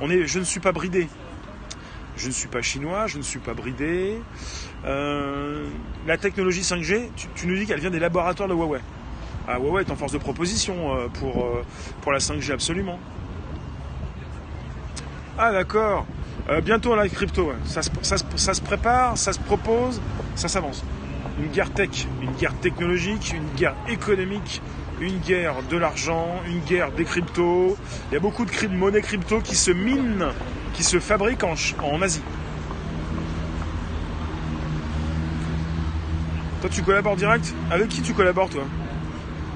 On 0.02 0.10
est, 0.10 0.26
je 0.26 0.38
ne 0.38 0.44
suis 0.44 0.60
pas 0.60 0.72
bridé. 0.72 1.08
Je 2.18 2.26
ne 2.26 2.32
suis 2.32 2.48
pas 2.48 2.60
chinois, 2.60 3.06
je 3.06 3.16
ne 3.16 3.22
suis 3.22 3.38
pas 3.38 3.54
bridé. 3.54 4.18
Euh, 4.84 5.66
la 6.06 6.16
technologie 6.16 6.62
5G, 6.62 7.10
tu, 7.34 7.46
nous 7.46 7.56
dis 7.56 7.66
qu'elle 7.66 7.80
vient 7.80 7.90
des 7.90 7.98
laboratoires 7.98 8.48
de 8.48 8.54
Huawei. 8.54 8.80
Ah, 9.46 9.58
Huawei 9.58 9.82
est 9.82 9.90
en 9.90 9.96
force 9.96 10.12
de 10.12 10.18
proposition 10.18 10.96
euh, 10.96 11.08
pour, 11.08 11.44
euh, 11.44 11.64
pour 12.00 12.12
la 12.12 12.18
5G, 12.18 12.52
absolument. 12.52 12.98
Ah, 15.38 15.52
d'accord. 15.52 16.06
bientôt 16.64 16.94
la 16.94 17.08
crypto, 17.08 17.52
ça, 17.64 17.80
ça, 18.02 18.54
se 18.54 18.60
prépare, 18.60 19.16
ça 19.16 19.32
se 19.32 19.38
propose, 19.38 20.00
ça 20.34 20.48
s'avance. 20.48 20.84
Une 21.38 21.48
guerre 21.48 21.70
tech, 21.70 22.06
une 22.20 22.32
guerre 22.32 22.54
technologique, 22.60 23.32
une 23.32 23.48
guerre 23.56 23.74
économique, 23.88 24.60
une 25.00 25.18
guerre 25.18 25.54
de 25.70 25.78
l'argent, 25.78 26.26
une 26.46 26.60
guerre 26.60 26.90
des 26.92 27.04
cryptos. 27.04 27.76
Il 28.10 28.14
y 28.14 28.16
a 28.16 28.20
beaucoup 28.20 28.44
de 28.44 28.68
monnaies 28.68 29.00
crypto 29.00 29.40
qui 29.40 29.56
se 29.56 29.70
minent, 29.70 30.28
qui 30.74 30.82
se 30.82 31.00
fabriquent 31.00 31.44
en 31.44 32.02
Asie. 32.02 32.22
Toi, 36.60 36.70
tu 36.70 36.82
collabores 36.82 37.16
direct 37.16 37.54
Avec 37.70 37.88
qui 37.88 38.02
tu 38.02 38.12
collabores, 38.12 38.50
toi 38.50 38.64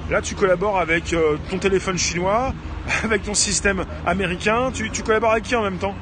Là, 0.09 0.21
tu 0.21 0.35
collabores 0.35 0.79
avec 0.79 1.13
euh, 1.13 1.37
ton 1.49 1.57
téléphone 1.57 1.97
chinois, 1.97 2.53
avec 3.03 3.23
ton 3.23 3.33
système 3.33 3.85
américain. 4.05 4.71
Tu, 4.71 4.89
collabores 5.03 5.31
avec 5.31 5.43
qui 5.43 5.55
en 5.55 5.63
même 5.63 5.77
temps 5.77 5.95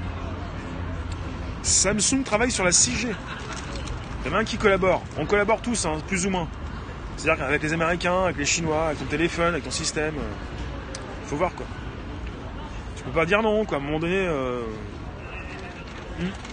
Samsung 1.62 2.24
travaille 2.26 2.52
sur 2.52 2.66
la 2.66 2.72
6G. 2.72 3.08
Il 4.26 4.32
y 4.32 4.34
en 4.34 4.38
a 4.38 4.42
un 4.42 4.44
qui 4.44 4.58
collabore. 4.58 5.04
On 5.18 5.26
collabore 5.26 5.62
tous, 5.62 5.86
hein, 5.86 5.98
plus 6.08 6.26
ou 6.26 6.30
moins. 6.30 6.48
C'est-à-dire 7.16 7.44
qu'avec 7.46 7.64
les 7.64 7.74
Américains, 7.74 8.24
avec 8.26 8.38
les 8.38 8.46
Chinois, 8.46 8.88
avec 8.88 9.00
ton 9.00 9.06
téléphone, 9.06 9.54
avec 9.54 9.64
ton 9.64 9.72
système. 9.72 10.16
Euh, 10.16 10.34
faut 11.26 11.38
voir 11.38 11.54
quoi. 11.56 11.66
Tu 12.98 13.04
peux 13.04 13.12
pas 13.12 13.26
dire 13.26 13.42
non, 13.42 13.64
quoi. 13.66 13.78
À 13.78 13.82
un 13.82 13.84
moment 13.84 14.00
donné. 14.00 14.18
Euh, 14.18 14.62
hmm. 16.20 16.53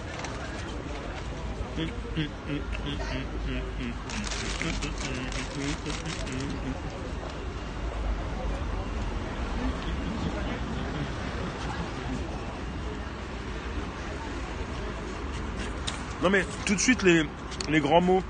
Non 16.22 16.28
mais 16.28 16.44
tout 16.66 16.74
de 16.74 16.80
suite 16.80 17.02
les, 17.02 17.80
grands 17.80 18.00
mots, 18.00 18.22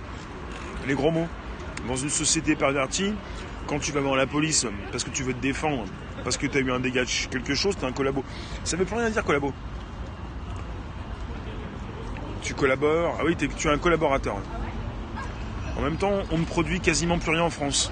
les 0.86 0.94
gros 0.94 1.10
mots. 1.10 1.28
Dans 1.88 1.96
une 1.96 2.10
société 2.10 2.54
pervertie, 2.54 3.12
quand 3.66 3.80
tu 3.80 3.90
vas 3.90 4.00
voir 4.00 4.14
la 4.14 4.26
police 4.26 4.66
parce 4.92 5.02
que 5.02 5.10
tu 5.10 5.24
veux 5.24 5.32
te 5.32 5.40
défendre, 5.40 5.86
parce 6.22 6.36
que 6.36 6.46
tu 6.46 6.58
as 6.58 6.60
eu 6.60 6.70
un 6.70 6.78
dégât 6.78 7.04
quelque 7.30 7.54
chose, 7.54 7.76
tu 7.76 7.84
un 7.84 7.92
collabo. 7.92 8.24
Ça 8.64 8.76
veut 8.76 8.84
plus 8.84 8.96
rien 8.96 9.10
dire 9.10 9.24
collabo 9.24 9.52
Ah 12.62 13.22
oui, 13.24 13.36
tu 13.36 13.68
es 13.68 13.70
un 13.70 13.78
collaborateur. 13.78 14.36
En 15.78 15.80
même 15.80 15.96
temps, 15.96 16.20
on 16.30 16.38
ne 16.38 16.44
produit 16.44 16.80
quasiment 16.80 17.18
plus 17.18 17.30
rien 17.30 17.42
en 17.42 17.50
France. 17.50 17.90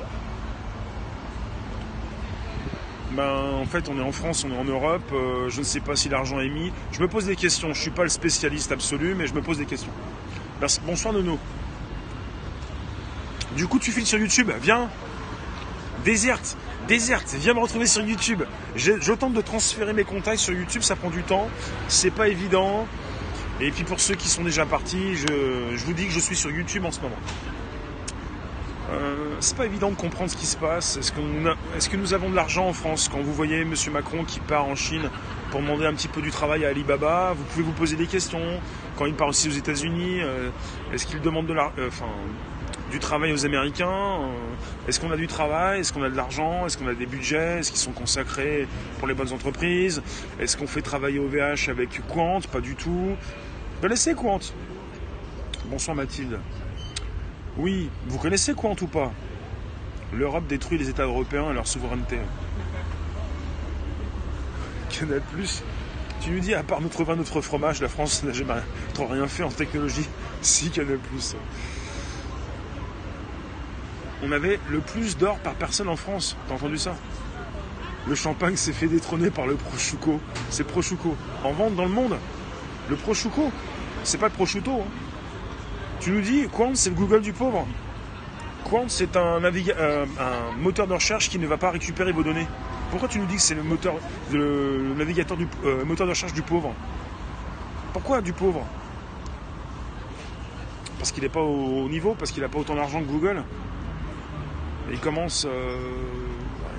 Ben, 3.13 3.33
en 3.61 3.65
fait, 3.65 3.89
on 3.89 3.99
est 3.99 4.03
en 4.03 4.13
France, 4.13 4.45
on 4.45 4.53
est 4.55 4.59
en 4.59 4.65
Europe. 4.65 5.11
Euh, 5.13 5.49
je 5.49 5.61
ne 5.61 5.65
sais 5.65 5.81
pas 5.81 5.97
si 5.97 6.11
l'argent 6.11 6.39
est 6.41 6.51
mis. 6.51 6.71
Je 6.93 7.01
me 7.01 7.09
pose 7.09 7.25
des 7.25 7.37
questions. 7.37 7.69
Je 7.69 7.79
ne 7.79 7.83
suis 7.83 7.91
pas 7.91 8.03
le 8.03 8.11
spécialiste 8.11 8.71
absolu, 8.71 9.15
mais 9.15 9.27
je 9.27 9.33
me 9.33 9.41
pose 9.41 9.57
des 9.57 9.65
questions. 9.65 9.91
Merci. 10.61 10.81
Bonsoir, 10.85 11.15
Nono. 11.15 11.39
Du 13.57 13.67
coup, 13.67 13.79
tu 13.79 13.91
files 13.91 14.07
sur 14.07 14.19
YouTube. 14.19 14.51
Viens. 14.61 14.91
Déserte. 16.05 16.59
Déserte. 16.87 17.35
Viens 17.41 17.55
me 17.55 17.61
retrouver 17.61 17.87
sur 17.87 18.03
YouTube. 18.03 18.43
Je 18.77 19.13
tente 19.15 19.33
de 19.33 19.41
transférer 19.41 19.95
mes 19.95 20.05
contacts 20.05 20.41
sur 20.41 20.53
YouTube. 20.53 20.83
Ça 20.83 20.95
prend 20.95 21.09
du 21.09 21.23
temps. 21.23 21.49
C'est 21.89 22.11
pas 22.11 22.29
évident. 22.29 22.87
Et 23.61 23.73
puis 23.73 23.83
pour 23.83 23.99
ceux 23.99 24.15
qui 24.15 24.29
sont 24.29 24.45
déjà 24.45 24.67
partis, 24.67 25.17
je, 25.17 25.85
vous 25.85 25.93
dis 25.93 26.07
que 26.07 26.13
je 26.13 26.21
suis 26.21 26.37
sur 26.37 26.51
YouTube 26.51 26.85
en 26.85 26.93
ce 26.93 27.01
moment. 27.01 27.17
Euh, 28.91 29.35
c'est 29.41 29.57
pas 29.57 29.67
évident 29.67 29.91
de 29.91 29.97
comprendre 29.97 30.31
ce 30.31 30.37
qui 30.37 30.47
se 30.47 30.57
passe. 30.57 30.97
Est-ce, 30.97 31.11
est 31.11 31.91
que 31.91 31.97
nous 31.97 32.15
avons 32.15 32.31
de 32.31 32.37
l'argent 32.37 32.69
en 32.69 32.73
France? 32.73 33.09
Quand 33.09 33.21
vous 33.21 33.35
voyez 33.35 33.63
M. 33.63 33.75
Macron 33.93 34.25
qui 34.25 34.39
part 34.39 34.65
en 34.65 34.77
Chine 34.77 35.11
pour 35.51 35.61
demander 35.61 35.87
un 35.87 35.93
petit 35.93 36.07
peu 36.07 36.23
du 36.23 36.31
travail 36.31 36.65
à 36.65 36.69
Alibaba, 36.69 37.35
vous 37.37 37.43
pouvez 37.45 37.65
vous 37.65 37.73
poser 37.73 37.97
des 37.97 38.07
questions. 38.07 38.61
Quand 38.97 39.07
il 39.07 39.15
part 39.15 39.29
aussi 39.29 39.49
aux 39.49 39.53
États-Unis, 39.53 40.21
euh, 40.21 40.51
est-ce 40.95 41.07
qu'il 41.07 41.21
demande 41.21 41.47
de 41.47 41.53
euh, 41.55 41.91
du 42.93 43.01
travail 43.01 43.33
aux 43.33 43.45
Américains? 43.45 44.21
Est-ce 44.87 45.01
qu'on 45.01 45.11
a 45.11 45.17
du 45.17 45.27
travail? 45.27 45.81
Est-ce 45.81 45.93
qu'on 45.93 46.05
a 46.05 46.11
de 46.11 46.17
l'argent? 46.17 46.65
Est-ce 46.65 46.79
qu'on 46.79 46.89
a 46.89 46.95
des 46.95 47.07
budgets? 47.07 47.59
Est-ce 47.59 47.71
qu'ils 47.71 47.81
sont 47.81 47.93
consacrés 47.93 48.69
pour 48.99 49.09
les 49.09 49.15
bonnes 49.15 49.33
entreprises? 49.33 50.01
Est-ce 50.41 50.57
qu'on 50.57 50.69
fait 50.69 50.81
travailler 50.81 51.19
OVH 51.19 51.69
avec 51.69 52.01
Quant? 52.09 52.41
Pas 52.53 52.61
du 52.61 52.77
tout. 52.77 53.17
Connaissez 53.81 54.13
Quant 54.13 54.41
Bonsoir 55.67 55.95
Mathilde. 55.95 56.41
Oui, 57.57 57.89
vous 58.09 58.19
connaissez 58.19 58.53
Quant 58.53 58.75
ou 58.81 58.89
pas? 58.89 59.13
L'Europe 60.13 60.49
détruit 60.49 60.79
les 60.79 60.89
États 60.89 61.05
européens 61.05 61.53
et 61.53 61.55
leur 61.55 61.69
souveraineté. 61.69 62.19
Canal 64.91 65.23
Plus. 65.33 65.63
Tu 66.21 66.31
nous 66.31 66.41
dis, 66.41 66.55
à 66.55 66.65
part 66.65 66.81
notre 66.81 67.05
vin, 67.05 67.15
notre 67.15 67.41
fromage, 67.41 67.81
la 67.81 67.89
France 67.89 68.25
n'a 68.25 68.33
jamais 68.33 68.55
trop 68.95 69.07
rien 69.07 69.29
fait 69.29 69.45
en 69.45 69.51
technologie. 69.51 70.09
Si, 70.43 70.71
Canal 70.71 70.99
Plus. 70.99 71.37
On 74.25 74.33
avait 74.33 74.59
le 74.69 74.81
plus 74.81 75.17
d'or 75.17 75.39
par 75.39 75.55
personne 75.55 75.89
en 75.89 75.97
France. 75.97 76.37
T'as 76.49 76.55
entendu 76.55 76.79
ça? 76.79 76.97
Le 78.09 78.17
champagne 78.17 78.57
s'est 78.57 78.73
fait 78.73 78.89
détrôner 78.89 79.31
par 79.31 79.47
le 79.47 79.55
prosciutto. 79.55 80.21
C'est 80.51 80.67
prosciutto. 80.67 81.17
En 81.45 81.53
vente 81.53 81.77
dans 81.77 81.85
le 81.85 81.91
monde. 81.91 82.17
Le 82.89 82.97
prosciutto, 82.97 83.53
c'est 84.05 84.19
pas 84.19 84.27
le 84.27 84.33
prosciutto. 84.33 84.73
Hein. 84.73 84.91
Tu 86.01 86.11
nous 86.11 86.21
dis, 86.21 86.49
Quant, 86.53 86.75
c'est 86.75 86.91
le 86.91 86.97
Google 86.97 87.21
du 87.21 87.33
pauvre. 87.33 87.67
Quant, 88.71 88.85
c'est 88.89 89.17
un, 89.17 89.43
euh, 89.43 90.07
un, 90.19 90.57
moteur 90.59 90.87
de 90.87 90.95
recherche 90.95 91.29
qui 91.29 91.39
ne 91.39 91.47
va 91.47 91.57
pas 91.57 91.71
récupérer 91.71 92.13
vos 92.13 92.23
données. 92.23 92.47
Pourquoi 92.91 93.09
tu 93.09 93.19
nous 93.19 93.27
dis 93.27 93.37
que 93.37 93.43
c'est 93.43 93.55
le 93.55 93.63
moteur, 93.63 93.95
le, 94.33 94.95
navigateur 94.97 95.37
du 95.37 95.47
euh, 95.65 95.85
moteur 95.85 96.07
de 96.07 96.13
recherche 96.13 96.33
du 96.33 96.43
pauvre? 96.43 96.73
Pourquoi 97.93 98.21
du 98.21 98.33
pauvre? 98.33 98.65
Parce 100.99 101.13
qu'il 101.13 101.23
n'est 101.23 101.29
pas 101.29 101.43
au, 101.43 101.89
niveau, 101.89 102.15
parce 102.15 102.31
qu'il 102.31 102.43
n'a 102.43 102.49
pas 102.49 102.59
autant 102.59 102.75
d'argent 102.75 103.01
que 103.01 103.07
Google. 103.07 103.43
il 104.91 104.99
commence, 105.01 105.47
euh, 105.49 105.77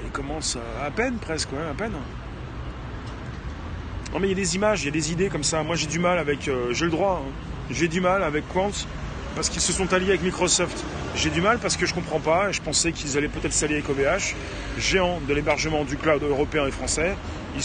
il 0.04 0.12
commence 0.12 0.58
à 0.84 0.92
peine 0.92 1.18
presque, 1.18 1.50
à 1.54 1.74
peine. 1.74 1.94
Non 4.14 4.20
mais 4.20 4.28
il 4.28 4.32
y 4.32 4.34
a 4.34 4.36
des 4.36 4.56
images, 4.56 4.82
il 4.82 4.86
y 4.86 4.90
a 4.90 4.92
des 4.92 5.12
idées 5.12 5.30
comme 5.30 5.44
ça. 5.44 5.64
Moi 5.64 5.76
j'ai 5.76 5.88
du 5.88 6.00
mal 6.00 6.18
avec, 6.18 6.50
j'ai 6.72 6.86
le 6.86 6.92
droit, 6.92 7.24
hein. 7.24 7.32
j'ai 7.70 7.88
du 7.88 8.02
mal 8.02 8.24
avec 8.24 8.48
Quant 8.48 8.72
parce 9.36 9.50
qu'ils 9.50 9.62
se 9.62 9.72
sont 9.72 9.94
alliés 9.94 10.10
avec 10.10 10.24
Microsoft. 10.24 10.84
J'ai 11.16 11.30
du 11.30 11.42
mal 11.42 11.60
parce 11.60 11.78
que 11.78 11.86
je 11.86 11.94
comprends 11.94 12.20
pas 12.20 12.52
je 12.52 12.62
pensais 12.62 12.92
qu'ils 12.92 13.18
allaient 13.18 13.28
peut-être 13.28 13.54
s'allier 13.54 13.76
avec 13.76 13.90
OVH, 13.90 14.36
géant 14.78 15.20
de 15.28 15.34
l'hébergement 15.34 15.84
du 15.84 15.96
cloud 15.96 16.24
européen 16.24 16.66
et 16.66 16.72
français. 16.72 17.16
Ils, 17.56 17.64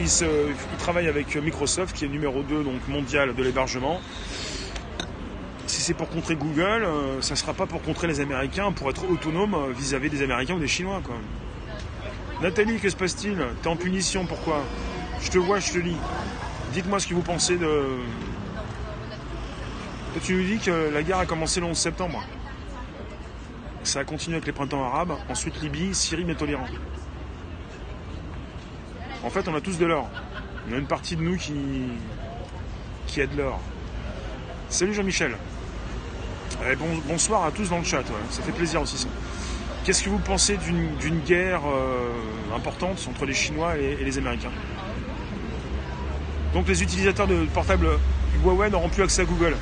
ils, 0.00 0.78
travaillent 0.78 1.08
avec 1.08 1.36
Microsoft 1.36 1.96
qui 1.96 2.04
est 2.04 2.08
numéro 2.08 2.42
2 2.42 2.64
donc 2.64 2.88
mondial 2.88 3.34
de 3.34 3.42
l'hébergement. 3.42 4.00
Si 5.66 5.80
c'est 5.82 5.94
pour 5.94 6.08
contrer 6.08 6.36
Google, 6.36 6.84
euh, 6.84 7.20
ça 7.20 7.34
ne 7.34 7.38
sera 7.38 7.52
pas 7.52 7.66
pour 7.66 7.82
contrer 7.82 8.06
les 8.06 8.20
Américains, 8.20 8.70
pour 8.72 8.88
être 8.88 9.10
autonome 9.10 9.54
euh, 9.54 9.72
vis-à-vis 9.72 10.10
des 10.10 10.22
Américains 10.22 10.54
ou 10.54 10.60
des 10.60 10.68
Chinois. 10.68 11.00
Quoi. 11.04 11.16
Nathalie, 12.40 12.78
que 12.78 12.88
se 12.88 12.96
passe-t-il? 12.96 13.36
T'es 13.62 13.68
en 13.68 13.76
punition, 13.76 14.26
pourquoi? 14.26 14.64
Je 15.20 15.30
te 15.30 15.38
vois, 15.38 15.58
je 15.58 15.72
te 15.72 15.78
lis. 15.78 15.96
Dites-moi 16.72 17.00
ce 17.00 17.06
que 17.06 17.14
vous 17.14 17.22
pensez 17.22 17.56
de, 17.56 17.98
tu 20.22 20.34
nous 20.34 20.44
dis 20.44 20.58
que 20.58 20.90
la 20.92 21.02
guerre 21.02 21.18
a 21.18 21.26
commencé 21.26 21.60
le 21.60 21.66
11 21.66 21.76
septembre. 21.76 22.24
Ça 23.82 24.00
a 24.00 24.04
continué 24.04 24.36
avec 24.36 24.46
les 24.46 24.52
printemps 24.52 24.84
arabes, 24.84 25.12
ensuite 25.28 25.60
Libye, 25.60 25.94
Syrie, 25.94 26.24
mais 26.24 26.34
tolérant. 26.34 26.66
En 29.22 29.30
fait, 29.30 29.46
on 29.48 29.54
a 29.54 29.60
tous 29.60 29.78
de 29.78 29.86
l'or. 29.86 30.08
On 30.68 30.74
a 30.74 30.78
une 30.78 30.86
partie 30.86 31.16
de 31.16 31.22
nous 31.22 31.36
qui, 31.36 31.54
qui 33.06 33.20
a 33.20 33.26
de 33.26 33.36
l'or. 33.36 33.60
Salut 34.68 34.94
Jean-Michel. 34.94 35.36
Eh, 36.64 36.76
bonsoir 37.06 37.44
à 37.44 37.50
tous 37.50 37.68
dans 37.68 37.78
le 37.78 37.84
chat, 37.84 38.02
ça 38.30 38.42
fait 38.42 38.52
plaisir 38.52 38.80
aussi 38.80 38.96
ça. 38.96 39.08
Qu'est-ce 39.84 40.02
que 40.02 40.08
vous 40.08 40.18
pensez 40.18 40.56
d'une 40.56 41.20
guerre 41.20 41.62
euh, 41.66 42.10
importante 42.56 43.06
entre 43.08 43.26
les 43.26 43.34
Chinois 43.34 43.78
et, 43.78 43.98
et, 44.00 44.04
les 44.04 44.18
Américains? 44.18 44.50
Donc 46.56 46.68
les 46.68 46.82
utilisateurs 46.82 47.26
de 47.26 47.44
portables 47.52 47.86
Huawei 48.42 48.70
n'auront 48.70 48.88
plus 48.88 49.02
accès 49.02 49.20
à 49.20 49.24
Google. 49.26 49.54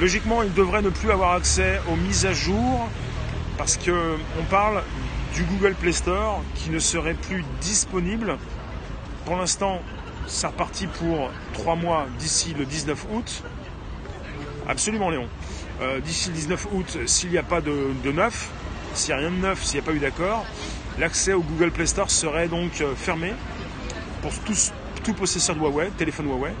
Logiquement, 0.00 0.42
ils 0.42 0.54
devraient 0.54 0.80
ne 0.80 0.88
plus 0.88 1.10
avoir 1.10 1.34
accès 1.34 1.78
aux 1.92 1.96
mises 1.96 2.24
à 2.24 2.32
jour 2.32 2.88
parce 3.58 3.76
qu'on 3.76 4.44
parle 4.48 4.82
du 5.34 5.42
Google 5.44 5.74
Play 5.74 5.92
Store 5.92 6.40
qui 6.54 6.70
ne 6.70 6.78
serait 6.78 7.12
plus 7.12 7.44
disponible. 7.60 8.38
Pour 9.26 9.36
l'instant, 9.36 9.82
ça 10.26 10.48
reparti 10.48 10.86
pour 10.86 11.30
trois 11.52 11.76
mois 11.76 12.06
d'ici 12.18 12.54
le 12.58 12.64
19 12.64 13.06
août. 13.12 13.42
Absolument, 14.66 15.10
Léon. 15.10 15.28
Euh, 15.82 16.00
d'ici 16.00 16.30
le 16.30 16.34
19 16.34 16.68
août, 16.72 16.98
s'il 17.04 17.28
n'y 17.28 17.36
a 17.36 17.42
pas 17.42 17.60
de, 17.60 18.10
neuf, 18.10 18.48
s'il 18.94 19.14
n'y 19.14 19.20
a 19.20 19.28
rien 19.28 19.36
de 19.36 19.42
neuf, 19.42 19.64
s'il 19.64 19.80
n'y 19.80 19.86
a 19.86 19.86
pas 19.86 19.94
eu 19.94 20.00
d'accord, 20.00 20.46
l'accès 20.98 21.34
au 21.34 21.42
Google 21.42 21.72
Play 21.72 21.84
Store 21.84 22.10
serait 22.10 22.48
donc 22.48 22.80
euh, 22.80 22.94
fermé 22.96 23.34
pour 24.22 24.32
tous, 24.46 24.72
tout 25.08 25.14
possesseur 25.14 25.56
de 25.56 25.60
Huawei, 25.60 25.90
téléphone 25.96 26.26
Huawei. 26.26 26.52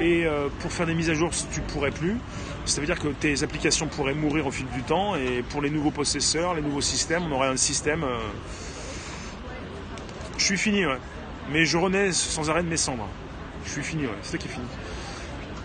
Et 0.00 0.24
euh, 0.24 0.48
pour 0.60 0.70
faire 0.70 0.86
des 0.86 0.94
mises 0.94 1.10
à 1.10 1.14
jour, 1.14 1.30
tu 1.52 1.60
pourrais 1.60 1.90
plus. 1.90 2.16
Ça 2.64 2.80
veut 2.80 2.86
dire 2.86 3.00
que 3.00 3.08
tes 3.08 3.42
applications 3.42 3.88
pourraient 3.88 4.14
mourir 4.14 4.46
au 4.46 4.52
fil 4.52 4.66
du 4.68 4.82
temps 4.82 5.16
et 5.16 5.42
pour 5.42 5.60
les 5.60 5.70
nouveaux 5.70 5.90
possesseurs, 5.90 6.54
les 6.54 6.62
nouveaux 6.62 6.80
systèmes, 6.80 7.24
on 7.24 7.32
aurait 7.32 7.48
un 7.48 7.56
système. 7.56 8.04
Euh, 8.04 8.20
je 10.38 10.44
suis 10.44 10.56
fini, 10.56 10.86
ouais. 10.86 10.98
Mais 11.50 11.64
je 11.64 11.76
renais 11.76 12.12
sans 12.12 12.48
arrêt 12.48 12.62
de 12.62 12.68
mes 12.68 12.76
cendres. 12.76 13.08
Je 13.64 13.70
suis 13.70 13.82
fini, 13.82 14.04
ouais. 14.04 14.18
C'est 14.22 14.32
ça 14.32 14.38
qui 14.38 14.46
est 14.46 14.52
fini. 14.52 14.66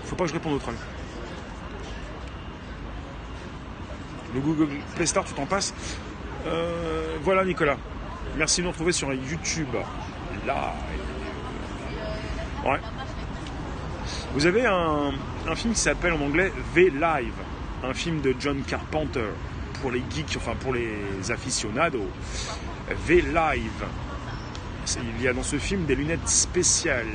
Faut 0.05 0.15
pas 0.15 0.23
que 0.23 0.29
je 0.31 0.33
réponde 0.33 0.53
au 0.53 0.59
troll. 0.59 0.75
Le 4.33 4.39
Google 4.41 4.67
Play 4.95 5.05
Store, 5.05 5.25
tu 5.25 5.33
t'en 5.33 5.45
passes. 5.45 5.75
Euh, 6.47 7.17
voilà, 7.21 7.45
Nicolas. 7.45 7.77
Merci 8.35 8.61
de 8.61 8.65
nous 8.65 8.71
retrouver 8.71 8.93
sur 8.93 9.13
YouTube. 9.13 9.75
Là. 10.47 10.73
Ouais. 12.65 12.79
Vous 14.33 14.45
avez 14.47 14.65
un, 14.65 15.11
film 15.55 15.73
qui 15.73 15.79
s'appelle 15.79 16.13
en 16.13 16.21
anglais 16.21 16.51
V 16.73 16.89
Live, 16.89 17.33
un 17.83 17.93
film 17.93 18.21
de 18.21 18.35
John 18.39 18.63
Carpenter 18.63 19.29
pour 19.81 19.91
les 19.91 20.03
geeks, 20.09 20.35
enfin 20.37 20.55
pour 20.59 20.73
les 20.73 21.31
aficionados. 21.31 22.09
V 23.07 23.21
Live. 23.21 23.85
Il 25.17 25.21
y 25.21 25.27
a 25.27 25.33
dans 25.33 25.43
ce 25.43 25.57
film 25.57 25.85
des 25.85 25.95
lunettes 25.95 26.27
spéciales 26.27 27.05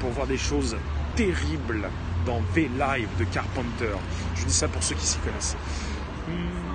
pour 0.00 0.10
voir 0.10 0.26
des 0.26 0.38
choses 0.38 0.76
terribles 1.16 1.88
dans 2.24 2.40
V 2.54 2.70
Live 2.78 3.08
de 3.18 3.24
Carpenter. 3.24 3.96
Je 4.36 4.44
dis 4.44 4.52
ça 4.52 4.68
pour 4.68 4.82
ceux 4.82 4.94
qui 4.94 5.06
s'y 5.06 5.18
connaissent. 5.18 5.56
Hmm. 6.28 6.67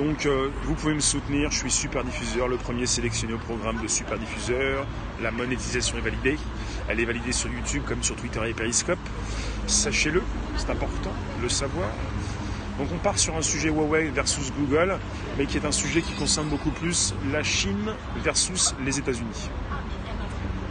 Donc 0.00 0.24
euh, 0.24 0.48
vous 0.64 0.74
pouvez 0.74 0.94
me 0.94 1.00
soutenir, 1.00 1.50
je 1.50 1.58
suis 1.58 1.70
super 1.70 2.02
diffuseur, 2.04 2.48
le 2.48 2.56
premier 2.56 2.86
sélectionné 2.86 3.34
au 3.34 3.38
programme 3.38 3.82
de 3.82 3.86
super 3.86 4.18
diffuseur. 4.18 4.86
La 5.20 5.30
monétisation 5.30 5.98
est 5.98 6.00
validée. 6.00 6.38
Elle 6.88 7.00
est 7.00 7.04
validée 7.04 7.32
sur 7.32 7.50
YouTube 7.50 7.82
comme 7.86 8.02
sur 8.02 8.16
Twitter 8.16 8.40
et 8.48 8.54
Periscope. 8.54 8.98
Sachez-le, 9.66 10.22
c'est 10.56 10.70
important 10.70 11.12
de 11.36 11.42
le 11.42 11.50
savoir. 11.50 11.90
Donc 12.78 12.88
on 12.94 12.96
part 12.96 13.18
sur 13.18 13.36
un 13.36 13.42
sujet 13.42 13.68
Huawei 13.68 14.08
versus 14.08 14.50
Google, 14.58 14.98
mais 15.36 15.44
qui 15.44 15.58
est 15.58 15.66
un 15.66 15.72
sujet 15.72 16.00
qui 16.00 16.14
concerne 16.14 16.48
beaucoup 16.48 16.70
plus 16.70 17.12
la 17.30 17.42
Chine 17.42 17.92
versus 18.24 18.74
les 18.82 18.98
États-Unis. 18.98 19.50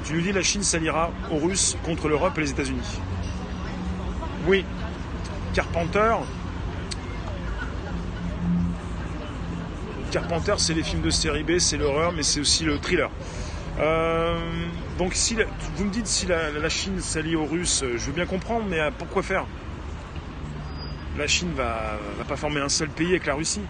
Tu 0.05 0.13
nous 0.13 0.21
dis 0.21 0.31
la 0.31 0.41
Chine 0.41 0.63
s'alliera 0.63 1.11
aux 1.29 1.37
Russes 1.37 1.77
contre 1.85 2.07
l'Europe 2.07 2.35
et 2.39 2.41
les 2.41 2.49
États-Unis. 2.49 2.99
Oui, 4.47 4.65
Carpenter, 5.53 6.15
Carpenter, 10.09 10.55
c'est 10.57 10.73
les 10.73 10.81
films 10.81 11.01
de 11.01 11.11
série 11.11 11.43
B, 11.43 11.59
c'est 11.59 11.77
l'horreur, 11.77 12.11
mais 12.11 12.23
c'est 12.23 12.39
aussi 12.39 12.63
le 12.63 12.79
thriller. 12.79 13.11
Euh, 13.79 14.37
donc 14.97 15.13
si 15.13 15.37
vous 15.75 15.85
me 15.85 15.91
dites 15.91 16.07
si 16.07 16.25
la, 16.25 16.69
Chine 16.69 16.99
s'allie 16.99 17.35
aux 17.35 17.45
Russes, 17.45 17.83
je 17.83 18.05
veux 18.05 18.11
bien 18.11 18.25
comprendre, 18.25 18.65
mais 18.67 18.79
euh, 18.79 18.89
pourquoi 18.97 19.21
faire? 19.21 19.45
La 21.17 21.27
Chine 21.27 21.51
va, 21.55 21.99
pas 22.27 22.35
former 22.35 22.59
un 22.59 22.69
seul 22.69 22.89
pays 22.89 23.09
avec 23.09 23.27
la 23.27 23.35
Russie. 23.35 23.61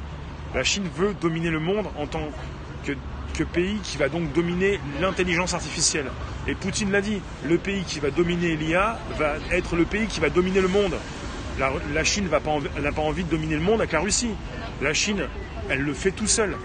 La 0.56 0.64
Chine 0.64 0.88
veut 0.96 1.14
dominer 1.20 1.50
le 1.50 1.60
monde 1.60 1.88
en 1.98 2.08
tant 2.08 2.30
que, 2.86 2.94
pays 3.54 3.80
qui 3.84 3.98
va 3.98 4.10
donc 4.10 4.34
dominer 4.34 4.82
l'intelligence 5.00 5.54
artificielle. 5.54 6.08
Et 6.46 6.56
Poutine 6.56 6.92
l'a 6.92 7.00
dit, 7.00 7.22
le 7.46 7.58
pays 7.58 7.84
qui 7.84 8.02
va 8.02 8.12
dominer 8.12 8.58
l'IA 8.58 9.00
va 9.18 9.36
être 9.50 9.78
le 9.78 9.86
pays 9.86 10.08
qui 10.08 10.20
va 10.20 10.30
dominer 10.30 10.60
le 10.60 10.68
monde. 10.68 10.96
La, 11.58 12.04
Chine 12.04 12.28
n'a 12.30 12.40
pas 12.92 13.02
envie 13.02 13.24
de 13.24 13.30
dominer 13.30 13.56
le 13.56 13.62
monde 13.62 13.80
avec 13.80 13.94
la 13.94 14.02
Russie. 14.02 14.32
La 14.82 14.94
Chine 14.94 15.26
elle 15.70 15.82
le 15.82 15.94
fait 15.94 16.12
tout 16.12 16.28
seul. 16.28 16.58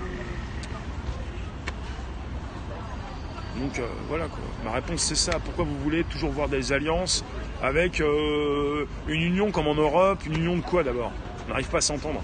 Donc 3.61 3.79
euh, 3.79 3.87
voilà 4.09 4.27
quoi. 4.27 4.43
Ma 4.65 4.73
réponse 4.73 5.03
c'est 5.03 5.15
ça. 5.15 5.39
Pourquoi 5.39 5.65
vous 5.65 5.79
voulez 5.79 6.05
toujours 6.05 6.31
voir 6.31 6.49
des 6.49 6.73
alliances 6.73 7.25
avec 7.63 8.01
euh, 8.01 8.87
une 9.07 9.23
union 9.23 9.51
comme 9.53 9.69
en 9.69 9.75
Europe? 9.75 10.25
Une 10.27 10.37
union 10.37 10.57
de 10.57 10.63
quoi 10.63 10.83
d'abord? 10.83 11.13
On 11.47 11.51
n'arrive 11.51 11.69
pas 11.69 11.79
à 11.79 11.83
s'entendre. 11.83 12.21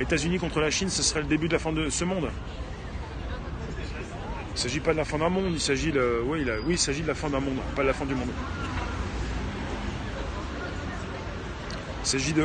États-Unis 0.00 0.38
contre 0.38 0.60
la 0.60 0.70
Chine, 0.70 0.88
ce 0.90 1.02
serait 1.02 1.20
le 1.20 1.26
début 1.26 1.46
de 1.48 1.52
la 1.52 1.58
fin 1.58 1.72
de 1.72 1.88
ce 1.88 2.04
monde. 2.04 2.30
Il 4.48 4.54
ne 4.54 4.58
s'agit 4.58 4.80
pas 4.80 4.92
de 4.92 4.98
la 4.98 5.04
fin 5.04 5.18
d'un 5.18 5.28
monde, 5.28 5.52
il 5.54 5.60
s'agit 5.60 5.92
de... 5.92 6.22
oui, 6.26 6.44
il 6.68 6.78
s'agit 6.78 7.02
de 7.02 7.08
la 7.08 7.14
fin 7.14 7.30
d'un 7.30 7.40
monde, 7.40 7.56
pas 7.76 7.82
de 7.82 7.88
la 7.88 7.94
fin 7.94 8.04
du 8.04 8.14
monde. 8.14 8.28
Il 12.02 12.06
s'agit 12.06 12.32
du 12.32 12.42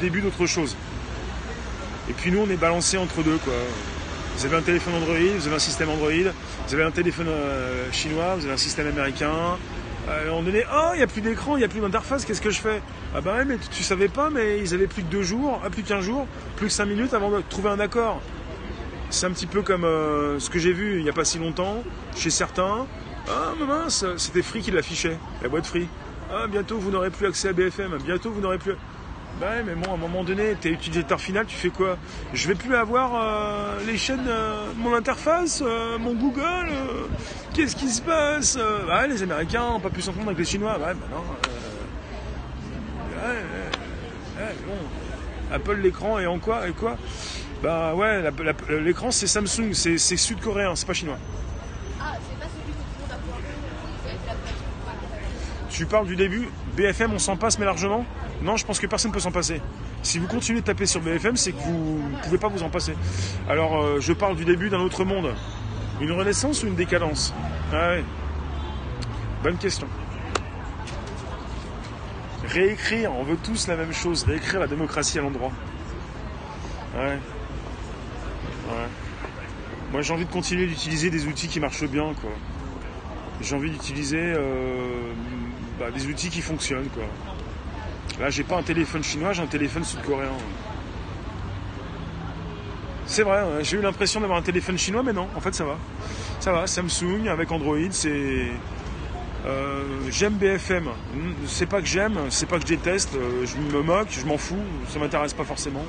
début 0.00 0.20
d'autre 0.20 0.46
chose. 0.46 0.76
Et 2.08 2.12
puis 2.12 2.30
nous, 2.30 2.40
on 2.40 2.50
est 2.50 2.56
balancé 2.56 2.96
entre 2.96 3.22
deux, 3.22 3.38
quoi. 3.38 3.54
Vous 4.36 4.46
avez 4.46 4.56
un 4.56 4.62
téléphone 4.62 4.94
Android, 4.94 5.14
vous 5.36 5.46
avez 5.46 5.56
un 5.56 5.60
système 5.60 5.90
Android, 5.90 6.10
vous 6.66 6.74
avez 6.74 6.82
un 6.82 6.90
téléphone 6.90 7.28
euh, 7.28 7.92
chinois, 7.92 8.34
vous 8.36 8.44
avez 8.44 8.54
un 8.54 8.58
système 8.58 8.88
américain. 8.88 9.58
Euh, 10.08 10.30
moment 10.30 10.42
donné, 10.42 10.64
oh, 10.74 10.90
il 10.94 10.96
n'y 10.96 11.02
a 11.02 11.06
plus 11.06 11.20
d'écran, 11.20 11.56
il 11.56 11.60
n'y 11.60 11.64
a 11.64 11.68
plus 11.68 11.80
d'interface, 11.80 12.24
qu'est-ce 12.24 12.40
que 12.40 12.50
je 12.50 12.60
fais? 12.60 12.82
Ah 13.14 13.20
bah 13.20 13.36
ouais, 13.36 13.44
mais 13.44 13.56
tu, 13.70 13.84
savais 13.84 14.08
pas, 14.08 14.30
mais 14.30 14.58
ils 14.58 14.74
avaient 14.74 14.88
plus 14.88 15.02
que 15.02 15.08
deux 15.08 15.22
jours, 15.22 15.60
ah, 15.64 15.70
plus 15.70 15.82
qu'un 15.82 16.00
jour, 16.00 16.26
plus 16.56 16.66
que 16.66 16.72
cinq 16.72 16.86
minutes 16.86 17.14
avant 17.14 17.30
de 17.30 17.40
trouver 17.48 17.70
un 17.70 17.78
accord. 17.78 18.20
C'est 19.10 19.26
un 19.26 19.30
petit 19.30 19.46
peu 19.46 19.62
comme 19.62 19.84
euh, 19.84 20.40
ce 20.40 20.50
que 20.50 20.58
j'ai 20.58 20.72
vu 20.72 20.96
il 20.96 21.04
n'y 21.04 21.10
a 21.10 21.12
pas 21.12 21.24
si 21.24 21.38
longtemps, 21.38 21.84
chez 22.16 22.30
certains. 22.30 22.86
Ah, 23.28 23.52
mais 23.60 23.66
mince, 23.66 24.04
c'était 24.16 24.42
Free 24.42 24.60
qui 24.60 24.72
l'affichait, 24.72 25.18
la 25.42 25.48
boîte 25.48 25.66
Free. 25.66 25.86
Ah, 26.32 26.46
bientôt 26.48 26.78
vous 26.78 26.90
n'aurez 26.90 27.10
plus 27.10 27.26
accès 27.26 27.48
à 27.48 27.52
BFM, 27.52 27.98
bientôt 28.04 28.32
vous 28.32 28.40
n'aurez 28.40 28.58
plus. 28.58 28.72
Bah 29.40 29.46
ouais, 29.50 29.62
mais 29.64 29.74
bon, 29.74 29.90
à 29.90 29.94
un 29.94 29.96
moment 29.98 30.22
donné, 30.22 30.54
tu 30.60 30.68
es 30.68 30.72
utilisateur 30.72 31.20
final, 31.20 31.46
tu 31.46 31.56
fais 31.56 31.70
quoi? 31.70 31.96
Je 32.32 32.46
vais 32.48 32.54
plus 32.54 32.74
avoir 32.76 33.10
euh, 33.14 33.80
les 33.86 33.96
chaînes, 33.96 34.28
euh, 34.28 34.66
mon 34.76 34.94
interface, 34.94 35.62
euh, 35.66 35.98
mon 35.98 36.14
Google, 36.14 36.68
qu'est-ce 37.54 37.74
qui 37.74 37.88
se 37.88 38.02
passe? 38.02 38.56
Bah 38.86 39.06
les 39.06 39.22
Américains 39.22 39.62
n'ont 39.72 39.80
pas 39.80 39.90
pu 39.90 40.02
s'entendre 40.02 40.26
avec 40.26 40.38
les 40.38 40.44
Chinois. 40.44 40.74
Ouais, 40.78 40.94
bah 40.94 41.06
non. 41.10 41.24
Ouais, 43.16 43.42
ouais, 44.38 44.54
bon. 44.66 45.54
Apple 45.54 45.80
l'écran 45.80 46.18
et 46.18 46.26
en 46.26 46.38
quoi 46.38 46.68
et 46.68 46.72
quoi? 46.72 46.96
Bah 47.62 47.94
ouais, 47.94 48.22
l'écran 48.80 49.10
c'est 49.10 49.26
Samsung, 49.26 49.72
c'est 49.72 49.98
sud-coréen, 49.98 50.74
c'est 50.76 50.86
pas 50.86 50.94
chinois. 50.94 51.18
Ah, 52.00 52.12
c'est 52.28 52.38
pas 52.38 52.46
celui 52.46 52.72
Tu 55.70 55.86
parles 55.86 56.06
du 56.06 56.16
début? 56.16 56.48
BFM, 56.76 57.12
on 57.14 57.18
s'en 57.18 57.36
passe 57.36 57.58
mais 57.58 57.64
largement? 57.64 58.04
Non, 58.42 58.56
je 58.56 58.66
pense 58.66 58.80
que 58.80 58.86
personne 58.86 59.10
ne 59.10 59.14
peut 59.14 59.20
s'en 59.20 59.30
passer. 59.30 59.60
Si 60.02 60.18
vous 60.18 60.26
continuez 60.26 60.60
de 60.60 60.66
taper 60.66 60.86
sur 60.86 61.00
BFM, 61.00 61.36
c'est 61.36 61.52
que 61.52 61.60
vous 61.60 62.02
ne 62.10 62.22
pouvez 62.24 62.38
pas 62.38 62.48
vous 62.48 62.62
en 62.62 62.70
passer. 62.70 62.94
Alors, 63.48 63.80
euh, 63.80 64.00
je 64.00 64.12
parle 64.12 64.36
du 64.36 64.44
début 64.44 64.68
d'un 64.68 64.80
autre 64.80 65.04
monde. 65.04 65.32
Une 66.00 66.12
renaissance 66.12 66.64
ou 66.64 66.66
une 66.66 66.74
décadence 66.74 67.32
ah 67.72 67.90
ouais. 67.90 68.04
Bonne 69.42 69.56
question. 69.56 69.86
Réécrire, 72.44 73.12
on 73.14 73.22
veut 73.22 73.38
tous 73.42 73.66
la 73.68 73.76
même 73.76 73.92
chose, 73.92 74.24
réécrire 74.24 74.60
la 74.60 74.66
démocratie 74.66 75.18
à 75.18 75.22
l'endroit. 75.22 75.52
Ouais. 76.94 77.18
Ouais. 78.68 78.88
Moi 79.90 80.02
j'ai 80.02 80.12
envie 80.12 80.26
de 80.26 80.30
continuer 80.30 80.66
d'utiliser 80.66 81.08
des 81.08 81.26
outils 81.26 81.48
qui 81.48 81.60
marchent 81.60 81.88
bien, 81.88 82.12
quoi. 82.20 82.30
J'ai 83.40 83.56
envie 83.56 83.70
d'utiliser 83.70 84.20
euh, 84.20 85.12
bah, 85.78 85.90
des 85.90 86.06
outils 86.08 86.28
qui 86.28 86.42
fonctionnent, 86.42 86.88
quoi. 86.88 87.04
Là 88.22 88.30
j'ai 88.30 88.44
pas 88.44 88.56
un 88.56 88.62
téléphone 88.62 89.02
chinois, 89.02 89.32
j'ai 89.32 89.42
un 89.42 89.48
téléphone 89.48 89.82
sud-coréen. 89.82 90.30
C'est 93.04 93.24
vrai, 93.24 93.42
j'ai 93.64 93.78
eu 93.78 93.80
l'impression 93.80 94.20
d'avoir 94.20 94.38
un 94.38 94.42
téléphone 94.42 94.78
chinois, 94.78 95.02
mais 95.02 95.12
non, 95.12 95.26
en 95.34 95.40
fait 95.40 95.52
ça 95.52 95.64
va. 95.64 95.76
Ça 96.38 96.52
va, 96.52 96.68
Samsung 96.68 97.26
avec 97.28 97.50
Android, 97.50 97.90
c'est 97.90 98.46
euh, 99.44 99.82
j'aime 100.08 100.34
BFM. 100.34 100.88
C'est 101.48 101.66
pas 101.66 101.80
que 101.80 101.88
j'aime, 101.88 102.16
c'est 102.30 102.46
pas 102.46 102.58
que 102.58 102.62
je 102.62 102.68
déteste. 102.68 103.16
Euh, 103.16 103.44
je 103.44 103.56
me 103.56 103.82
moque, 103.82 104.10
je 104.12 104.24
m'en 104.24 104.38
fous. 104.38 104.62
Ça 104.88 105.00
m'intéresse 105.00 105.34
pas 105.34 105.44
forcément. 105.44 105.84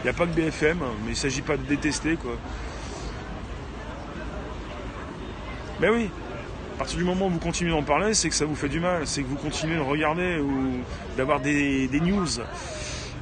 Il 0.00 0.04
n'y 0.06 0.10
a 0.10 0.12
pas 0.12 0.26
que 0.26 0.32
BFM, 0.32 0.80
mais 1.04 1.12
il 1.12 1.16
s'agit 1.16 1.42
pas 1.42 1.56
de 1.56 1.62
détester 1.62 2.16
quoi. 2.16 2.36
Mais 5.80 5.88
oui, 5.88 6.10
à 6.74 6.76
partir 6.76 6.98
du 6.98 7.04
moment 7.04 7.26
où 7.26 7.30
vous 7.30 7.38
continuez 7.38 7.70
d'en 7.70 7.84
parler, 7.84 8.14
c'est 8.14 8.28
que 8.28 8.34
ça 8.34 8.46
vous 8.46 8.56
fait 8.56 8.68
du 8.68 8.80
mal, 8.80 9.06
c'est 9.06 9.22
que 9.22 9.28
vous 9.28 9.36
continuez 9.36 9.76
de 9.76 9.80
regarder 9.80 10.38
ou 10.38 10.80
d'avoir 11.16 11.38
des, 11.38 11.88
news. 12.02 12.40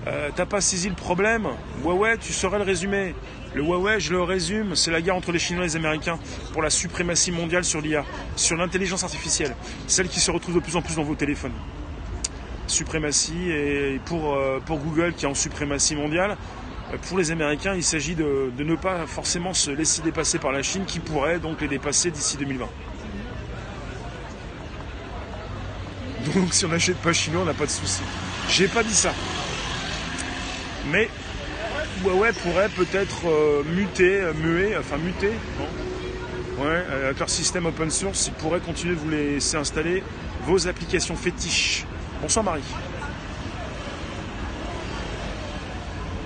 Euh, 0.07 0.31
t'as 0.35 0.47
pas 0.47 0.63
saisi 0.63 0.89
le 0.89 0.95
problème 0.95 1.47
ouais, 1.85 2.17
tu 2.17 2.33
saurais 2.33 2.59
le 2.59 2.65
résumé. 2.65 3.15
Le 3.55 3.63
Huawei, 3.63 4.01
je 4.01 4.13
le 4.13 4.23
résume, 4.23 4.75
c'est 4.75 4.91
la 4.91 5.03
guerre 5.03 5.17
entre 5.17 5.31
les 5.31 5.39
Chinois 5.39 5.65
et 5.65 5.67
les 5.67 5.77
Américains 5.77 6.19
pour 6.55 6.63
la 6.63 6.71
suprématie 6.71 7.31
mondiale 7.31 7.65
sur 7.65 7.83
l'IA, 7.83 8.07
sur 8.35 8.57
l'intelligence 8.57 9.05
artificielle, 9.05 9.55
celle 9.87 10.09
qui 10.09 10.21
se 10.21 10.31
retrouve 10.31 10.55
de 10.55 10.61
plus 10.61 10.75
en 10.75 10.81
plus 10.81 10.97
dans 10.97 11.03
vos 11.03 11.15
téléphones. 11.15 11.53
Suprématie, 12.67 13.51
et 13.51 14.01
pour, 14.07 14.35
euh, 14.35 14.61
Google 14.67 15.13
qui 15.13 15.27
est 15.27 15.29
en 15.29 15.35
suprématie 15.35 15.95
mondiale, 15.95 16.39
euh, 16.93 16.97
pour 17.07 17.19
les 17.19 17.31
Américains, 17.31 17.75
il 17.75 17.85
s'agit 17.85 18.15
de, 18.15 18.51
ne 18.59 18.75
pas 18.77 19.07
forcément 19.07 19.53
se 19.53 19.71
laisser 19.71 20.01
dépasser 20.01 20.39
par 20.39 20.53
la 20.53 20.63
Chine 20.63 20.85
qui 20.87 21.01
pourrait 21.01 21.39
donc 21.39 21.61
les 21.61 21.69
dépasser 21.69 22.11
d'ici 22.11 22.39
2020. 22.39 22.67
Donc 26.25 26.53
si 26.55 26.65
on 26.65 26.69
n'achète 26.69 26.99
pas 26.99 27.13
chinois, 27.13 27.43
on 27.43 27.47
n'a 27.47 27.55
pas 27.55 27.67
de 27.67 27.71
souci. 27.71 28.03
J'ai 28.49 28.69
pas 28.69 28.83
dit 28.83 28.95
ça. 28.95 29.13
Mais 30.91 31.09
Huawei 32.05 32.33
pourrait 32.33 32.69
peut-être 32.69 33.29
euh, 33.29 33.63
muter, 33.65 34.21
euh, 34.21 34.33
muer, 34.35 34.77
enfin 34.77 34.97
muter, 34.99 35.33
ouais, 36.59 36.85
avec 37.05 37.19
leur 37.19 37.31
système 37.31 37.67
open 37.67 37.91
source, 37.91 38.27
ils 38.29 38.33
pourraient 38.35 38.61
continuer 38.61 38.95
de 38.95 39.01
vous 39.01 39.11
laisser 39.11 39.57
installer 39.57 40.03
vos 40.45 40.67
applications 40.67 41.17
fétiches. 41.17 41.85
Bonsoir 42.21 42.45
Marie. 42.45 42.63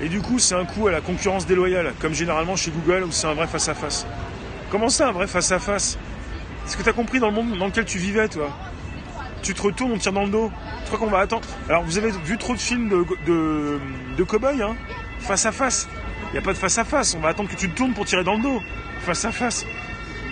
Et 0.02 0.08
du 0.08 0.20
coup, 0.20 0.38
c'est 0.38 0.54
un 0.54 0.66
coup 0.66 0.88
à 0.88 0.92
la 0.92 1.00
concurrence 1.00 1.46
déloyale, 1.46 1.94
comme 2.00 2.12
généralement 2.12 2.54
chez 2.56 2.70
Google 2.70 3.04
où 3.04 3.12
c'est 3.12 3.26
un 3.26 3.34
vrai 3.34 3.46
face-à-face. 3.46 4.06
Comment 4.70 4.90
ça, 4.90 5.08
un 5.08 5.12
vrai 5.12 5.26
face-à-face? 5.26 5.98
Est-ce 6.66 6.76
que 6.76 6.82
tu 6.82 6.88
as 6.88 6.92
compris 6.92 7.18
dans 7.18 7.28
le 7.28 7.34
monde 7.34 7.56
dans 7.56 7.66
lequel 7.66 7.84
tu 7.86 7.98
vivais, 7.98 8.28
toi? 8.28 8.50
Tu 9.42 9.54
te 9.54 9.62
retournes, 9.62 9.92
on 9.92 9.98
tire 9.98 10.12
dans 10.12 10.24
le 10.24 10.30
dos. 10.30 10.50
Tu 10.80 10.86
crois 10.86 10.98
qu'on 10.98 11.12
va 11.12 11.20
attendre 11.20 11.46
Alors, 11.68 11.82
vous 11.84 11.98
avez 11.98 12.10
vu 12.10 12.36
trop 12.38 12.54
de 12.54 12.60
films 12.60 12.88
de, 12.88 13.78
de, 14.16 14.24
cow-boys, 14.24 14.60
hein? 14.62 14.76
Face 15.20 15.46
à 15.46 15.52
face. 15.52 15.88
Il 16.28 16.32
n'y 16.32 16.38
a 16.38 16.42
pas 16.42 16.52
de 16.52 16.58
face 16.58 16.78
à 16.78 16.84
face. 16.84 17.14
On 17.14 17.20
va 17.20 17.28
attendre 17.28 17.48
que 17.48 17.56
tu 17.56 17.68
te 17.68 17.76
tournes 17.76 17.92
pour 17.92 18.04
tirer 18.04 18.24
dans 18.24 18.36
le 18.36 18.42
dos. 18.42 18.60
Face 19.00 19.24
à 19.24 19.32
face. 19.32 19.66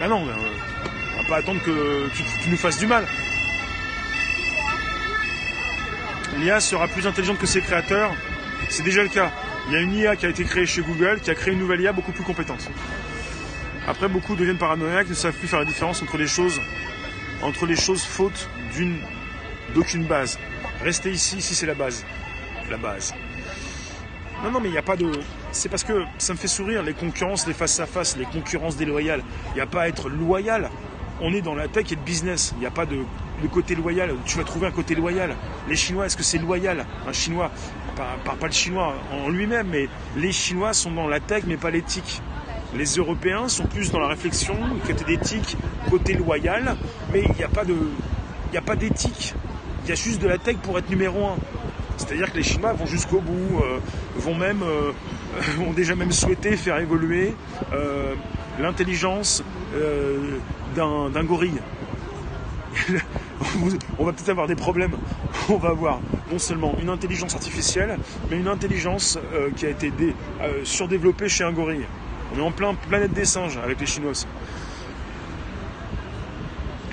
Ah 0.01 0.09
non, 0.09 0.27
euh, 0.27 0.33
on 1.17 1.23
va 1.23 1.29
pas 1.29 1.37
attendre 1.37 1.63
que 1.63 2.09
tu, 2.15 2.51
nous 2.51 2.57
fasses 2.57 2.79
du 2.79 2.87
mal. 2.87 3.07
L'IA 6.39 6.61
sera 6.61 6.89
plus 6.89 7.07
intelligente 7.07 7.39
que 7.39 7.47
ses 7.47 7.61
créateurs. 7.61 8.11
C'est 8.69 8.83
déjà 8.83 9.03
le 9.03 9.09
cas. 9.09 9.31
Il 9.69 9.73
y 9.73 9.77
a 9.77 9.81
une 9.81 9.95
IA 9.95 10.17
qui 10.17 10.27
a 10.27 10.29
été 10.29 10.45
créée 10.45 10.67
chez 10.67 10.83
Google, 10.83 11.21
qui 11.21 11.31
a 11.31 11.35
créé 11.35 11.55
une 11.55 11.61
nouvelle 11.61 11.81
IA 11.81 11.93
beaucoup 11.93 12.13
plus 12.13 12.25
compétente. 12.25 12.69
Après, 13.87 14.09
beaucoup 14.09 14.35
deviennent 14.35 14.59
paranoïaques, 14.59 15.09
ne 15.09 15.15
savent 15.15 15.35
plus 15.35 15.47
faire 15.47 15.61
la 15.61 15.65
différence 15.65 16.03
entre 16.03 16.17
les 16.17 16.27
choses, 16.27 16.61
entre 17.43 17.67
les 17.67 17.77
choses 17.77 18.03
fautes 18.03 18.49
d'aucune 19.75 20.05
base. 20.07 20.39
Restez 20.83 21.11
ici, 21.11 21.39
ici 21.39 21.55
c'est 21.55 21.67
la 21.67 21.75
base. 21.75 22.05
La 22.71 22.77
base. 22.77 23.15
Non, 24.43 24.51
non, 24.51 24.61
mais 24.61 24.69
il 24.69 24.73
n'y 24.73 24.79
a 24.79 24.83
pas 24.83 24.97
de. 24.97 25.11
C'est 25.53 25.69
parce 25.69 25.85
que 25.85 26.05
ça 26.19 26.35
me 26.35 26.39
fait 26.39 26.49
sourire 26.49 26.83
les 26.83 26.93
concurrences, 26.93 27.47
les 27.47 27.55
face-à-face, 27.55 28.17
les 28.17 28.27
concurrences 28.27 28.77
déloyales. 28.77 29.23
Il 29.53 29.55
n'y 29.55 29.61
a 29.61 29.67
pas 29.67 29.83
à 29.83 29.89
être 29.89 30.09
loyal. 30.09 30.71
On 31.21 31.33
est 31.33 31.41
dans 31.41 31.55
la 31.55 31.69
tech 31.69 31.91
et 31.93 31.95
le 31.95 32.03
business. 32.03 32.53
Il 32.57 32.61
n'y 32.61 32.67
a 32.67 32.71
pas 32.71 32.85
de, 32.85 32.99
côté 33.51 33.75
loyal. 33.75 34.15
Tu 34.27 34.37
vas 34.37 34.45
trouver 34.45 34.67
un 34.67 34.71
côté 34.71 34.95
loyal. 34.95 35.35
Les 35.69 35.77
Chinois, 35.77 36.07
est-ce 36.07 36.17
que 36.17 36.23
c'est 36.23 36.39
loyal? 36.39 36.85
Un 37.07 37.13
Chinois, 37.13 37.51
pas, 37.97 38.35
pas, 38.35 38.47
le 38.47 38.53
Chinois 38.53 38.95
en 39.13 39.31
lui-même, 39.31 39.69
mais 39.71 39.89
les 40.17 40.33
Chinois 40.33 40.73
sont 40.73 40.91
dans 40.91 41.09
la 41.09 41.21
tech, 41.21 41.45
mais 41.47 41.57
pas 41.57 41.71
l'éthique. 41.71 42.21
Les 42.75 42.97
Européens 42.97 43.49
sont 43.49 43.67
plus 43.67 43.93
dans 43.93 44.01
la 44.01 44.09
réflexion, 44.09 44.57
côté 44.87 45.05
d'éthique, 45.05 45.57
côté 45.89 46.15
loyal, 46.15 46.77
mais 47.13 47.23
il 47.23 47.37
n'y 47.37 47.45
a 47.45 47.49
pas 47.49 47.65
de, 47.65 47.77
n'y 48.55 48.59
a 48.59 48.63
pas 48.63 48.77
d'éthique. 48.77 49.35
Il 49.85 49.89
y 49.89 49.93
a 49.93 49.97
juste 49.97 50.23
de 50.23 50.29
la 50.29 50.39
tech 50.39 50.57
pour 50.63 50.79
être 50.79 50.89
numéro 50.89 51.27
un. 51.27 51.37
C'est-à-dire 51.97 52.31
que 52.31 52.37
les 52.37 52.43
Chinois 52.43 52.73
vont 52.73 52.87
jusqu'au 52.87 53.21
bout, 53.21 53.61
euh, 53.61 53.79
vont 54.17 54.35
même, 54.35 54.63
euh, 54.63 54.93
ont 55.69 55.73
déjà 55.73 55.95
même 55.95 56.13
souhaité 56.13 56.57
faire 56.57 56.79
évoluer 56.79 57.35
euh, 57.73 58.15
l'intelligence 58.61 59.43
d'un 60.77 61.25
gorille. 61.25 61.61
on 63.99 64.05
va 64.05 64.13
peut-être 64.13 64.29
avoir 64.29 64.47
des 64.47 64.55
problèmes. 64.55 64.93
On 65.49 65.57
va 65.57 65.71
avoir 65.71 66.01
non 66.31 66.39
seulement 66.39 66.77
une 66.81 66.89
intelligence 66.89 67.35
artificielle, 67.35 67.99
mais 68.31 68.37
une 68.37 68.49
intelligence 68.49 69.19
qui 69.57 69.67
a 69.67 69.71
été 69.71 69.93
surdéveloppée 70.63 71.29
chez 71.29 71.43
un 71.43 71.53
gorille. 71.53 71.87
On 72.33 72.39
est 72.39 72.43
en 72.43 72.53
plein 72.53 72.75
planète 72.75 73.13
des 73.13 73.25
singes 73.25 73.59
avec 73.63 73.81
les 73.81 73.87
Chinois. 73.87 74.13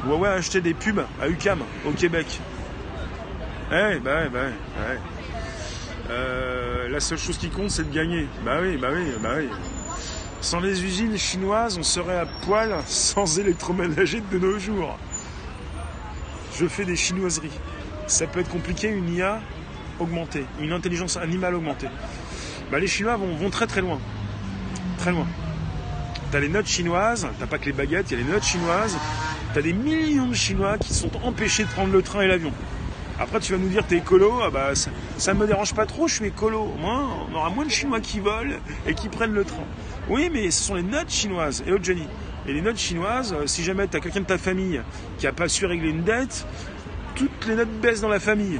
Huawei 0.05 0.29
a 0.29 0.33
acheté 0.33 0.61
des 0.61 0.73
pubs 0.73 1.03
à 1.21 1.27
UCAM 1.27 1.59
au 1.85 1.91
Québec. 1.91 2.39
Eh, 3.71 3.99
bah, 3.99 4.27
bah, 4.29 4.39
ouais. 4.39 4.99
Euh, 6.09 6.89
la 6.89 6.99
seule 6.99 7.19
chose 7.19 7.37
qui 7.37 7.49
compte, 7.49 7.69
c'est 7.69 7.89
de 7.89 7.93
gagner. 7.93 8.27
Bah 8.43 8.57
oui, 8.61 8.77
bah 8.77 8.89
oui, 8.93 9.11
bah 9.21 9.35
oui. 9.37 9.47
Sans 10.41 10.59
les 10.59 10.83
usines 10.83 11.17
chinoises, 11.17 11.77
on 11.77 11.83
serait 11.83 12.17
à 12.17 12.25
poil 12.25 12.75
sans 12.87 13.39
électroménager 13.39 14.21
de 14.31 14.39
nos 14.39 14.57
jours. 14.57 14.97
Je 16.57 16.65
fais 16.67 16.83
des 16.83 16.95
chinoiseries. 16.95 17.51
Ça 18.07 18.27
peut 18.27 18.39
être 18.39 18.49
compliqué, 18.49 18.89
une 18.89 19.13
IA 19.13 19.39
augmentée, 19.99 20.45
une 20.59 20.73
intelligence 20.73 21.15
animale 21.15 21.55
augmentée. 21.55 21.87
Bah, 22.71 22.79
les 22.79 22.87
Chinois 22.87 23.15
vont, 23.17 23.35
vont 23.35 23.49
très 23.49 23.67
très 23.67 23.81
loin. 23.81 23.99
Très 24.97 25.11
loin. 25.11 25.27
T'as 26.31 26.39
les 26.39 26.47
notes 26.47 26.67
chinoises, 26.67 27.27
t'as 27.39 27.45
pas 27.45 27.57
que 27.57 27.65
les 27.65 27.73
baguettes, 27.73 28.09
il 28.11 28.17
y 28.17 28.21
a 28.21 28.23
les 28.23 28.31
notes 28.31 28.43
chinoises. 28.43 28.97
T'as 29.53 29.61
des 29.61 29.73
millions 29.73 30.27
de 30.27 30.33
Chinois 30.33 30.77
qui 30.77 30.93
sont 30.93 31.11
empêchés 31.23 31.65
de 31.65 31.69
prendre 31.69 31.91
le 31.91 32.01
train 32.01 32.21
et 32.21 32.27
l'avion. 32.27 32.53
Après, 33.19 33.41
tu 33.41 33.51
vas 33.51 33.57
nous 33.57 33.67
dire, 33.67 33.85
t'es 33.85 33.97
écolo, 33.97 34.39
ah 34.41 34.49
bah, 34.49 34.71
ça 35.17 35.33
ne 35.33 35.39
me 35.39 35.45
dérange 35.45 35.73
pas 35.73 35.85
trop, 35.85 36.07
je 36.07 36.15
suis 36.15 36.25
écolo. 36.25 36.73
Moins, 36.79 37.09
on 37.29 37.35
aura 37.35 37.49
moins 37.49 37.65
de 37.65 37.69
Chinois 37.69 37.99
qui 37.99 38.21
volent 38.21 38.55
et 38.87 38.93
qui 38.93 39.09
prennent 39.09 39.33
le 39.33 39.43
train. 39.43 39.65
Oui, 40.07 40.29
mais 40.31 40.49
ce 40.51 40.63
sont 40.63 40.75
les 40.75 40.83
notes 40.83 41.09
chinoises. 41.09 41.65
Et 41.67 41.73
oh, 41.73 41.77
Johnny. 41.81 42.07
Et 42.47 42.53
les 42.53 42.61
notes 42.61 42.77
chinoises, 42.77 43.33
euh, 43.33 43.45
si 43.45 43.61
jamais 43.61 43.89
tu 43.89 43.97
as 43.97 43.99
quelqu'un 43.99 44.21
de 44.21 44.25
ta 44.25 44.37
famille 44.37 44.81
qui 45.17 45.25
n'a 45.25 45.33
pas 45.33 45.49
su 45.49 45.65
régler 45.65 45.89
une 45.89 46.03
dette, 46.03 46.47
toutes 47.15 47.45
les 47.45 47.55
notes 47.55 47.81
baissent 47.81 48.01
dans 48.01 48.09
la 48.09 48.21
famille. 48.21 48.59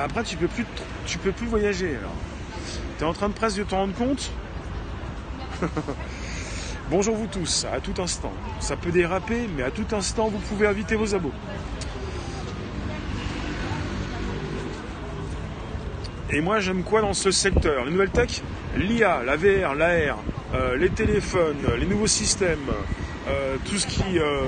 Après, 0.00 0.22
tu 0.22 0.36
peux 0.36 0.48
plus, 0.48 0.64
tu 1.06 1.18
peux 1.18 1.32
plus 1.32 1.48
voyager. 1.48 1.98
Tu 2.98 3.04
es 3.04 3.06
en 3.06 3.12
train 3.12 3.28
de 3.28 3.34
presque 3.34 3.58
de 3.58 3.64
t'en 3.64 3.78
rendre 3.78 3.94
compte? 3.94 4.30
Bonjour 6.90 7.16
vous 7.16 7.26
tous, 7.26 7.66
à 7.72 7.80
tout 7.80 7.94
instant. 8.02 8.32
Ça 8.60 8.76
peut 8.76 8.90
déraper, 8.90 9.48
mais 9.56 9.62
à 9.62 9.70
tout 9.70 9.86
instant, 9.92 10.28
vous 10.28 10.38
pouvez 10.38 10.66
inviter 10.66 10.96
vos 10.96 11.14
abos. 11.14 11.32
Et 16.30 16.42
moi, 16.42 16.60
j'aime 16.60 16.82
quoi 16.82 17.00
dans 17.00 17.14
ce 17.14 17.30
secteur? 17.30 17.86
Les 17.86 17.90
nouvelles 17.90 18.10
tech? 18.10 18.42
L'IA, 18.76 19.22
la 19.24 19.36
VR, 19.36 19.74
l'AR, 19.74 20.18
euh, 20.54 20.76
les 20.76 20.90
téléphones, 20.90 21.56
les 21.78 21.86
nouveaux 21.86 22.06
systèmes, 22.06 22.70
euh, 23.28 23.56
tout, 23.64 23.78
ce 23.78 23.86
qui, 23.86 24.18
euh, 24.18 24.42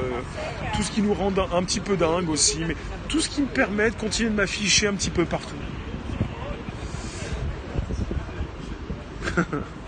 tout 0.75 0.83
ce 0.83 0.91
qui 0.91 1.01
nous 1.01 1.15
rend 1.15 1.33
un, 1.55 1.63
petit 1.63 1.81
peu 1.81 1.97
dingue 1.97 2.29
aussi, 2.29 2.59
mais 2.67 2.77
tout 3.09 3.21
ce 3.21 3.31
qui 3.31 3.41
me 3.41 3.47
permet 3.47 3.91
de 3.91 3.97
continuer 3.97 4.29
de 4.29 4.35
m'afficher 4.35 4.89
un 4.89 4.95
petit 4.95 5.11
peu 5.11 5.25
partout. 5.25 5.57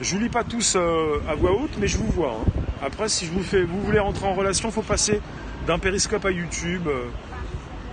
Je 0.00 0.14
ne 0.14 0.18
vous 0.18 0.24
lis 0.24 0.30
pas 0.30 0.44
tous 0.44 0.76
euh, 0.76 1.20
à 1.28 1.34
voix 1.34 1.50
haute, 1.52 1.72
mais 1.80 1.88
je 1.88 1.98
vous 1.98 2.06
vois. 2.06 2.38
Hein. 2.40 2.60
Après, 2.82 3.08
si 3.08 3.26
je 3.26 3.32
vous 3.32 3.42
fais, 3.42 3.62
voulez 3.64 3.98
rentrer 3.98 4.26
en 4.26 4.34
relation, 4.34 4.68
il 4.68 4.72
faut 4.72 4.82
passer 4.82 5.20
d'un 5.66 5.80
périscope 5.80 6.24
à 6.24 6.30
YouTube. 6.30 6.86
Euh. 6.86 7.06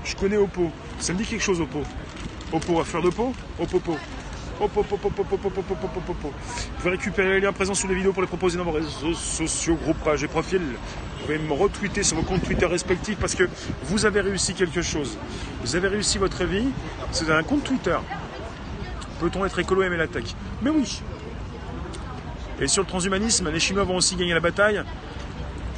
Je 0.03 0.15
connais 0.15 0.37
Oppo. 0.37 0.71
Ça 0.99 1.13
me 1.13 1.17
dit 1.17 1.25
quelque 1.25 1.41
chose 1.41 1.61
Oppo. 1.61 1.81
Oppo 2.53 2.79
à 2.79 2.83
fleur 2.83 3.01
de 3.01 3.09
peau? 3.09 3.33
Oppo. 3.59 3.77
Oppo. 3.77 3.97
Vous 4.61 4.69
pouvez 6.77 6.91
récupérer 6.91 7.29
les 7.33 7.39
liens 7.41 7.53
présents 7.53 7.73
sous 7.73 7.87
les 7.87 7.95
vidéos 7.95 8.13
pour 8.13 8.21
les 8.21 8.27
proposer 8.27 8.59
dans 8.59 8.65
vos 8.65 8.71
réseaux 8.71 9.13
sociaux, 9.15 9.75
groupes, 9.75 9.97
pages 10.03 10.23
et 10.23 10.27
profils. 10.27 10.61
Vous 10.61 11.25
pouvez 11.25 11.39
me 11.39 11.53
retweeter 11.53 12.03
sur 12.03 12.17
vos 12.17 12.23
comptes 12.23 12.43
Twitter 12.43 12.67
respectifs 12.67 13.17
parce 13.17 13.33
que 13.33 13.49
vous 13.85 14.05
avez 14.05 14.21
réussi 14.21 14.53
quelque 14.53 14.83
chose. 14.83 15.17
Vous 15.61 15.75
avez 15.75 15.87
réussi 15.87 16.19
votre 16.19 16.45
vie. 16.45 16.67
C'est 17.11 17.31
un 17.31 17.41
compte 17.41 17.63
Twitter. 17.63 17.97
Peut-on 19.19 19.43
être 19.43 19.57
écolo 19.57 19.81
et 19.81 19.87
aimer 19.87 19.97
Mais 20.61 20.69
oui, 20.69 21.01
et 22.59 22.67
sur 22.67 22.83
le 22.83 22.87
transhumanisme, 22.87 23.49
les 23.51 23.59
Chinois 23.59 23.83
vont 23.83 23.97
aussi 23.97 24.15
gagner 24.15 24.33
la 24.33 24.39
bataille. 24.39 24.81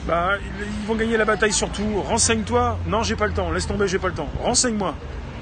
Bah, 0.05 0.35
ils 0.59 0.87
vont 0.87 0.95
gagner 0.95 1.17
la 1.17 1.25
bataille 1.25 1.51
surtout. 1.51 2.01
Renseigne-toi. 2.01 2.79
Non, 2.87 3.03
j'ai 3.03 3.15
pas 3.15 3.27
le 3.27 3.33
temps. 3.33 3.51
Laisse 3.51 3.67
tomber, 3.67 3.87
j'ai 3.87 3.99
pas 3.99 4.07
le 4.07 4.13
temps. 4.13 4.29
Renseigne-moi. 4.41 4.95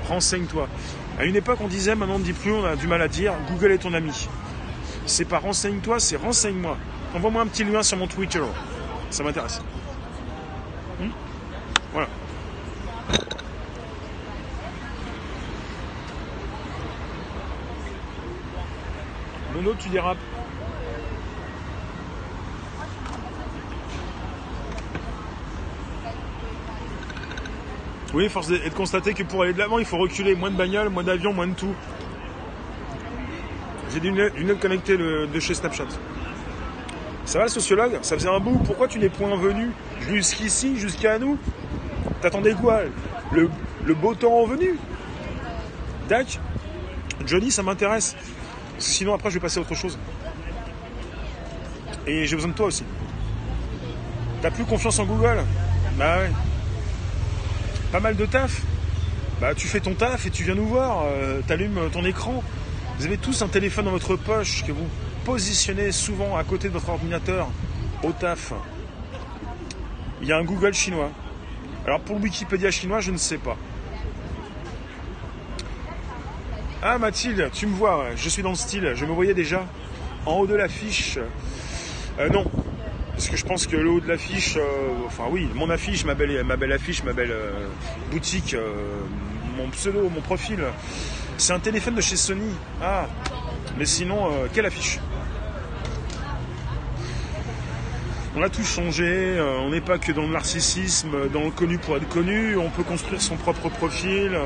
Renseigne-toi. 0.08 0.68
À 1.20 1.26
une 1.26 1.36
époque, 1.36 1.60
on 1.62 1.68
disait, 1.68 1.96
maintenant 1.96 2.16
on 2.16 2.20
ne 2.20 2.24
dit 2.24 2.34
plus, 2.34 2.52
on 2.52 2.66
a 2.66 2.76
du 2.76 2.88
mal 2.88 3.02
à 3.02 3.08
dire, 3.08 3.34
Google 3.50 3.72
est 3.72 3.78
ton 3.80 3.94
ami. 3.94 4.28
C'est 5.06 5.26
pas 5.26 5.40
renseigne-toi, 5.40 6.00
c'est 6.00 6.18
renseigne-moi. 6.18 6.78
Envoie-moi 7.14 7.44
un 7.44 7.48
petit 7.48 7.64
lien 7.64 7.84
sur 7.84 7.98
mon 7.98 8.08
Twitter. 8.08 8.42
Ça 9.12 9.24
m'intéresse. 9.24 9.62
Hmm 11.00 11.10
voilà. 11.94 12.08
Nono, 19.54 19.74
tu 19.80 19.88
dérapes. 19.90 20.18
Oui, 28.14 28.30
force 28.30 28.50
est 28.52 28.70
de 28.70 28.74
constater 28.74 29.14
que 29.14 29.24
pour 29.24 29.44
aller 29.44 29.54
de 29.54 29.60
l'avant, 29.60 29.80
il 29.80 29.86
faut 29.86 29.98
reculer. 29.98 30.36
Moins 30.36 30.52
de 30.52 30.56
bagnoles, 30.56 30.90
moins 30.90 31.04
d'avions, 31.04 31.34
moins 31.34 31.48
de 31.48 31.54
tout. 31.54 31.74
J'ai 33.92 34.00
des 34.00 34.10
lunettes 34.10 34.38
lunettes 34.38 34.60
connectées 34.60 34.98
de, 34.98 35.40
chez 35.40 35.54
Snapchat. 35.54 35.88
Ça 37.26 37.40
va 37.40 37.46
le 37.46 37.50
sociologue? 37.50 37.98
Ça 38.02 38.16
faisait 38.16 38.30
un 38.30 38.40
bout. 38.40 38.60
Pourquoi 38.60 38.88
tu 38.88 39.00
n'es 39.00 39.10
point 39.10 39.36
venu 39.36 39.72
jusqu'ici, 40.02 40.78
jusqu'à 40.78 41.18
nous? 41.18 41.38
T'attendais 42.22 42.54
quoi? 42.54 42.82
Le, 43.32 43.50
beau 43.94 44.14
temps 44.14 44.46
venu 44.46 44.78
Dac 46.08 46.40
Johnny, 47.26 47.52
ça 47.52 47.64
m'intéresse. 47.64 48.16
Sinon, 48.78 49.14
après, 49.14 49.30
je 49.30 49.36
vais 49.36 49.40
passer 49.40 49.58
à 49.58 49.62
autre 49.62 49.76
chose. 49.76 49.98
Et 52.06 52.26
j'ai 52.26 52.36
besoin 52.36 52.52
de 52.52 52.56
toi 52.56 52.68
aussi. 52.68 52.84
T'as 54.42 54.52
plus 54.52 54.66
confiance 54.66 55.00
en 55.00 55.06
Google? 55.06 55.44
Bah 55.98 56.18
ouais. 56.18 56.32
Pas 57.96 58.02
mal 58.02 58.18
de 58.18 58.26
taf 58.26 58.62
Bah 59.40 59.56
tu 59.56 59.70
fais 59.70 59.80
ton 59.80 59.94
taf 59.94 60.26
et 60.26 60.30
tu 60.30 60.44
viens 60.44 60.56
nous 60.56 60.68
voir. 60.68 61.04
euh, 61.06 61.40
T'allumes 61.48 61.90
ton 61.94 62.04
écran. 62.04 62.44
Vous 62.98 63.06
avez 63.06 63.16
tous 63.16 63.42
un 63.42 63.48
téléphone 63.48 63.86
dans 63.86 63.92
votre 63.92 64.18
poche 64.18 64.66
que 64.66 64.74
vous 64.74 64.86
positionnez 65.24 65.94
souvent 65.94 66.36
à 66.36 66.44
côté 66.44 66.68
de 66.68 66.74
votre 66.74 66.90
ordinateur 66.90 67.48
au 68.04 68.12
taf. 68.12 68.52
Il 70.22 70.28
y 70.28 70.34
a 70.34 70.38
un 70.38 70.44
Google 70.44 70.74
chinois. 70.74 71.10
Alors 71.86 72.02
pour 72.02 72.18
le 72.18 72.24
Wikipédia 72.24 72.70
chinois, 72.70 73.00
je 73.00 73.12
ne 73.12 73.18
sais 73.18 73.38
pas. 73.38 73.56
Ah 76.84 76.98
Mathilde, 76.98 77.50
tu 77.54 77.66
me 77.66 77.76
vois, 77.76 78.08
je 78.18 78.28
suis 78.28 78.44
dans 78.44 78.50
le 78.50 78.56
style, 78.56 78.92
je 78.94 79.06
me 79.06 79.14
voyais 79.14 79.34
déjà 79.34 79.64
en 80.26 80.34
haut 80.34 80.48
de 80.48 80.56
l'affiche. 80.56 81.18
Euh, 82.20 82.30
non, 82.30 82.46
parce 83.16 83.30
que 83.30 83.38
je 83.38 83.46
pense 83.46 83.66
que 83.66 83.78
le 83.78 83.90
haut 83.90 84.02
de 84.02 84.10
l'affiche, 84.10 84.58
euh, 84.58 85.06
enfin 85.06 85.24
oui, 85.32 85.48
mon 85.56 85.70
affiche, 85.70 86.04
ma 86.04 86.16
belle, 86.16 86.44
ma 86.44 86.58
belle 86.58 86.74
affiche, 86.74 87.02
ma 87.04 87.14
belle 87.14 87.32
euh, 87.32 87.68
boutique, 88.12 88.54
euh, 88.54 88.74
mon 89.56 89.70
pseudo, 89.70 90.10
mon 90.10 90.20
profil, 90.20 90.60
c'est 91.38 91.54
un 91.54 91.60
téléphone 91.60 91.96
de 91.96 92.02
chez 92.02 92.18
Sony. 92.18 92.52
Ah, 92.82 93.08
mais 93.78 93.86
sinon, 93.86 94.30
quelle 94.54 94.66
affiche? 94.66 95.00
On 98.36 98.44
a 98.44 98.50
tout 98.50 98.66
changé, 98.66 99.40
on 99.40 99.70
n'est 99.70 99.80
pas 99.80 99.98
que 99.98 100.12
dans 100.12 100.24
le 100.24 100.34
narcissisme, 100.34 101.30
dans 101.32 101.44
le 101.44 101.52
connu 101.52 101.78
pour 101.78 101.96
être 101.96 102.10
connu, 102.10 102.58
on 102.58 102.70
peut 102.70 102.84
construire 102.84 103.22
son 103.22 103.38
propre 103.38 103.70
profil, 103.70 104.38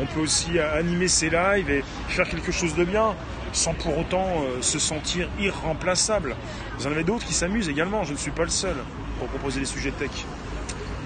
on 0.00 0.06
peut 0.06 0.20
aussi 0.20 0.58
animer 0.58 1.06
ses 1.06 1.30
lives 1.30 1.70
et 1.70 1.84
faire 2.08 2.28
quelque 2.28 2.50
chose 2.50 2.74
de 2.74 2.82
bien 2.82 3.14
sans 3.52 3.74
pour 3.74 3.98
autant 3.98 4.26
euh, 4.42 4.62
se 4.62 4.78
sentir 4.78 5.28
irremplaçable. 5.38 6.36
Vous 6.78 6.86
en 6.86 6.90
avez 6.90 7.04
d'autres 7.04 7.26
qui 7.26 7.34
s'amusent 7.34 7.68
également, 7.68 8.04
je 8.04 8.12
ne 8.12 8.18
suis 8.18 8.30
pas 8.30 8.44
le 8.44 8.48
seul 8.48 8.76
pour 9.18 9.28
proposer 9.28 9.60
des 9.60 9.66
sujets 9.66 9.92
tech. 9.92 10.10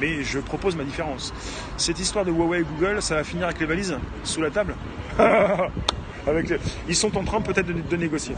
Mais 0.01 0.22
je 0.22 0.38
propose 0.38 0.76
ma 0.76 0.84
différence. 0.84 1.32
Cette 1.76 1.99
histoire 1.99 2.24
de 2.24 2.30
Huawei 2.30 2.61
et 2.61 2.64
Google, 2.64 3.03
ça 3.03 3.16
va 3.16 3.24
finir 3.24 3.47
avec 3.47 3.61
les 3.61 3.66
valises 3.66 3.97
sous 4.24 4.40
la 4.42 4.51
table 4.51 4.74
avec 6.26 6.53
Ils 6.88 6.97
sont 6.97 7.16
en 7.16 7.24
train 7.24 7.40
peut-être 7.40 7.66
de, 7.66 7.72
de 7.72 7.97
négocier. 7.97 8.34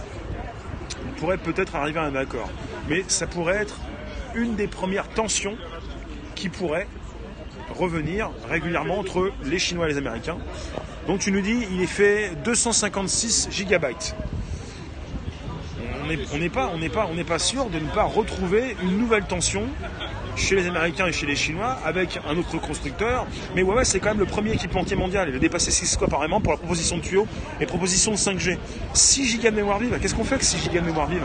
On 1.08 1.20
pourrait 1.20 1.38
peut-être 1.38 1.74
arriver 1.74 1.98
à 1.98 2.04
un 2.04 2.14
accord. 2.14 2.48
Mais 2.88 3.04
ça 3.08 3.26
pourrait 3.26 3.56
être 3.56 3.78
une 4.34 4.54
des 4.54 4.68
premières 4.68 5.08
tensions 5.08 5.56
qui 6.34 6.48
pourrait 6.48 6.86
revenir 7.70 8.30
régulièrement 8.48 8.98
entre 8.98 9.32
les 9.44 9.58
Chinois 9.58 9.86
et 9.86 9.92
les 9.92 9.98
Américains. 9.98 10.38
Donc 11.06 11.20
tu 11.20 11.32
nous 11.32 11.40
dis, 11.40 11.66
il 11.72 11.80
est 11.80 11.86
fait 11.86 12.32
256 12.44 13.48
gigabytes. 13.50 14.14
On 16.32 16.38
n'est 16.38 16.48
pas, 16.48 16.70
pas, 16.92 17.08
pas 17.26 17.38
sûr 17.38 17.66
de 17.66 17.78
ne 17.78 17.88
pas 17.90 18.04
retrouver 18.04 18.76
une 18.82 18.98
nouvelle 18.98 19.24
tension 19.24 19.62
chez 20.36 20.54
les 20.54 20.66
Américains 20.66 21.06
et 21.06 21.12
chez 21.12 21.26
les 21.26 21.36
Chinois 21.36 21.78
avec 21.84 22.18
un 22.26 22.36
autre 22.36 22.58
constructeur. 22.58 23.26
Mais 23.54 23.62
Huawei, 23.62 23.84
c'est 23.84 24.00
quand 24.00 24.10
même 24.10 24.20
le 24.20 24.24
premier 24.24 24.52
équipementier 24.52 24.96
mondial. 24.96 25.28
Il 25.28 25.36
a 25.36 25.38
dépassé 25.38 25.70
Cisco 25.70 26.04
apparemment 26.04 26.40
pour 26.40 26.52
la 26.52 26.58
proposition 26.58 26.96
de 26.96 27.02
tuyaux 27.02 27.26
et 27.60 27.66
proposition 27.66 28.12
de 28.12 28.16
5G. 28.16 28.56
6 28.94 29.26
gigas 29.26 29.50
de 29.50 29.56
mémoire 29.56 29.78
vive. 29.78 29.98
Qu'est-ce 30.00 30.14
qu'on 30.14 30.24
fait 30.24 30.36
avec 30.36 30.44
6 30.44 30.58
gigas 30.58 30.80
de 30.80 30.86
mémoire 30.86 31.08
vive? 31.08 31.24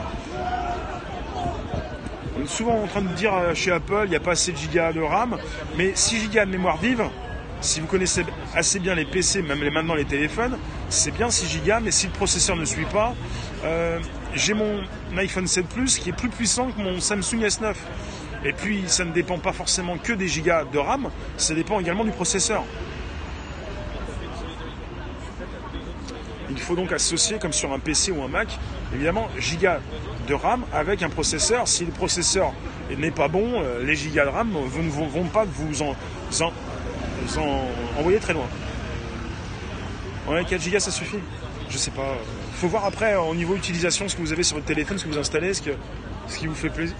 Souvent 2.46 2.84
en 2.84 2.88
train 2.88 3.02
de 3.02 3.14
dire 3.14 3.34
euh, 3.34 3.54
chez 3.54 3.72
Apple, 3.72 4.04
il 4.06 4.10
n'y 4.10 4.16
a 4.16 4.20
pas 4.20 4.32
assez 4.32 4.52
de 4.52 4.58
gigas 4.58 4.94
de 4.94 5.02
RAM, 5.02 5.38
mais 5.78 5.92
6 5.96 6.22
gigas 6.22 6.46
de 6.46 6.52
mémoire 6.52 6.78
vive, 6.78 7.04
si 7.62 7.80
vous 7.80 7.88
connaissez 7.88 8.26
assez 8.54 8.80
bien 8.80 8.94
les 8.94 9.06
PC, 9.06 9.42
même 9.42 9.64
les, 9.64 9.70
maintenant 9.70 9.96
les 9.96 10.06
téléphones, 10.06 10.58
c'est 10.90 11.12
bien 11.12 11.30
6 11.30 11.48
gigas, 11.48 11.80
mais 11.80 11.92
si 11.92 12.08
le 12.08 12.14
processeur 12.14 12.56
ne 12.56 12.66
suit 12.66 12.86
pas, 12.86 13.14
euh, 13.64 14.00
j'ai 14.36 14.54
mon 14.54 14.82
iPhone 15.18 15.48
7 15.48 15.66
Plus 15.68 15.98
qui 15.98 16.10
est 16.10 16.14
plus 16.14 16.30
puissant 16.30 16.72
que 16.72 16.82
mon 16.82 17.00
Samsung 17.00 17.40
S9. 17.40 17.74
Et 18.46 18.52
puis, 18.52 18.84
ça 18.88 19.06
ne 19.06 19.14
dépend 19.14 19.40
pas 19.40 19.54
forcément 19.54 19.98
que 19.98 20.12
des 20.12 20.28
gigas 20.28 20.66
de 20.66 20.78
RAM, 20.78 21.10
ça 21.38 21.54
dépend 21.54 21.80
également 21.80 22.04
du 22.04 22.12
processeur. 22.12 22.64
Il 26.50 26.60
faut 26.60 26.76
donc 26.76 26.92
associer, 26.92 27.40
comme 27.40 27.54
sur 27.54 27.72
un 27.72 27.80
PC 27.80 28.12
ou 28.12 28.22
un 28.22 28.28
Mac, 28.28 28.60
évidemment, 28.94 29.30
gigas 29.40 29.80
de 30.28 30.34
RAM 30.34 30.64
avec 30.74 31.02
un 31.04 31.10
processeur. 31.10 31.68
Si 31.68 31.86
le 31.86 31.92
processeur 31.92 32.54
n'est 32.98 33.12
pas 33.12 33.28
bon, 33.28 33.62
euh, 33.62 33.84
les 33.84 33.96
gigas 33.96 34.26
de 34.26 34.30
RAM 34.30 34.50
ne 34.52 34.90
vont, 35.10 35.24
pas 35.26 35.46
vous 35.46 35.82
en, 35.82 35.96
en- 36.42 37.40
en 37.42 38.00
envoyer 38.00 38.20
très 38.20 38.34
loin. 38.34 38.48
Ouais, 40.28 40.44
4 40.46 40.62
gigas, 40.62 40.80
ça 40.80 40.92
suffit 40.92 41.18
Je 41.70 41.78
sais 41.78 41.92
pas. 41.92 42.16
faut 42.56 42.68
voir 42.68 42.86
après, 42.86 43.16
au 43.16 43.36
niveau 43.36 43.56
utilisation, 43.56 44.08
ce 44.08 44.16
que 44.16 44.22
vous 44.22 44.32
avez 44.32 44.44
sur 44.44 44.56
votre 44.56 44.68
téléphone, 44.68 44.98
ce 44.98 45.04
que 45.06 45.10
vous 45.10 45.18
installez, 45.18 45.54
ce, 45.54 45.62
qui 45.62 46.48
vous 46.48 46.56
fait 46.56 46.70
plaisir, 46.70 46.96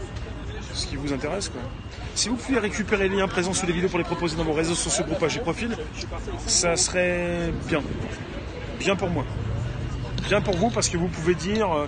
ce 0.74 0.86
qui 0.88 0.96
vous 0.98 1.14
intéresse. 1.14 1.52
Si 2.16 2.30
vous 2.30 2.36
pouviez 2.36 2.60
récupérer 2.60 3.08
les 3.08 3.16
liens 3.18 3.28
présents 3.28 3.54
sous 3.54 3.66
les 3.66 3.74
vidéos 3.74 3.90
pour 3.90 3.98
les 3.98 4.04
proposer 4.06 4.36
dans 4.36 4.44
vos 4.44 4.54
réseaux 4.54 4.76
sociaux, 4.76 5.06
groupages 5.06 5.38
et 5.38 5.40
profils, 5.40 5.76
ça 6.46 6.76
serait 6.76 7.52
bien. 7.68 7.82
Bien 8.80 8.96
pour 8.96 9.10
moi. 9.10 9.24
Bien 10.28 10.42
pour 10.42 10.56
vous 10.56 10.70
parce 10.70 10.90
que 10.90 10.98
vous 10.98 11.08
pouvez 11.08 11.36
dire 11.36 11.72
euh, 11.72 11.88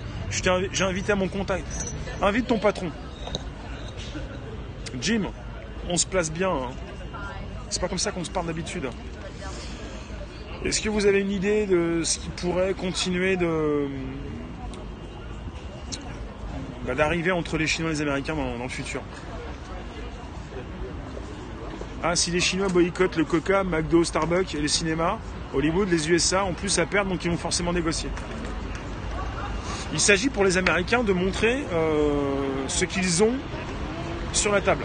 j'ai 0.72 0.84
invité 0.84 1.12
à 1.12 1.16
mon 1.16 1.28
contact. 1.28 1.66
Invite 2.22 2.46
ton 2.46 2.58
patron. 2.58 2.90
Jim, 5.00 5.22
on 5.88 5.96
se 5.96 6.06
place 6.06 6.30
bien. 6.30 6.50
hein. 6.50 6.70
C'est 7.70 7.80
pas 7.80 7.88
comme 7.88 7.98
ça 7.98 8.12
qu'on 8.12 8.24
se 8.24 8.30
parle 8.30 8.46
d'habitude. 8.46 8.88
Est-ce 10.64 10.80
que 10.80 10.88
vous 10.88 11.06
avez 11.06 11.20
une 11.20 11.30
idée 11.30 11.66
de 11.66 12.02
ce 12.04 12.18
qui 12.18 12.28
pourrait 12.28 12.74
continuer 12.74 13.36
de 13.36 13.86
bah, 16.86 16.94
d'arriver 16.94 17.32
entre 17.32 17.56
les 17.56 17.66
Chinois 17.66 17.90
et 17.90 17.94
les 17.94 18.02
Américains 18.02 18.34
dans, 18.34 18.56
dans 18.56 18.64
le 18.64 18.68
futur? 18.68 19.02
Ah, 22.02 22.14
si 22.14 22.30
les 22.30 22.40
Chinois 22.40 22.68
boycottent 22.68 23.16
le 23.16 23.24
Coca, 23.24 23.64
McDo, 23.64 24.04
Starbucks 24.04 24.54
et 24.54 24.60
les 24.60 24.68
cinémas, 24.68 25.18
Hollywood, 25.54 25.88
les 25.90 26.10
USA 26.10 26.44
ont 26.44 26.52
plus 26.52 26.78
à 26.78 26.86
perdre, 26.86 27.10
donc 27.10 27.24
ils 27.24 27.30
vont 27.30 27.36
forcément 27.36 27.72
négocier. 27.72 28.10
Il 29.92 30.00
s'agit 30.00 30.28
pour 30.28 30.44
les 30.44 30.58
Américains 30.58 31.04
de 31.04 31.12
montrer 31.12 31.64
euh, 31.72 32.10
ce 32.68 32.84
qu'ils 32.84 33.22
ont 33.22 33.34
sur 34.32 34.52
la 34.52 34.60
table. 34.60 34.84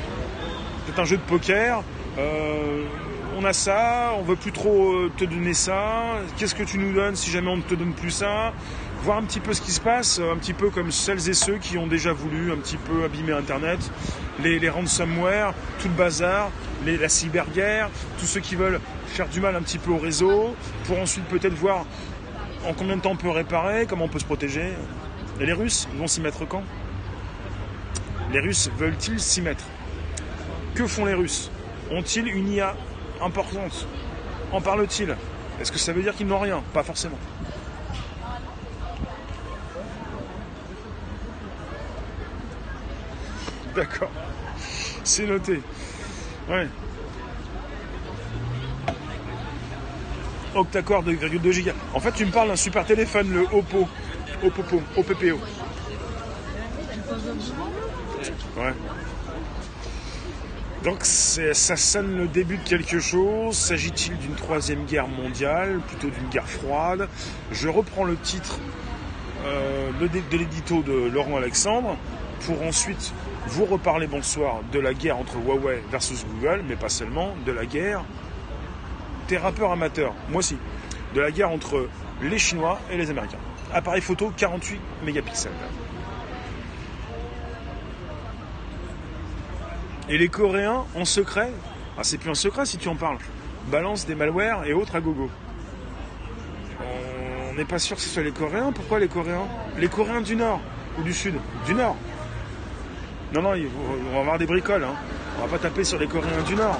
C'est 0.88 0.99
un 0.99 1.05
jeu 1.05 1.18
de 1.18 1.22
poker. 1.22 1.84
euh, 2.18 2.84
on 3.38 3.45
a 3.45 3.53
ça, 3.53 4.12
on 4.20 4.22
veut 4.24 4.36
plus 4.36 4.51
trop 4.51 4.93
euh, 4.93 5.12
te 5.18 5.26
donner 5.26 5.53
ça. 5.53 6.20
Qu'est-ce 6.38 6.53
que 6.53 6.64
tu 6.64 6.78
nous 6.78 6.93
donnes 6.93 7.16
si 7.16 7.32
jamais 7.32 7.49
on 7.49 7.57
ne 7.57 7.62
te 7.62 7.74
donne 7.74 7.93
plus 7.93 8.12
ça? 8.12 8.53
Voir 9.03 9.18
un 9.18 9.24
petit 9.24 9.39
peu 9.39 9.53
ce 9.53 9.62
qui 9.62 9.72
se 9.72 9.82
passe, 9.82 10.20
un 10.20 10.38
petit 10.38 10.53
peu 10.53 10.70
comme 10.70 10.91
celles 10.91 11.28
et 11.28 11.34
ceux 11.34 11.57
qui 11.57 11.78
ont 11.78 11.88
déjà 11.88 12.14
voulu 12.14 12.51
un 12.51 12.57
petit 12.57 12.78
peu 12.78 13.03
abîmer 13.03 13.32
Internet, 13.32 13.80
les, 14.44 14.60
les 14.60 14.70
ransomware, 14.70 15.54
tout 15.80 15.88
le 15.88 15.94
bazar, 15.94 16.50
la 16.86 17.10
cyberguerre, 17.10 17.89
tous 18.20 18.26
ceux 18.26 18.39
qui 18.39 18.56
veulent 18.56 18.80
faire 19.08 19.28
du 19.28 19.39
mal 19.39 19.56
un 19.56 19.62
petit 19.62 19.78
peu 19.78 19.92
au 19.92 19.98
réseau, 19.98 20.56
pour 20.86 21.00
ensuite 21.00 21.26
peut-être 21.26 21.54
voir 21.54 21.86
en 22.66 22.74
combien 22.74 22.96
de 22.96 23.02
temps 23.02 23.12
on 23.12 23.16
peut 23.16 23.30
réparer, 23.30 23.86
comment 23.88 24.06
on 24.06 24.10
peut 24.10 24.20
se 24.20 24.26
protéger. 24.26 24.74
Et 25.39 25.46
les 25.46 25.54
Russes 25.54 25.88
vont 25.98 26.08
s'y 26.08 26.22
mettre 26.22 26.46
quand? 26.46 26.64
Les 28.32 28.39
Russes 28.39 28.70
veulent-ils 28.78 29.20
s'y 29.20 29.42
mettre? 29.42 29.66
Que 30.76 30.88
font 30.88 31.06
les 31.06 31.14
Russes? 31.14 31.52
Ont-ils 31.92 32.28
une 32.28 32.52
IA 32.52 32.76
importante? 33.22 33.88
En 34.52 34.62
parlent-ils? 34.62 35.16
Est-ce 35.60 35.72
que 35.72 35.80
ça 35.80 35.94
veut 35.94 36.02
dire 36.02 36.16
qu'ils 36.16 36.28
n'ont 36.28 36.39
rien? 36.39 36.64
Pas 36.74 36.84
forcément. 36.84 37.18
D'accord. 43.76 44.12
C'est 45.04 45.26
noté. 45.26 45.62
Ouais. 46.49 46.68
octa-core 50.56 51.04
de 51.04 51.14
2 51.14 51.62
Go. 51.62 51.72
En 51.93 51.99
fait, 51.99 52.12
tu 52.12 52.26
me 52.26 52.32
parles 52.32 52.49
d'un 52.49 52.56
super 52.56 52.86
téléphone, 52.86 53.32
le 53.32 53.43
Oppo. 53.54 53.88
Oppo, 54.43 54.82
OPPO. 54.97 55.39
Ouais. 58.58 58.74
Donc 60.84 60.99
ça 61.04 61.76
sonne 61.76 62.18
le 62.18 62.28
début 62.28 62.58
de 62.58 62.68
quelque 62.68 62.99
chose. 62.99 63.56
S'agit-il 63.56 64.18
d'une 64.18 64.34
troisième 64.34 64.86
guerre 64.86 65.08
mondiale, 65.08 65.80
plutôt 65.88 66.10
d'une 66.10 66.28
guerre 66.30 66.47
froide? 66.47 67.08
Je 67.52 67.70
reprends 67.70 68.04
le 68.04 68.18
titre 68.18 68.60
euh, 69.45 69.91
de 69.99 70.38
l'édito 70.38 70.82
de 70.82 71.10
Laurent 71.10 71.38
Alexandre 71.38 71.97
pour 72.45 72.64
ensuite 72.64 73.14
vous 73.52 73.66
reparler 73.66 74.08
bonsoir 74.08 74.62
de 74.72 74.80
la 74.80 74.93
guerre 74.93 75.18
entre 75.18 75.36
Huawei 75.36 75.84
versus 75.91 76.26
Google, 76.26 76.64
mais 76.68 76.78
pas 76.78 76.88
seulement, 76.88 77.36
de 77.45 77.52
la 77.52 77.66
guerre 77.66 78.06
des 79.28 79.38
rappeurs 79.38 79.72
amateurs, 79.72 80.14
moi 80.30 80.39
aussi, 80.39 80.58
de 81.14 81.20
la 81.20 81.32
guerre 81.32 81.52
entre 81.52 81.89
les 82.22 82.39
Chinois 82.39 82.80
et 82.89 82.95
les 82.95 83.10
Américains. 83.10 83.38
Appareil 83.74 84.02
photo 84.02 84.32
48 84.38 84.80
mégapixels. 85.04 85.52
Et 90.08 90.18
les 90.18 90.30
Coréens, 90.30 90.86
en 90.95 91.04
secret, 91.04 91.52
ah, 91.97 92.04
c'est 92.04 92.18
plus 92.18 92.30
un 92.30 92.36
secret 92.36 92.66
si 92.66 92.78
tu 92.78 92.88
en 92.88 92.95
parles, 92.95 93.18
balancent 93.68 94.06
des 94.06 94.16
malwares 94.16 94.66
et 94.66 94.72
autres 94.72 94.95
à 94.95 95.02
gogo. 95.02 95.30
On 97.49 97.54
n'est 97.56 97.66
pas 97.66 97.80
sûr 97.80 97.97
que 97.97 98.02
ce 98.02 98.08
soit 98.08 98.24
les 98.24 98.32
Coréens. 98.32 98.72
Pourquoi 98.72 98.99
les 98.99 99.10
Coréens? 99.10 99.45
Les 99.78 99.89
Coréens 99.89 100.22
du 100.22 100.38
Nord 100.38 100.62
ou 100.97 101.04
du 101.04 101.14
Sud? 101.14 101.36
Du 101.66 101.74
Nord. 101.74 101.97
Non, 103.34 103.41
non, 103.41 103.53
on 103.53 104.13
va 104.13 104.19
avoir 104.19 104.38
des 104.38 104.45
bricoles. 104.45 104.84
Hein. 104.84 104.95
On 105.38 105.45
va 105.45 105.47
pas 105.47 105.59
taper 105.59 105.84
sur 105.84 105.97
les 105.97 106.07
Coréens 106.07 106.43
du 106.45 106.55
Nord. 106.55 106.79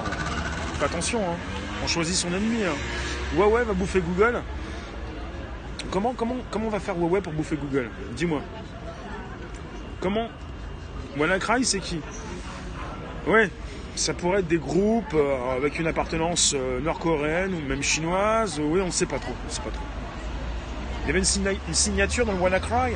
Attention. 0.82 1.20
Hein. 1.20 1.36
On 1.82 1.86
choisit 1.86 2.14
son 2.14 2.28
ennemi. 2.28 2.62
Hein. 2.64 2.74
Huawei 3.36 3.64
va 3.64 3.72
bouffer 3.72 4.00
Google. 4.00 4.42
Comment, 5.90 6.12
comment, 6.14 6.36
comment 6.50 6.66
on 6.66 6.70
va 6.70 6.80
faire 6.80 6.96
Huawei 6.96 7.20
pour 7.20 7.32
bouffer 7.32 7.56
Google? 7.56 7.88
Dis-moi. 8.14 8.40
Comment? 10.00 10.28
WannaCry, 11.16 11.64
c'est 11.64 11.80
qui? 11.80 12.00
Ouais, 13.26 13.50
ça 13.94 14.14
pourrait 14.14 14.40
être 14.40 14.48
des 14.48 14.58
groupes 14.58 15.14
euh, 15.14 15.56
avec 15.56 15.78
une 15.78 15.86
appartenance 15.86 16.54
euh, 16.56 16.80
nord-coréenne 16.80 17.54
ou 17.54 17.68
même 17.68 17.82
chinoise. 17.82 18.60
Oui, 18.62 18.80
on 18.80 18.86
ne 18.86 18.90
sait 18.90 19.06
pas 19.06 19.18
trop. 19.18 19.32
On 19.46 19.50
sait 19.50 19.62
pas 19.62 19.70
trop. 19.70 19.84
Il 21.04 21.08
y 21.08 21.10
avait 21.10 21.18
une, 21.18 21.74
signature 21.74 22.26
dans 22.26 22.32
le 22.32 22.38
WannaCry? 22.38 22.94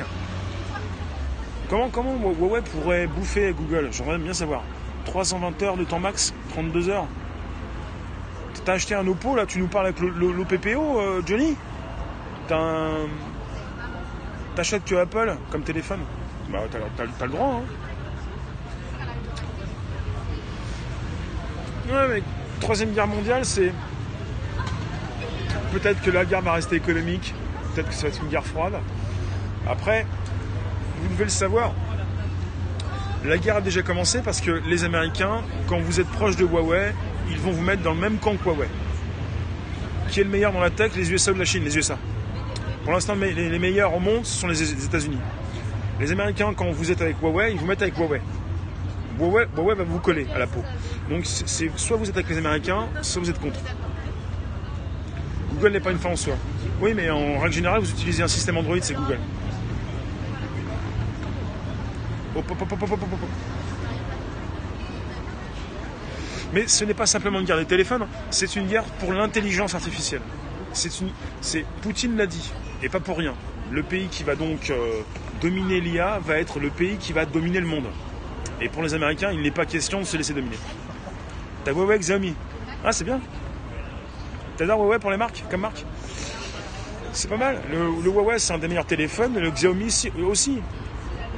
Comment, 1.69 1.89
comment 1.89 2.14
Huawei 2.14 2.62
pourrait 2.62 3.07
bouffer 3.07 3.53
Google 3.53 3.89
J'aimerais 3.91 4.19
bien 4.19 4.33
savoir. 4.33 4.62
320 5.07 5.62
heures 5.62 5.77
de 5.77 5.85
temps 5.85 5.99
max 5.99 6.33
32 6.51 6.89
heures 6.89 7.07
T'as 8.64 8.75
acheté 8.75 8.95
un 8.95 9.07
Oppo, 9.07 9.37
là, 9.37 9.47
tu 9.47 9.61
nous 9.61 9.69
parles 9.69 9.87
avec 9.87 10.01
l'OPPO, 10.01 11.01
euh, 11.01 11.23
Johnny 11.25 11.57
T'achètes 14.57 14.85
que 14.85 14.97
Apple 14.97 15.37
comme 15.51 15.62
téléphone 15.62 16.01
Bah, 16.51 16.61
t'as 16.71 17.27
le 17.27 17.31
droit, 17.31 17.61
hein. 17.61 17.62
Ouais, 21.89 22.09
mais 22.09 22.23
Troisième 22.61 22.93
Guerre 22.93 23.07
mondiale, 23.07 23.45
c'est. 23.45 23.73
Peut-être 25.73 26.01
que 26.03 26.11
la 26.11 26.25
guerre 26.25 26.43
va 26.43 26.55
rester 26.55 26.77
économique, 26.77 27.35
peut-être 27.75 27.89
que 27.89 27.95
ça 27.95 28.03
va 28.03 28.09
être 28.09 28.23
une 28.23 28.29
guerre 28.29 28.45
froide. 28.45 28.75
Après, 29.69 30.07
vous 31.07 31.14
devez 31.14 31.24
le 31.24 31.30
savoir, 31.30 31.72
la 33.24 33.38
guerre 33.38 33.57
a 33.57 33.61
déjà 33.61 33.82
commencé 33.82 34.20
parce 34.22 34.40
que 34.40 34.62
les 34.68 34.84
Américains, 34.84 35.42
quand 35.66 35.78
vous 35.80 36.00
êtes 36.00 36.07
proche 36.09 36.36
de 36.36 36.44
Huawei, 36.44 36.92
ils 37.30 37.38
vont 37.38 37.50
vous 37.50 37.62
mettre 37.62 37.82
dans 37.82 37.94
le 37.94 38.00
même 38.00 38.18
camp 38.18 38.36
que 38.36 38.44
Huawei. 38.44 38.68
Qui 40.09 40.20
est 40.20 40.24
le 40.24 40.30
meilleur 40.30 40.52
dans 40.52 40.61
la 40.61 40.70
tech? 40.70 40.92
Les 40.94 41.11
USA 41.11 41.32
ou 41.32 41.34
la 41.34 41.44
Chine? 41.44 41.64
Les 41.64 41.76
USA. 41.76 41.98
Pour 42.84 42.92
l'instant, 42.92 43.14
les, 43.16 43.59
meilleurs 43.59 43.94
au 43.94 43.98
monde, 43.98 44.24
ce 44.24 44.38
sont 44.38 44.46
les 44.46 44.84
États-Unis. 44.84 45.18
Les 45.98 46.12
Américains, 46.12 46.52
quand 46.54 46.70
vous 46.70 46.90
êtes 46.92 47.00
avec 47.00 47.16
Huawei, 47.20 47.52
ils 47.52 47.59
vous 47.59 47.66
mettent 47.66 47.82
avec 47.82 47.96
Huawei. 47.96 48.20
Huawei, 49.18 49.46
Huawei 49.57 49.74
va 49.74 49.84
vous 49.84 49.98
coller 49.98 50.26
à 50.34 50.38
la 50.38 50.46
peau. 50.46 50.62
Donc, 51.11 51.22
c'est 51.24 51.70
soit 51.76 51.96
vous 51.96 52.09
êtes 52.09 52.16
avec 52.16 52.28
les 52.28 52.38
Américains, 52.38 52.86
soit 53.02 53.22
vous 53.22 53.30
êtes 53.30 53.40
contre. 53.40 53.59
Google 55.54 55.72
n'est 55.72 55.80
pas 55.80 55.90
une 55.90 55.98
fin 55.98 56.11
en 56.11 56.16
soi. 56.16 56.34
Oui, 56.80 56.92
mais 56.94 57.11
en 57.11 57.38
règle 57.38 57.54
générale, 57.54 57.80
vous 57.80 57.90
utilisez 57.90 58.22
un 58.22 58.28
système 58.28 58.57
Android, 58.59 58.76
c'est 58.80 58.94
Google. 58.94 59.18
Mais 66.53 66.66
ce 66.68 66.84
n'est 66.84 66.95
pas 66.95 67.07
simplement 67.07 67.41
une 67.41 67.47
guerre 67.47 67.59
des 67.59 67.66
téléphones, 67.66 68.07
c'est 68.30 68.57
une 68.57 68.66
guerre 68.66 68.84
pour 68.84 69.12
l'intelligence 69.12 69.74
artificielle. 69.74 70.22
Poutine 71.82 72.16
l'a 72.16 72.26
dit, 72.26 72.53
et 72.82 72.89
pas 72.89 73.01
pour 73.01 73.18
rien. 73.18 73.34
Le 73.70 73.82
pays 73.82 74.09
qui 74.09 74.22
va 74.22 74.37
donc 74.37 74.70
euh, 74.70 75.01
dominer 75.41 75.80
l'IA 75.80 76.18
va 76.20 76.39
être 76.39 76.61
le 76.61 76.70
pays 76.70 76.97
qui 76.99 77.12
va 77.12 77.26
dominer 77.26 77.61
le 77.61 77.66
monde. 77.66 77.87
Et 78.61 78.68
pour 78.68 78.82
les 78.82 78.95
Américains, 78.95 79.32
il 79.32 79.43
n'est 79.43 79.51
pas 79.51 79.66
question 79.66 80.01
de 80.01 80.05
se 80.05 80.16
laisser 80.16 80.34
dominer. 80.34 80.57
T'as 81.64 81.72
Huawei 81.72 81.99
Xiaomi. 81.99 82.34
Ah, 82.84 82.93
c'est 82.93 83.05
bien. 83.05 83.20
T'adores 84.57 84.80
Huawei 84.80 84.99
pour 84.99 85.11
les 85.11 85.16
marques, 85.16 85.45
comme 85.51 85.62
marque 85.62 85.84
C'est 87.12 87.28
pas 87.28 87.37
mal. 87.37 87.61
Le, 87.70 88.03
le 88.03 88.11
Huawei, 88.11 88.39
c'est 88.39 88.53
un 88.53 88.59
des 88.59 88.68
meilleurs 88.68 88.87
téléphones, 88.87 89.39
le 89.39 89.51
Xiaomi 89.51 89.93
aussi 90.22 90.62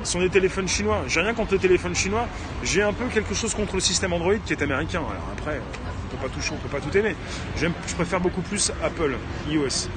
sont 0.05 0.20
des 0.20 0.30
téléphones 0.30 0.68
chinois. 0.68 1.03
J'ai 1.09 1.20
rien 1.20 1.34
contre 1.34 1.53
les 1.53 1.59
téléphones 1.59 1.94
chinois. 1.94 2.28
J'ai 2.62 2.82
un 2.82 2.92
peu 2.92 3.07
quelque 3.07 3.34
chose 3.34 3.55
contre 3.55 3.74
le 3.74 3.80
système 3.80 4.12
Android 4.12 4.36
qui 4.44 4.53
est 4.53 4.62
américain. 4.62 5.01
Alors 5.01 5.28
après, 5.32 5.61
on 5.61 6.16
peut 6.16 6.28
pas 6.28 6.32
tout, 6.32 6.40
on 6.53 6.57
peut 6.57 6.68
pas 6.68 6.80
tout 6.80 6.96
aimer. 6.96 7.14
Je 7.57 7.94
préfère 7.94 8.20
beaucoup 8.20 8.42
plus 8.42 8.72
Apple, 8.82 9.16
iOS. 9.49 9.88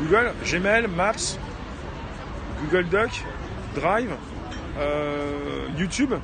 Google, 0.00 0.32
Gmail, 0.44 0.88
Maps, 0.88 1.38
Google 2.62 2.88
Doc, 2.88 3.10
Drive, 3.74 4.10
euh, 4.78 5.66
YouTube. 5.76 6.14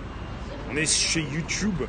On 0.71 0.77
est 0.77 0.87
chez 0.87 1.23
YouTube. 1.23 1.83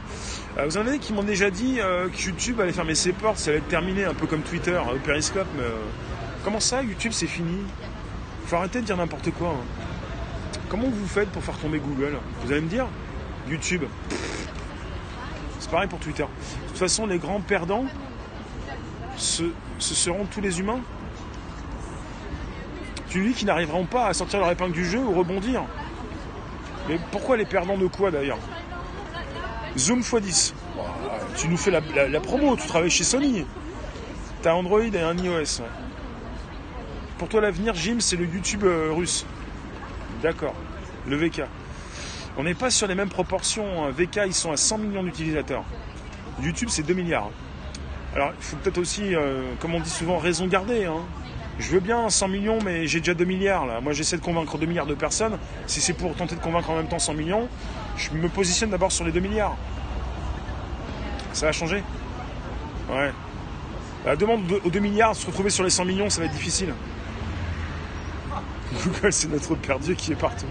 Euh, 0.57 0.65
vous 0.65 0.77
en 0.77 0.81
avez 0.81 0.99
qui 0.99 1.13
m'ont 1.13 1.23
déjà 1.23 1.49
dit 1.49 1.79
euh, 1.79 2.09
que 2.09 2.21
YouTube 2.21 2.61
allait 2.61 2.73
fermer 2.73 2.93
ses 2.93 3.11
portes, 3.11 3.37
ça 3.37 3.49
allait 3.49 3.59
être 3.59 3.67
terminé, 3.69 4.05
un 4.05 4.13
peu 4.13 4.27
comme 4.27 4.41
Twitter, 4.41 4.71
euh, 4.75 4.97
Periscope. 5.03 5.47
Mais 5.57 5.63
comment 6.43 6.59
ça, 6.59 6.83
YouTube, 6.83 7.11
c'est 7.11 7.27
fini? 7.27 7.57
Faut 8.45 8.57
arrêter 8.57 8.81
de 8.81 8.85
dire 8.85 8.97
n'importe 8.97 9.31
quoi. 9.31 9.49
Hein. 9.49 10.61
Comment 10.69 10.89
vous 10.89 11.07
faites 11.07 11.29
pour 11.29 11.43
faire 11.43 11.57
tomber 11.57 11.79
Google? 11.79 12.17
Vous 12.43 12.51
allez 12.51 12.61
me 12.61 12.67
dire? 12.67 12.87
YouTube. 13.49 13.83
C'est 15.59 15.71
pareil 15.71 15.89
pour 15.89 15.99
Twitter. 15.99 16.23
De 16.23 16.67
toute 16.67 16.77
façon, 16.77 17.07
les 17.07 17.17
grands 17.17 17.41
perdants, 17.41 17.85
ce, 19.17 19.43
seront 19.79 20.25
tous 20.25 20.41
les 20.41 20.59
humains. 20.59 20.81
Tu 23.09 23.23
dis 23.23 23.33
qu'ils 23.33 23.47
n'arriveront 23.47 23.85
pas 23.85 24.07
à 24.07 24.13
sortir 24.13 24.39
leur 24.39 24.51
épingle 24.51 24.73
du 24.73 24.85
jeu 24.85 24.99
ou 24.99 25.13
rebondir. 25.13 25.63
Mais 26.87 26.99
pourquoi 27.11 27.37
les 27.37 27.45
perdants 27.45 27.77
de 27.77 27.87
quoi 27.87 28.11
d'ailleurs? 28.11 28.39
Zoom 29.77 30.01
x10. 30.01 30.53
Tu 31.37 31.47
nous 31.47 31.57
fais 31.57 31.71
la, 31.71 32.19
promo, 32.19 32.55
tu 32.55 32.67
travailles 32.67 32.89
chez 32.89 33.03
Sony. 33.03 33.45
T'as 34.41 34.53
Android 34.53 34.81
et 34.81 35.01
un 35.01 35.17
iOS. 35.17 35.63
Pour 37.17 37.29
toi, 37.29 37.41
l'avenir, 37.41 37.73
Jim, 37.73 37.97
c'est 37.99 38.15
le 38.15 38.25
YouTube 38.25 38.63
euh, 38.65 38.91
russe. 38.91 39.25
D'accord. 40.21 40.55
Le 41.07 41.15
VK. 41.15 41.43
On 42.37 42.43
n'est 42.43 42.53
pas 42.53 42.69
sur 42.69 42.87
les 42.87 42.95
mêmes 42.95 43.09
proportions. 43.09 43.89
VK, 43.91 44.21
ils 44.27 44.33
sont 44.33 44.51
à 44.51 44.57
100 44.57 44.77
millions 44.79 45.03
d'utilisateurs. 45.03 45.63
YouTube, 46.41 46.69
c'est 46.69 46.83
2 46.83 46.93
milliards. 46.93 47.29
Alors, 48.15 48.31
il 48.37 48.43
faut 48.43 48.57
peut-être 48.57 48.77
aussi, 48.77 49.15
euh, 49.15 49.53
comme 49.59 49.73
on 49.73 49.79
dit 49.79 49.89
souvent, 49.89 50.17
raison 50.17 50.47
garder. 50.47 50.85
Hein. 50.85 51.01
Je 51.59 51.69
veux 51.69 51.79
bien 51.79 52.09
100 52.09 52.27
millions, 52.27 52.59
mais 52.63 52.87
j'ai 52.87 52.99
déjà 52.99 53.13
2 53.13 53.25
milliards. 53.25 53.65
Là. 53.65 53.79
Moi, 53.79 53.93
j'essaie 53.93 54.17
de 54.17 54.21
convaincre 54.21 54.57
2 54.57 54.65
milliards 54.65 54.85
de 54.85 54.95
personnes. 54.95 55.37
Si 55.67 55.81
c'est 55.81 55.93
pour 55.93 56.15
tenter 56.15 56.35
de 56.35 56.41
convaincre 56.41 56.69
en 56.71 56.75
même 56.75 56.87
temps 56.87 56.99
100 56.99 57.13
millions, 57.13 57.47
je 57.95 58.09
me 58.11 58.27
positionne 58.27 58.71
d'abord 58.71 58.91
sur 58.91 59.05
les 59.05 59.11
2 59.11 59.19
milliards. 59.19 59.55
Ça 61.31 61.47
va 61.47 61.51
changer 61.51 61.83
Ouais. 62.89 63.11
La 64.05 64.15
demande 64.15 64.41
aux 64.63 64.69
2 64.69 64.79
milliards, 64.79 65.15
se 65.15 65.25
retrouver 65.25 65.49
sur 65.49 65.63
les 65.63 65.69
100 65.69 65.85
millions, 65.85 66.09
ça 66.09 66.19
va 66.19 66.25
être 66.25 66.33
difficile. 66.33 66.73
Google, 68.83 69.13
c'est 69.13 69.31
notre 69.31 69.55
perdu 69.55 69.95
qui 69.95 70.11
est 70.11 70.15
partout. 70.15 70.47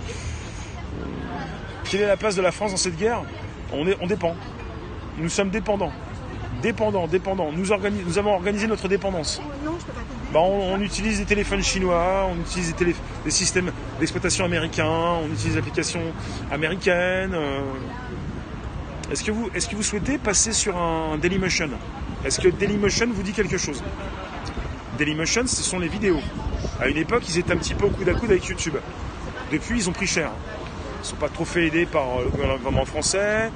Quelle 1.85 2.03
est 2.03 2.07
la 2.07 2.17
place 2.17 2.37
de 2.37 2.43
la 2.43 2.53
France 2.53 2.71
dans 2.71 2.77
cette 2.77 2.97
guerre? 2.97 3.23
On, 3.73 3.87
est, 3.87 3.97
on 4.01 4.07
dépend. 4.07 4.35
Nous 5.19 5.29
sommes 5.29 5.51
dépendants. 5.51 5.93
Dépendants, 6.63 7.07
dépendants. 7.07 7.53
Nous, 7.53 7.67
nous 8.07 8.19
avons 8.19 8.35
organisé 8.35 8.67
notre 8.67 8.89
dépendance. 8.89 9.43
Bah, 10.33 10.41
on, 10.41 10.81
utilise 10.81 11.19
des 11.19 11.27
téléphones 11.27 11.63
chinois, 11.63 12.27
on 12.31 12.41
utilise 12.41 12.75
des, 12.75 13.31
systèmes 13.31 13.71
d'exploitation 14.01 14.47
américains, 14.47 15.19
on 15.23 15.27
utilise 15.27 15.53
des 15.53 15.59
applications 15.59 16.01
américaines. 16.51 17.35
Euh. 17.35 17.61
Est-ce 19.11 19.23
que, 19.23 19.31
vous, 19.75 19.83
souhaitez 19.83 20.17
passer 20.17 20.55
sur 20.55 20.75
un 20.79 21.19
Dailymotion? 21.19 21.69
Est-ce 22.25 22.41
que 22.41 22.49
Dailymotion 22.49 23.09
vous 23.13 23.23
dit 23.23 23.33
quelque 23.33 23.59
chose? 23.59 23.83
Dailymotion, 24.97 25.47
ce 25.47 25.63
sont 25.63 25.79
les 25.79 25.89
vidéos. 25.89 26.21
À 26.81 26.89
une 26.89 26.97
époque, 26.97 27.25
ils 27.29 27.39
étaient 27.39 27.53
un 27.53 27.59
petit 27.59 27.75
peu 27.75 27.85
au 27.85 27.91
coude 27.91 28.09
à 28.09 28.15
coude 28.15 28.31
avec 28.31 28.47
YouTube. 28.47 28.77
Depuis, 29.53 29.81
ils 29.81 29.89
ont 29.91 29.93
pris 29.93 30.07
cher. 30.07 30.31
Ils 31.01 31.03
ne 31.03 31.07
sont 31.09 31.17
pas 31.17 31.29
trop 31.29 31.45
fait 31.45 31.67
aider 31.67 31.85
par 31.85 32.05
euh, 32.05 32.25
le 32.25 32.31
gouvernement 32.31 32.87
français. 32.87 33.51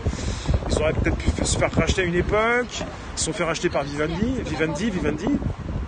Ils 0.69 0.77
auraient 0.77 0.93
peut-être 0.93 1.17
pu 1.17 1.31
se 1.43 1.57
faire 1.57 1.73
racheter 1.73 2.03
à 2.03 2.05
une 2.05 2.17
époque. 2.17 2.83
Ils 3.15 3.19
se 3.19 3.25
sont 3.25 3.33
fait 3.33 3.45
racheter 3.45 3.71
par 3.71 3.85
Vivendi. 3.85 4.43
Vivendi, 4.45 4.91
Vivendi. 4.91 5.29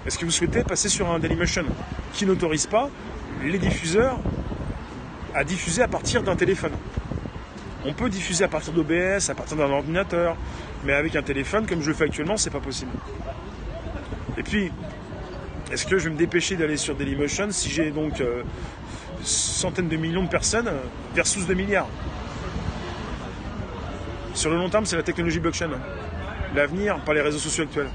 Est-ce 0.09 0.19
que 0.19 0.25
vous 0.25 0.31
souhaitez 0.31 0.65
passer 0.65 0.89
sur 0.89 1.11
un 1.11 1.19
Dailymotion 1.19 1.67
qui 2.15 2.25
n'autorise 2.25 2.67
pas 2.67 2.89
les 3.45 3.59
diffuseurs 3.59 4.19
à 5.35 5.45
diffuser 5.45 5.83
à 5.83 5.87
partir 5.87 6.23
d'un 6.23 6.35
téléphone? 6.35 6.73
On 7.85 7.93
peut 7.93 8.09
diffuser 8.09 8.43
à 8.43 8.49
partir 8.49 8.73
d'OBS, 8.73 9.29
à 9.29 9.35
partir 9.35 9.59
d'un 9.59 9.69
ordinateur, 9.71 10.35
mais 10.87 10.95
avec 10.95 11.15
un 11.15 11.21
téléphone, 11.21 11.67
comme 11.67 11.83
je 11.83 11.89
le 11.89 11.95
fais 11.95 12.05
actuellement, 12.05 12.39
c'est 12.39 12.49
pas 12.49 12.59
possible. 12.59 12.91
Et 14.39 14.43
puis, 14.43 14.73
est-ce 15.71 15.85
que 15.85 15.99
je 15.99 16.05
vais 16.05 16.15
me 16.15 16.19
dépêcher 16.19 16.57
d'aller 16.57 16.79
sur 16.79 16.95
Dailymotion 16.95 17.49
si 17.51 17.69
j'ai 17.69 17.91
donc 17.91 18.23
euh, 18.23 18.45
centaines 19.23 19.89
de 19.89 19.97
millions 19.99 20.25
de 20.25 20.31
personnes 20.31 20.71
versus 21.15 21.47
2 21.47 21.53
milliards? 21.53 21.91
Sur 24.33 24.49
le 24.49 24.57
long 24.57 24.71
terme, 24.71 24.87
c'est 24.87 24.97
la 24.97 25.03
technologie 25.03 25.39
blockchain. 25.39 25.69
L'avenir, 26.55 26.99
pas 27.05 27.13
les 27.13 27.21
réseaux 27.21 27.39
sociaux 27.39 27.65
actuels. 27.65 27.91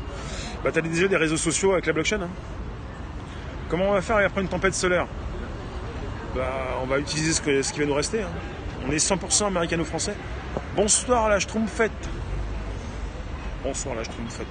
Bah, 0.63 0.71
tu 0.71 0.79
as 0.79 0.81
déjà 0.81 1.07
des 1.07 1.17
réseaux 1.17 1.37
sociaux 1.37 1.73
avec 1.73 1.85
la 1.85 1.93
blockchain. 1.93 2.21
Hein. 2.21 2.29
Comment 3.69 3.89
on 3.89 3.93
va 3.93 4.01
faire 4.01 4.17
après 4.17 4.41
une 4.41 4.47
tempête 4.47 4.73
solaire 4.73 5.07
bah, 6.35 6.79
On 6.81 6.85
va 6.85 6.99
utiliser 6.99 7.33
ce, 7.33 7.73
qui 7.73 7.79
va 7.79 7.85
nous 7.85 7.93
rester. 7.93 8.21
Hein. 8.21 8.29
On 8.87 8.91
est 8.91 8.97
100% 8.97 9.47
américano-français. 9.47 10.15
Bonsoir 10.75 11.27
la 11.27 11.39
Schtroumpfette. 11.39 11.91
Bonsoir 13.63 13.95
la 13.95 14.03
Schtroumpfette. 14.03 14.47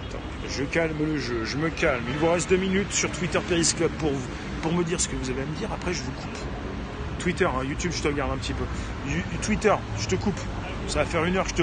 Je 0.49 0.65
calme 0.65 0.99
le 1.01 1.19
jeu, 1.19 1.45
je 1.45 1.57
me 1.57 1.71
calme. 1.71 2.03
Il 2.09 2.19
vous 2.19 2.31
reste 2.31 2.51
deux 2.51 2.57
minutes 2.57 2.93
sur 2.93 3.11
Twitter 3.11 3.41
Periscope 3.49 3.93
pour, 3.93 4.13
pour 4.61 4.73
me 4.73 4.85
dire 4.85 5.01
ce 5.01 5.09
que 5.09 5.17
vous 5.17 5.31
avez 5.31 5.43
à 5.43 5.47
me 5.47 5.57
dire. 5.57 5.71
Après, 5.73 5.95
je 5.95 6.03
vous 6.03 6.13
coupe. 6.13 6.39
Twitter, 7.21 7.47
hein, 7.47 7.65
YouTube, 7.65 7.93
je 7.95 8.03
te 8.03 8.09
regarde 8.09 8.33
un 8.33 8.37
petit 8.37 8.53
peu. 8.53 8.65
Twitter, 9.43 9.75
je 9.99 10.09
te 10.09 10.17
coupe. 10.17 10.41
Ça 10.89 11.01
va 11.01 11.05
faire 11.07 11.25
une 11.25 11.37
heure 11.37 11.45
que 11.45 11.51
je 11.51 11.57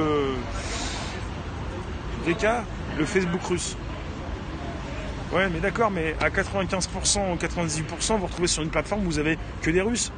te. 2.31 2.31
DK, 2.31 2.47
le 2.97 3.05
Facebook 3.05 3.43
russe. 3.43 3.75
Ouais, 5.31 5.47
mais 5.47 5.59
d'accord, 5.59 5.91
mais 5.91 6.15
à 6.19 6.29
95% 6.29 7.33
ou 7.33 7.35
98%, 7.35 8.17
vous 8.17 8.25
retrouvez 8.25 8.47
sur 8.47 8.63
une 8.63 8.69
plateforme 8.69 9.01
où 9.01 9.05
vous 9.05 9.19
avez 9.19 9.37
que 9.61 9.69
des 9.69 9.81
Russes. 9.81 10.11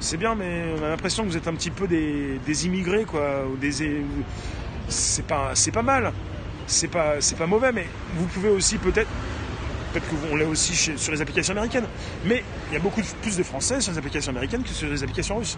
C'est 0.00 0.16
bien, 0.16 0.34
mais 0.34 0.74
on 0.76 0.82
a 0.82 0.88
l'impression 0.88 1.22
que 1.22 1.28
vous 1.28 1.36
êtes 1.36 1.46
un 1.46 1.54
petit 1.54 1.70
peu 1.70 1.86
des, 1.86 2.66
immigrés, 2.66 3.04
quoi. 3.04 3.46
Ou 3.46 3.56
des, 3.56 4.02
c'est 4.88 5.24
pas, 5.24 5.54
c'est 5.54 5.70
pas 5.70 5.82
mal. 5.82 6.12
C'est 6.66 6.88
pas, 6.88 7.20
c'est 7.20 7.36
pas 7.36 7.46
mauvais, 7.46 7.72
mais 7.72 7.86
vous 8.14 8.26
pouvez 8.26 8.48
aussi 8.48 8.76
peut-être, 8.76 9.08
peut-être 9.92 10.06
qu'on 10.08 10.36
l'est 10.36 10.44
aussi 10.44 10.74
sur 10.74 11.12
les 11.12 11.20
applications 11.20 11.52
américaines. 11.52 11.86
Mais 12.24 12.42
il 12.70 12.74
y 12.74 12.76
a 12.76 12.80
beaucoup 12.80 13.00
plus 13.22 13.36
de 13.36 13.42
Français 13.44 13.80
sur 13.80 13.92
les 13.92 13.98
applications 13.98 14.30
américaines 14.30 14.64
que 14.64 14.70
sur 14.70 14.88
les 14.88 15.02
applications 15.02 15.38
russes, 15.38 15.56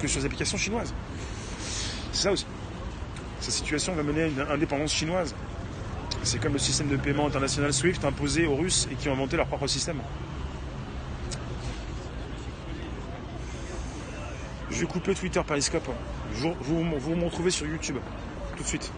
que 0.00 0.08
sur 0.08 0.20
les 0.20 0.26
applications 0.26 0.56
chinoises. 0.56 0.92
C'est 2.12 2.22
ça 2.22 2.32
aussi. 2.32 2.46
Cette 3.40 3.54
situation 3.54 3.92
va 3.94 4.02
mener 4.02 4.22
à 4.22 4.26
une 4.26 4.40
indépendance 4.40 4.92
chinoise. 4.92 5.34
C'est 6.22 6.40
comme 6.40 6.52
le 6.52 6.58
système 6.58 6.88
de 6.88 6.96
paiement 6.96 7.26
international 7.26 7.72
SWIFT 7.72 8.04
imposé 8.04 8.46
aux 8.46 8.56
Russes 8.56 8.86
et 8.92 8.94
qui 8.94 9.08
ont 9.08 9.12
inventé 9.12 9.36
leur 9.36 9.46
propre 9.46 9.66
système. 9.66 10.00
Je 14.70 14.80
vais 14.80 14.86
couper 14.86 15.14
Twitter 15.14 15.40
Periscope. 15.46 15.88
Vous, 16.32 16.54
vous, 16.60 16.84
vous 16.98 17.16
me 17.16 17.24
retrouvez 17.24 17.50
sur 17.50 17.66
YouTube 17.66 17.96
tout 18.56 18.62
de 18.62 18.68
suite. 18.68 18.92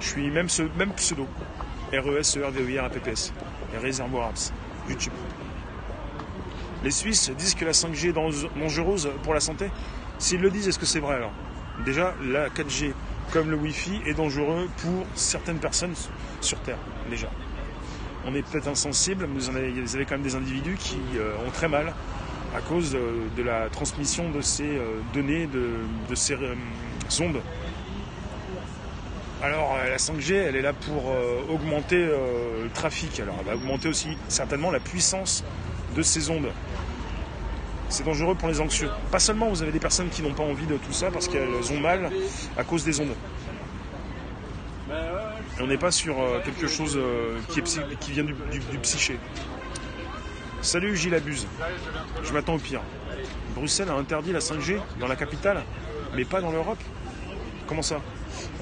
Je 0.00 0.06
suis 0.06 0.30
même, 0.30 0.48
pseudo. 0.48 1.26
RES, 1.92 2.36
ER, 2.36 2.50
VER, 2.50 2.84
APPS. 2.84 3.32
Réservoir 3.80 4.28
Apps. 4.28 4.52
YouTube. 4.88 5.12
Les 6.82 6.90
Suisses 6.90 7.30
disent 7.30 7.54
que 7.54 7.64
la 7.64 7.72
5G 7.72 8.08
est 8.08 8.12
dangereuse 8.12 9.08
pour 9.22 9.32
la 9.32 9.40
santé. 9.40 9.70
S'ils 10.18 10.40
le 10.40 10.50
disent, 10.50 10.68
est-ce 10.68 10.78
que 10.78 10.86
c'est 10.86 11.00
vrai 11.00 11.14
alors? 11.14 11.32
Déjà, 11.84 12.14
la 12.22 12.50
4G 12.50 12.92
comme 13.34 13.50
le 13.50 13.56
Wi-Fi 13.56 14.00
est 14.06 14.14
dangereux 14.14 14.70
pour 14.78 15.04
certaines 15.16 15.58
personnes 15.58 15.94
sur 16.40 16.56
Terre, 16.60 16.78
déjà. 17.10 17.26
On 18.24 18.32
est 18.32 18.42
peut-être 18.42 18.68
insensible, 18.68 19.26
mais 19.26 19.40
vous, 19.40 19.96
avez, 19.96 20.04
quand 20.04 20.14
même 20.14 20.22
des 20.22 20.36
individus 20.36 20.76
qui 20.78 21.00
euh, 21.16 21.32
ont 21.44 21.50
très 21.50 21.66
mal 21.66 21.92
à 22.56 22.60
cause 22.60 22.94
euh, 22.94 23.26
de 23.36 23.42
la 23.42 23.68
transmission 23.70 24.30
de 24.30 24.40
ces 24.40 24.78
euh, 24.78 25.00
données, 25.12 25.48
de, 25.48 26.14
ces 26.14 26.36
ondes. 27.20 27.40
Alors 29.42 29.76
la 29.84 29.96
5G, 29.96 30.32
elle 30.32 30.56
est 30.56 30.62
là 30.62 30.72
pour 30.72 31.12
augmenter 31.50 32.06
le 32.06 32.70
trafic. 32.72 33.20
Alors 33.20 33.34
elle 33.40 33.46
va 33.46 33.56
augmenter 33.56 33.88
aussi 33.88 34.16
certainement 34.28 34.70
la 34.70 34.80
puissance 34.80 35.44
de 35.94 36.02
ces 36.02 36.30
ondes 36.30 36.50
c'est 37.94 38.04
dangereux 38.04 38.34
pour 38.34 38.48
les 38.48 38.60
anxieux. 38.60 38.90
Pas 39.12 39.20
seulement 39.20 39.48
vous 39.48 39.62
avez 39.62 39.70
des 39.70 39.78
personnes 39.78 40.08
qui 40.08 40.20
n'ont 40.22 40.34
pas 40.34 40.42
envie 40.42 40.66
de 40.66 40.76
tout 40.76 40.92
ça 40.92 41.10
parce 41.12 41.28
qu'elles 41.28 41.72
ont 41.72 41.78
mal 41.78 42.10
à 42.56 42.64
cause 42.64 42.84
des 42.84 43.00
ondes. 43.00 43.14
on 45.60 45.66
n'est 45.66 45.78
pas 45.78 45.92
sur 45.92 46.20
euh, 46.20 46.40
quelque 46.44 46.66
chose 46.66 46.96
euh, 46.96 47.38
qui, 48.00 48.10
vient 48.10 48.24
du, 48.24 48.34
psyché. 48.82 49.18
Salut 50.60 50.96
Gilles 50.96 51.14
Abuse. 51.14 51.46
Je 52.24 52.32
m'attends 52.32 52.54
au 52.54 52.58
pire. 52.58 52.80
Bruxelles 53.54 53.88
a 53.88 53.94
interdit 53.94 54.32
la 54.32 54.40
5G 54.40 54.80
dans 54.98 55.06
la 55.06 55.14
capitale, 55.14 55.62
mais 56.16 56.24
pas 56.24 56.40
dans 56.40 56.50
l'Europe. 56.50 56.80
Comment 57.68 57.82
ça? 57.82 58.00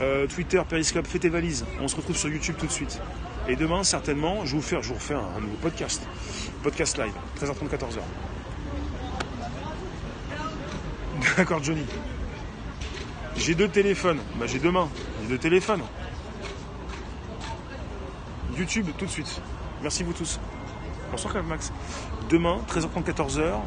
Euh, 0.03 0.27
Twitter, 0.27 0.61
Periscope, 0.69 1.07
fais 1.07 1.19
tes 1.19 1.31
valises. 1.31 1.65
On 1.81 1.89
se 1.89 1.97
retrouve 1.97 2.17
sur 2.17 2.29
YouTube 2.29 2.57
tout 2.59 2.67
de 2.67 2.73
suite. 2.73 3.01
Et 3.49 3.57
demain, 3.57 3.83
certainement, 3.83 4.45
je 4.45 4.57
vous, 4.57 4.63
je 4.63 4.89
vous 4.89 4.95
refais 4.95 5.15
un, 5.15 5.41
nouveau 5.41 5.57
podcast. 5.63 6.03
Podcast 6.63 6.99
live, 6.99 7.15
13h30, 7.41 7.69
14h. 7.69 8.01
D'accord, 11.37 11.63
Johnny. 11.63 11.85
J'ai 13.37 13.55
deux 13.55 13.69
téléphones. 13.69 14.21
Bah, 14.37 14.47
j'ai 14.47 14.59
deux 14.59 14.71
mains. 14.71 14.89
J'ai 15.23 15.29
deux 15.29 15.39
téléphones. 15.39 15.83
YouTube, 18.57 18.89
tout 18.99 19.07
de 19.07 19.11
suite. 19.11 19.41
Merci 19.83 20.03
vous 20.03 20.13
tous. 20.13 20.39
Bonsoir, 21.11 21.43
Max. 21.45 21.73
Demain, 22.29 22.59
13h30, 22.69 23.05
14h. 23.05 23.61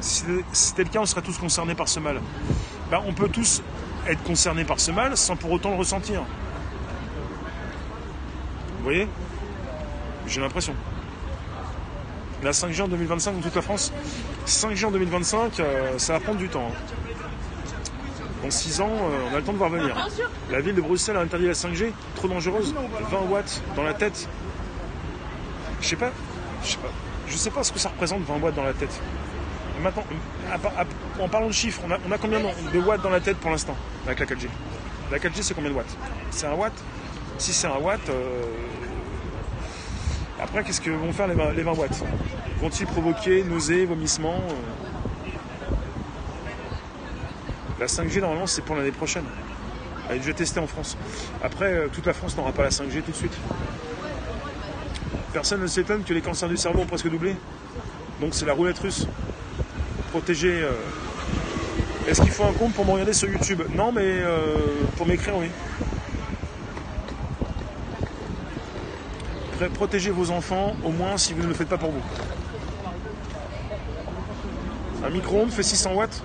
Si 0.00 0.24
c'était 0.52 0.84
le 0.84 0.90
cas, 0.90 1.00
on 1.00 1.06
serait 1.06 1.22
tous 1.22 1.38
concernés 1.38 1.74
par 1.74 1.88
ce 1.88 1.98
mal. 2.00 2.20
Bah, 2.90 3.02
on 3.06 3.12
peut 3.12 3.28
tous 3.28 3.62
être 4.06 4.22
concernés 4.22 4.64
par 4.64 4.80
ce 4.80 4.90
mal 4.90 5.16
sans 5.16 5.36
pour 5.36 5.50
autant 5.50 5.70
le 5.70 5.76
ressentir. 5.76 6.22
Vous 8.78 8.84
voyez? 8.84 9.08
J'ai 10.26 10.40
l'impression. 10.40 10.74
La 12.44 12.50
5G 12.50 12.82
en 12.82 12.88
2025 12.88 13.36
dans 13.36 13.40
toute 13.40 13.54
la 13.54 13.62
France 13.62 13.90
5G 14.46 14.84
en 14.84 14.90
2025, 14.90 15.60
euh, 15.60 15.98
ça 15.98 16.12
va 16.12 16.20
prendre 16.20 16.38
du 16.38 16.50
temps. 16.50 16.70
Dans 18.42 18.50
6 18.50 18.82
ans, 18.82 18.90
euh, 18.90 19.28
on 19.30 19.34
a 19.34 19.38
le 19.38 19.42
temps 19.42 19.54
de 19.54 19.56
voir 19.56 19.70
venir. 19.70 19.96
La 20.50 20.60
ville 20.60 20.74
de 20.74 20.82
Bruxelles 20.82 21.16
a 21.16 21.20
interdit 21.20 21.46
la 21.46 21.54
5G, 21.54 21.92
trop 22.14 22.28
dangereuse, 22.28 22.74
20 23.10 23.18
watts 23.30 23.62
dans 23.74 23.82
la 23.82 23.94
tête. 23.94 24.28
Je 25.80 25.88
sais 25.88 25.96
pas, 25.96 26.12
je 26.62 26.72
sais 26.72 26.76
pas, 26.76 26.90
je 27.28 27.36
sais 27.36 27.50
pas 27.50 27.64
ce 27.64 27.72
que 27.72 27.78
ça 27.78 27.88
représente 27.88 28.20
20 28.24 28.34
watts 28.36 28.54
dans 28.54 28.64
la 28.64 28.74
tête. 28.74 29.00
maintenant, 29.82 30.04
en 31.20 31.28
parlant 31.28 31.46
de 31.46 31.52
chiffres, 31.52 31.80
on 31.86 32.12
a, 32.12 32.18
combien 32.18 32.40
de 32.40 32.78
watts 32.78 33.00
dans 33.00 33.08
la 33.08 33.20
tête 33.20 33.38
pour 33.38 33.52
l'instant 33.52 33.76
avec 34.06 34.20
la 34.20 34.26
4G 34.26 34.48
La 35.10 35.18
4G, 35.18 35.40
c'est 35.40 35.54
combien 35.54 35.70
de 35.70 35.76
watts? 35.76 35.96
C'est 36.30 36.46
un 36.46 36.54
watt? 36.54 36.74
Si 37.38 37.54
c'est 37.54 37.66
un 37.68 37.78
watt, 37.78 38.06
euh, 38.10 38.42
après, 40.44 40.62
qu'est-ce 40.62 40.80
que 40.82 40.90
vont 40.90 41.10
faire 41.10 41.26
les 41.26 41.34
20, 41.62 41.72
watts 41.72 42.04
Vont-ils 42.60 42.86
provoquer 42.86 43.42
nausées, 43.44 43.86
vomissements 43.86 44.42
euh 44.50 45.30
La 47.80 47.86
5G, 47.86 48.20
normalement, 48.20 48.46
c'est 48.46 48.62
pour 48.62 48.76
l'année 48.76 48.92
prochaine. 48.92 49.24
Elle 50.08 50.16
est 50.16 50.18
déjà 50.18 50.34
testée 50.34 50.60
en 50.60 50.66
France. 50.66 50.98
Après, 51.42 51.72
euh, 51.72 51.88
toute 51.90 52.04
la 52.04 52.12
France 52.12 52.36
n'aura 52.36 52.52
pas 52.52 52.62
la 52.62 52.68
5G 52.68 53.00
tout 53.00 53.12
de 53.12 53.16
suite. 53.16 53.32
Personne 55.32 55.62
ne 55.62 55.66
s'étonne 55.66 56.04
que 56.04 56.12
les 56.12 56.20
cancers 56.20 56.50
du 56.50 56.58
cerveau 56.58 56.80
ont 56.80 56.86
presque 56.86 57.08
doublé. 57.08 57.34
Donc 58.20 58.34
c'est 58.34 58.44
la 58.44 58.52
roulette 58.52 58.78
russe. 58.80 59.06
Protéger. 60.10 60.60
Euh, 60.60 60.72
est-ce 62.06 62.20
qu'il 62.20 62.30
faut 62.30 62.44
un 62.44 62.52
compte 62.52 62.74
pour 62.74 62.84
me 62.84 62.90
regarder 62.90 63.14
sur 63.14 63.30
YouTube? 63.30 63.62
Non, 63.74 63.92
mais 63.92 64.20
pour 64.98 65.06
m'écrire, 65.06 65.38
oui. 65.38 65.48
Protégez 69.72 70.10
vos 70.10 70.30
enfants, 70.30 70.74
au 70.84 70.90
moins 70.90 71.16
si 71.16 71.32
vous 71.32 71.42
ne 71.42 71.48
le 71.48 71.54
faites 71.54 71.68
pas 71.68 71.78
pour 71.78 71.90
vous. 71.90 72.02
Un 75.04 75.10
micro-ondes 75.10 75.50
fait 75.50 75.62
600 75.62 75.94
watts 75.94 76.22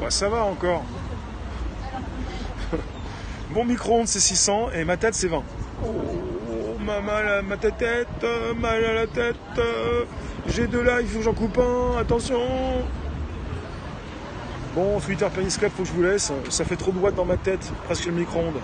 Ouais, 0.00 0.10
ça 0.10 0.28
va 0.28 0.44
encore. 0.44 0.84
Mon 3.50 3.64
micro-ondes 3.64 4.06
c'est 4.06 4.20
600 4.20 4.70
et 4.74 4.84
ma 4.84 4.96
tête 4.96 5.14
c'est 5.14 5.28
20. 5.28 5.42
Oh, 5.84 5.88
ma, 6.84 7.00
mal, 7.00 7.42
ma 7.42 7.56
tête, 7.56 7.84
mal 8.58 8.84
à 8.84 8.94
la 8.94 9.06
tête. 9.06 9.36
J'ai 10.48 10.66
deux 10.66 10.82
lives, 10.82 11.02
il 11.02 11.08
faut 11.08 11.18
que 11.18 11.24
j'en 11.24 11.34
coupe 11.34 11.58
un, 11.58 11.98
attention. 11.98 12.40
Bon, 14.74 15.00
Twitter 15.00 15.26
Periscope, 15.34 15.72
faut 15.76 15.82
que 15.82 15.88
je 15.88 15.94
vous 15.94 16.02
laisse. 16.02 16.32
Ça 16.48 16.64
fait 16.64 16.76
trop 16.76 16.92
de 16.92 16.98
watts 16.98 17.14
dans 17.14 17.24
ma 17.24 17.36
tête, 17.36 17.70
presque 17.84 18.06
le 18.06 18.12
micro-ondes. 18.12 18.60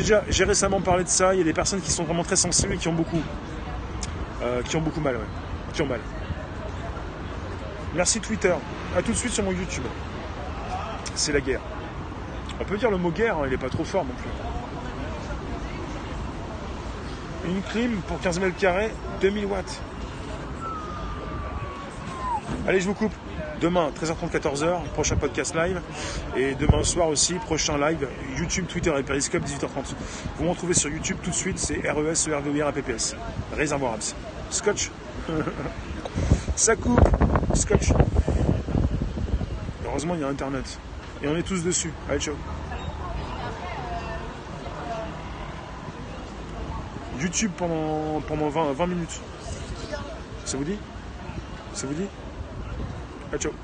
J'ai 0.00 0.44
récemment 0.44 0.80
parlé 0.80 1.04
de 1.04 1.08
ça. 1.08 1.34
Il 1.34 1.38
y 1.38 1.40
a 1.42 1.44
des 1.44 1.52
personnes 1.52 1.82
qui 1.82 1.90
sont 1.90 2.04
vraiment 2.04 2.24
très 2.24 2.36
sensibles 2.36 2.72
et 2.72 2.78
qui 2.78 2.88
ont 2.88 2.94
beaucoup, 2.94 3.20
euh, 4.42 4.62
qui 4.62 4.76
ont 4.76 4.80
beaucoup 4.80 5.00
mal, 5.00 5.16
ouais. 5.16 5.22
qui 5.74 5.82
ont 5.82 5.86
mal. 5.86 6.00
Merci 7.94 8.20
Twitter. 8.20 8.54
A 8.96 9.02
tout 9.02 9.12
de 9.12 9.16
suite 9.16 9.32
sur 9.32 9.44
mon 9.44 9.52
YouTube. 9.52 9.84
C'est 11.14 11.32
la 11.32 11.40
guerre. 11.40 11.60
On 12.58 12.64
peut 12.64 12.78
dire 12.78 12.90
le 12.90 12.96
mot 12.96 13.10
guerre, 13.10 13.36
hein, 13.36 13.42
il 13.44 13.50
n'est 13.50 13.58
pas 13.58 13.68
trop 13.68 13.84
fort 13.84 14.04
non 14.04 14.14
plus. 14.14 14.30
Une 17.50 17.60
clim 17.60 18.00
pour 18.08 18.18
15 18.20 18.40
mètres 18.40 18.56
carrés, 18.56 18.92
2000 19.20 19.44
watts. 19.44 19.82
Allez, 22.66 22.80
je 22.80 22.86
vous 22.86 22.94
coupe. 22.94 23.12
Demain, 23.62 23.92
13h30, 23.92 24.28
14h, 24.28 24.82
prochain 24.92 25.14
podcast 25.14 25.54
live. 25.54 25.80
Et 26.36 26.56
demain 26.56 26.82
soir 26.82 27.06
aussi, 27.06 27.34
prochain 27.34 27.78
live, 27.78 28.08
YouTube, 28.36 28.66
Twitter 28.66 28.92
et 28.98 29.04
Periscope, 29.04 29.44
18h30. 29.44 29.94
Vous 30.36 30.44
me 30.44 30.50
retrouvez 30.50 30.74
sur 30.74 30.90
YouTube 30.90 31.18
tout 31.22 31.30
de 31.30 31.34
suite, 31.34 31.58
c'est 31.60 31.76
RES, 31.88 32.28
ERVOIR, 32.28 32.66
APPS. 32.66 33.14
Réservoir 33.56 33.94
Abs. 33.94 34.16
Scotch. 34.50 34.90
Ça 36.56 36.74
coupe. 36.74 37.00
Scotch. 37.54 37.92
Heureusement, 39.86 40.16
il 40.16 40.22
y 40.22 40.24
a 40.24 40.28
Internet. 40.28 40.80
Et 41.22 41.28
on 41.28 41.36
est 41.36 41.44
tous 41.44 41.62
dessus. 41.62 41.92
Allez, 42.10 42.18
ciao. 42.18 42.34
YouTube 47.20 47.52
pendant, 47.56 48.20
pendant 48.22 48.48
20, 48.48 48.72
20 48.72 48.86
minutes. 48.88 49.20
Ça 50.44 50.56
vous 50.56 50.64
dit? 50.64 50.78
Ça 51.74 51.86
vous 51.86 51.94
dit? 51.94 52.08
Allez, 53.32 53.40
ciao. 53.40 53.56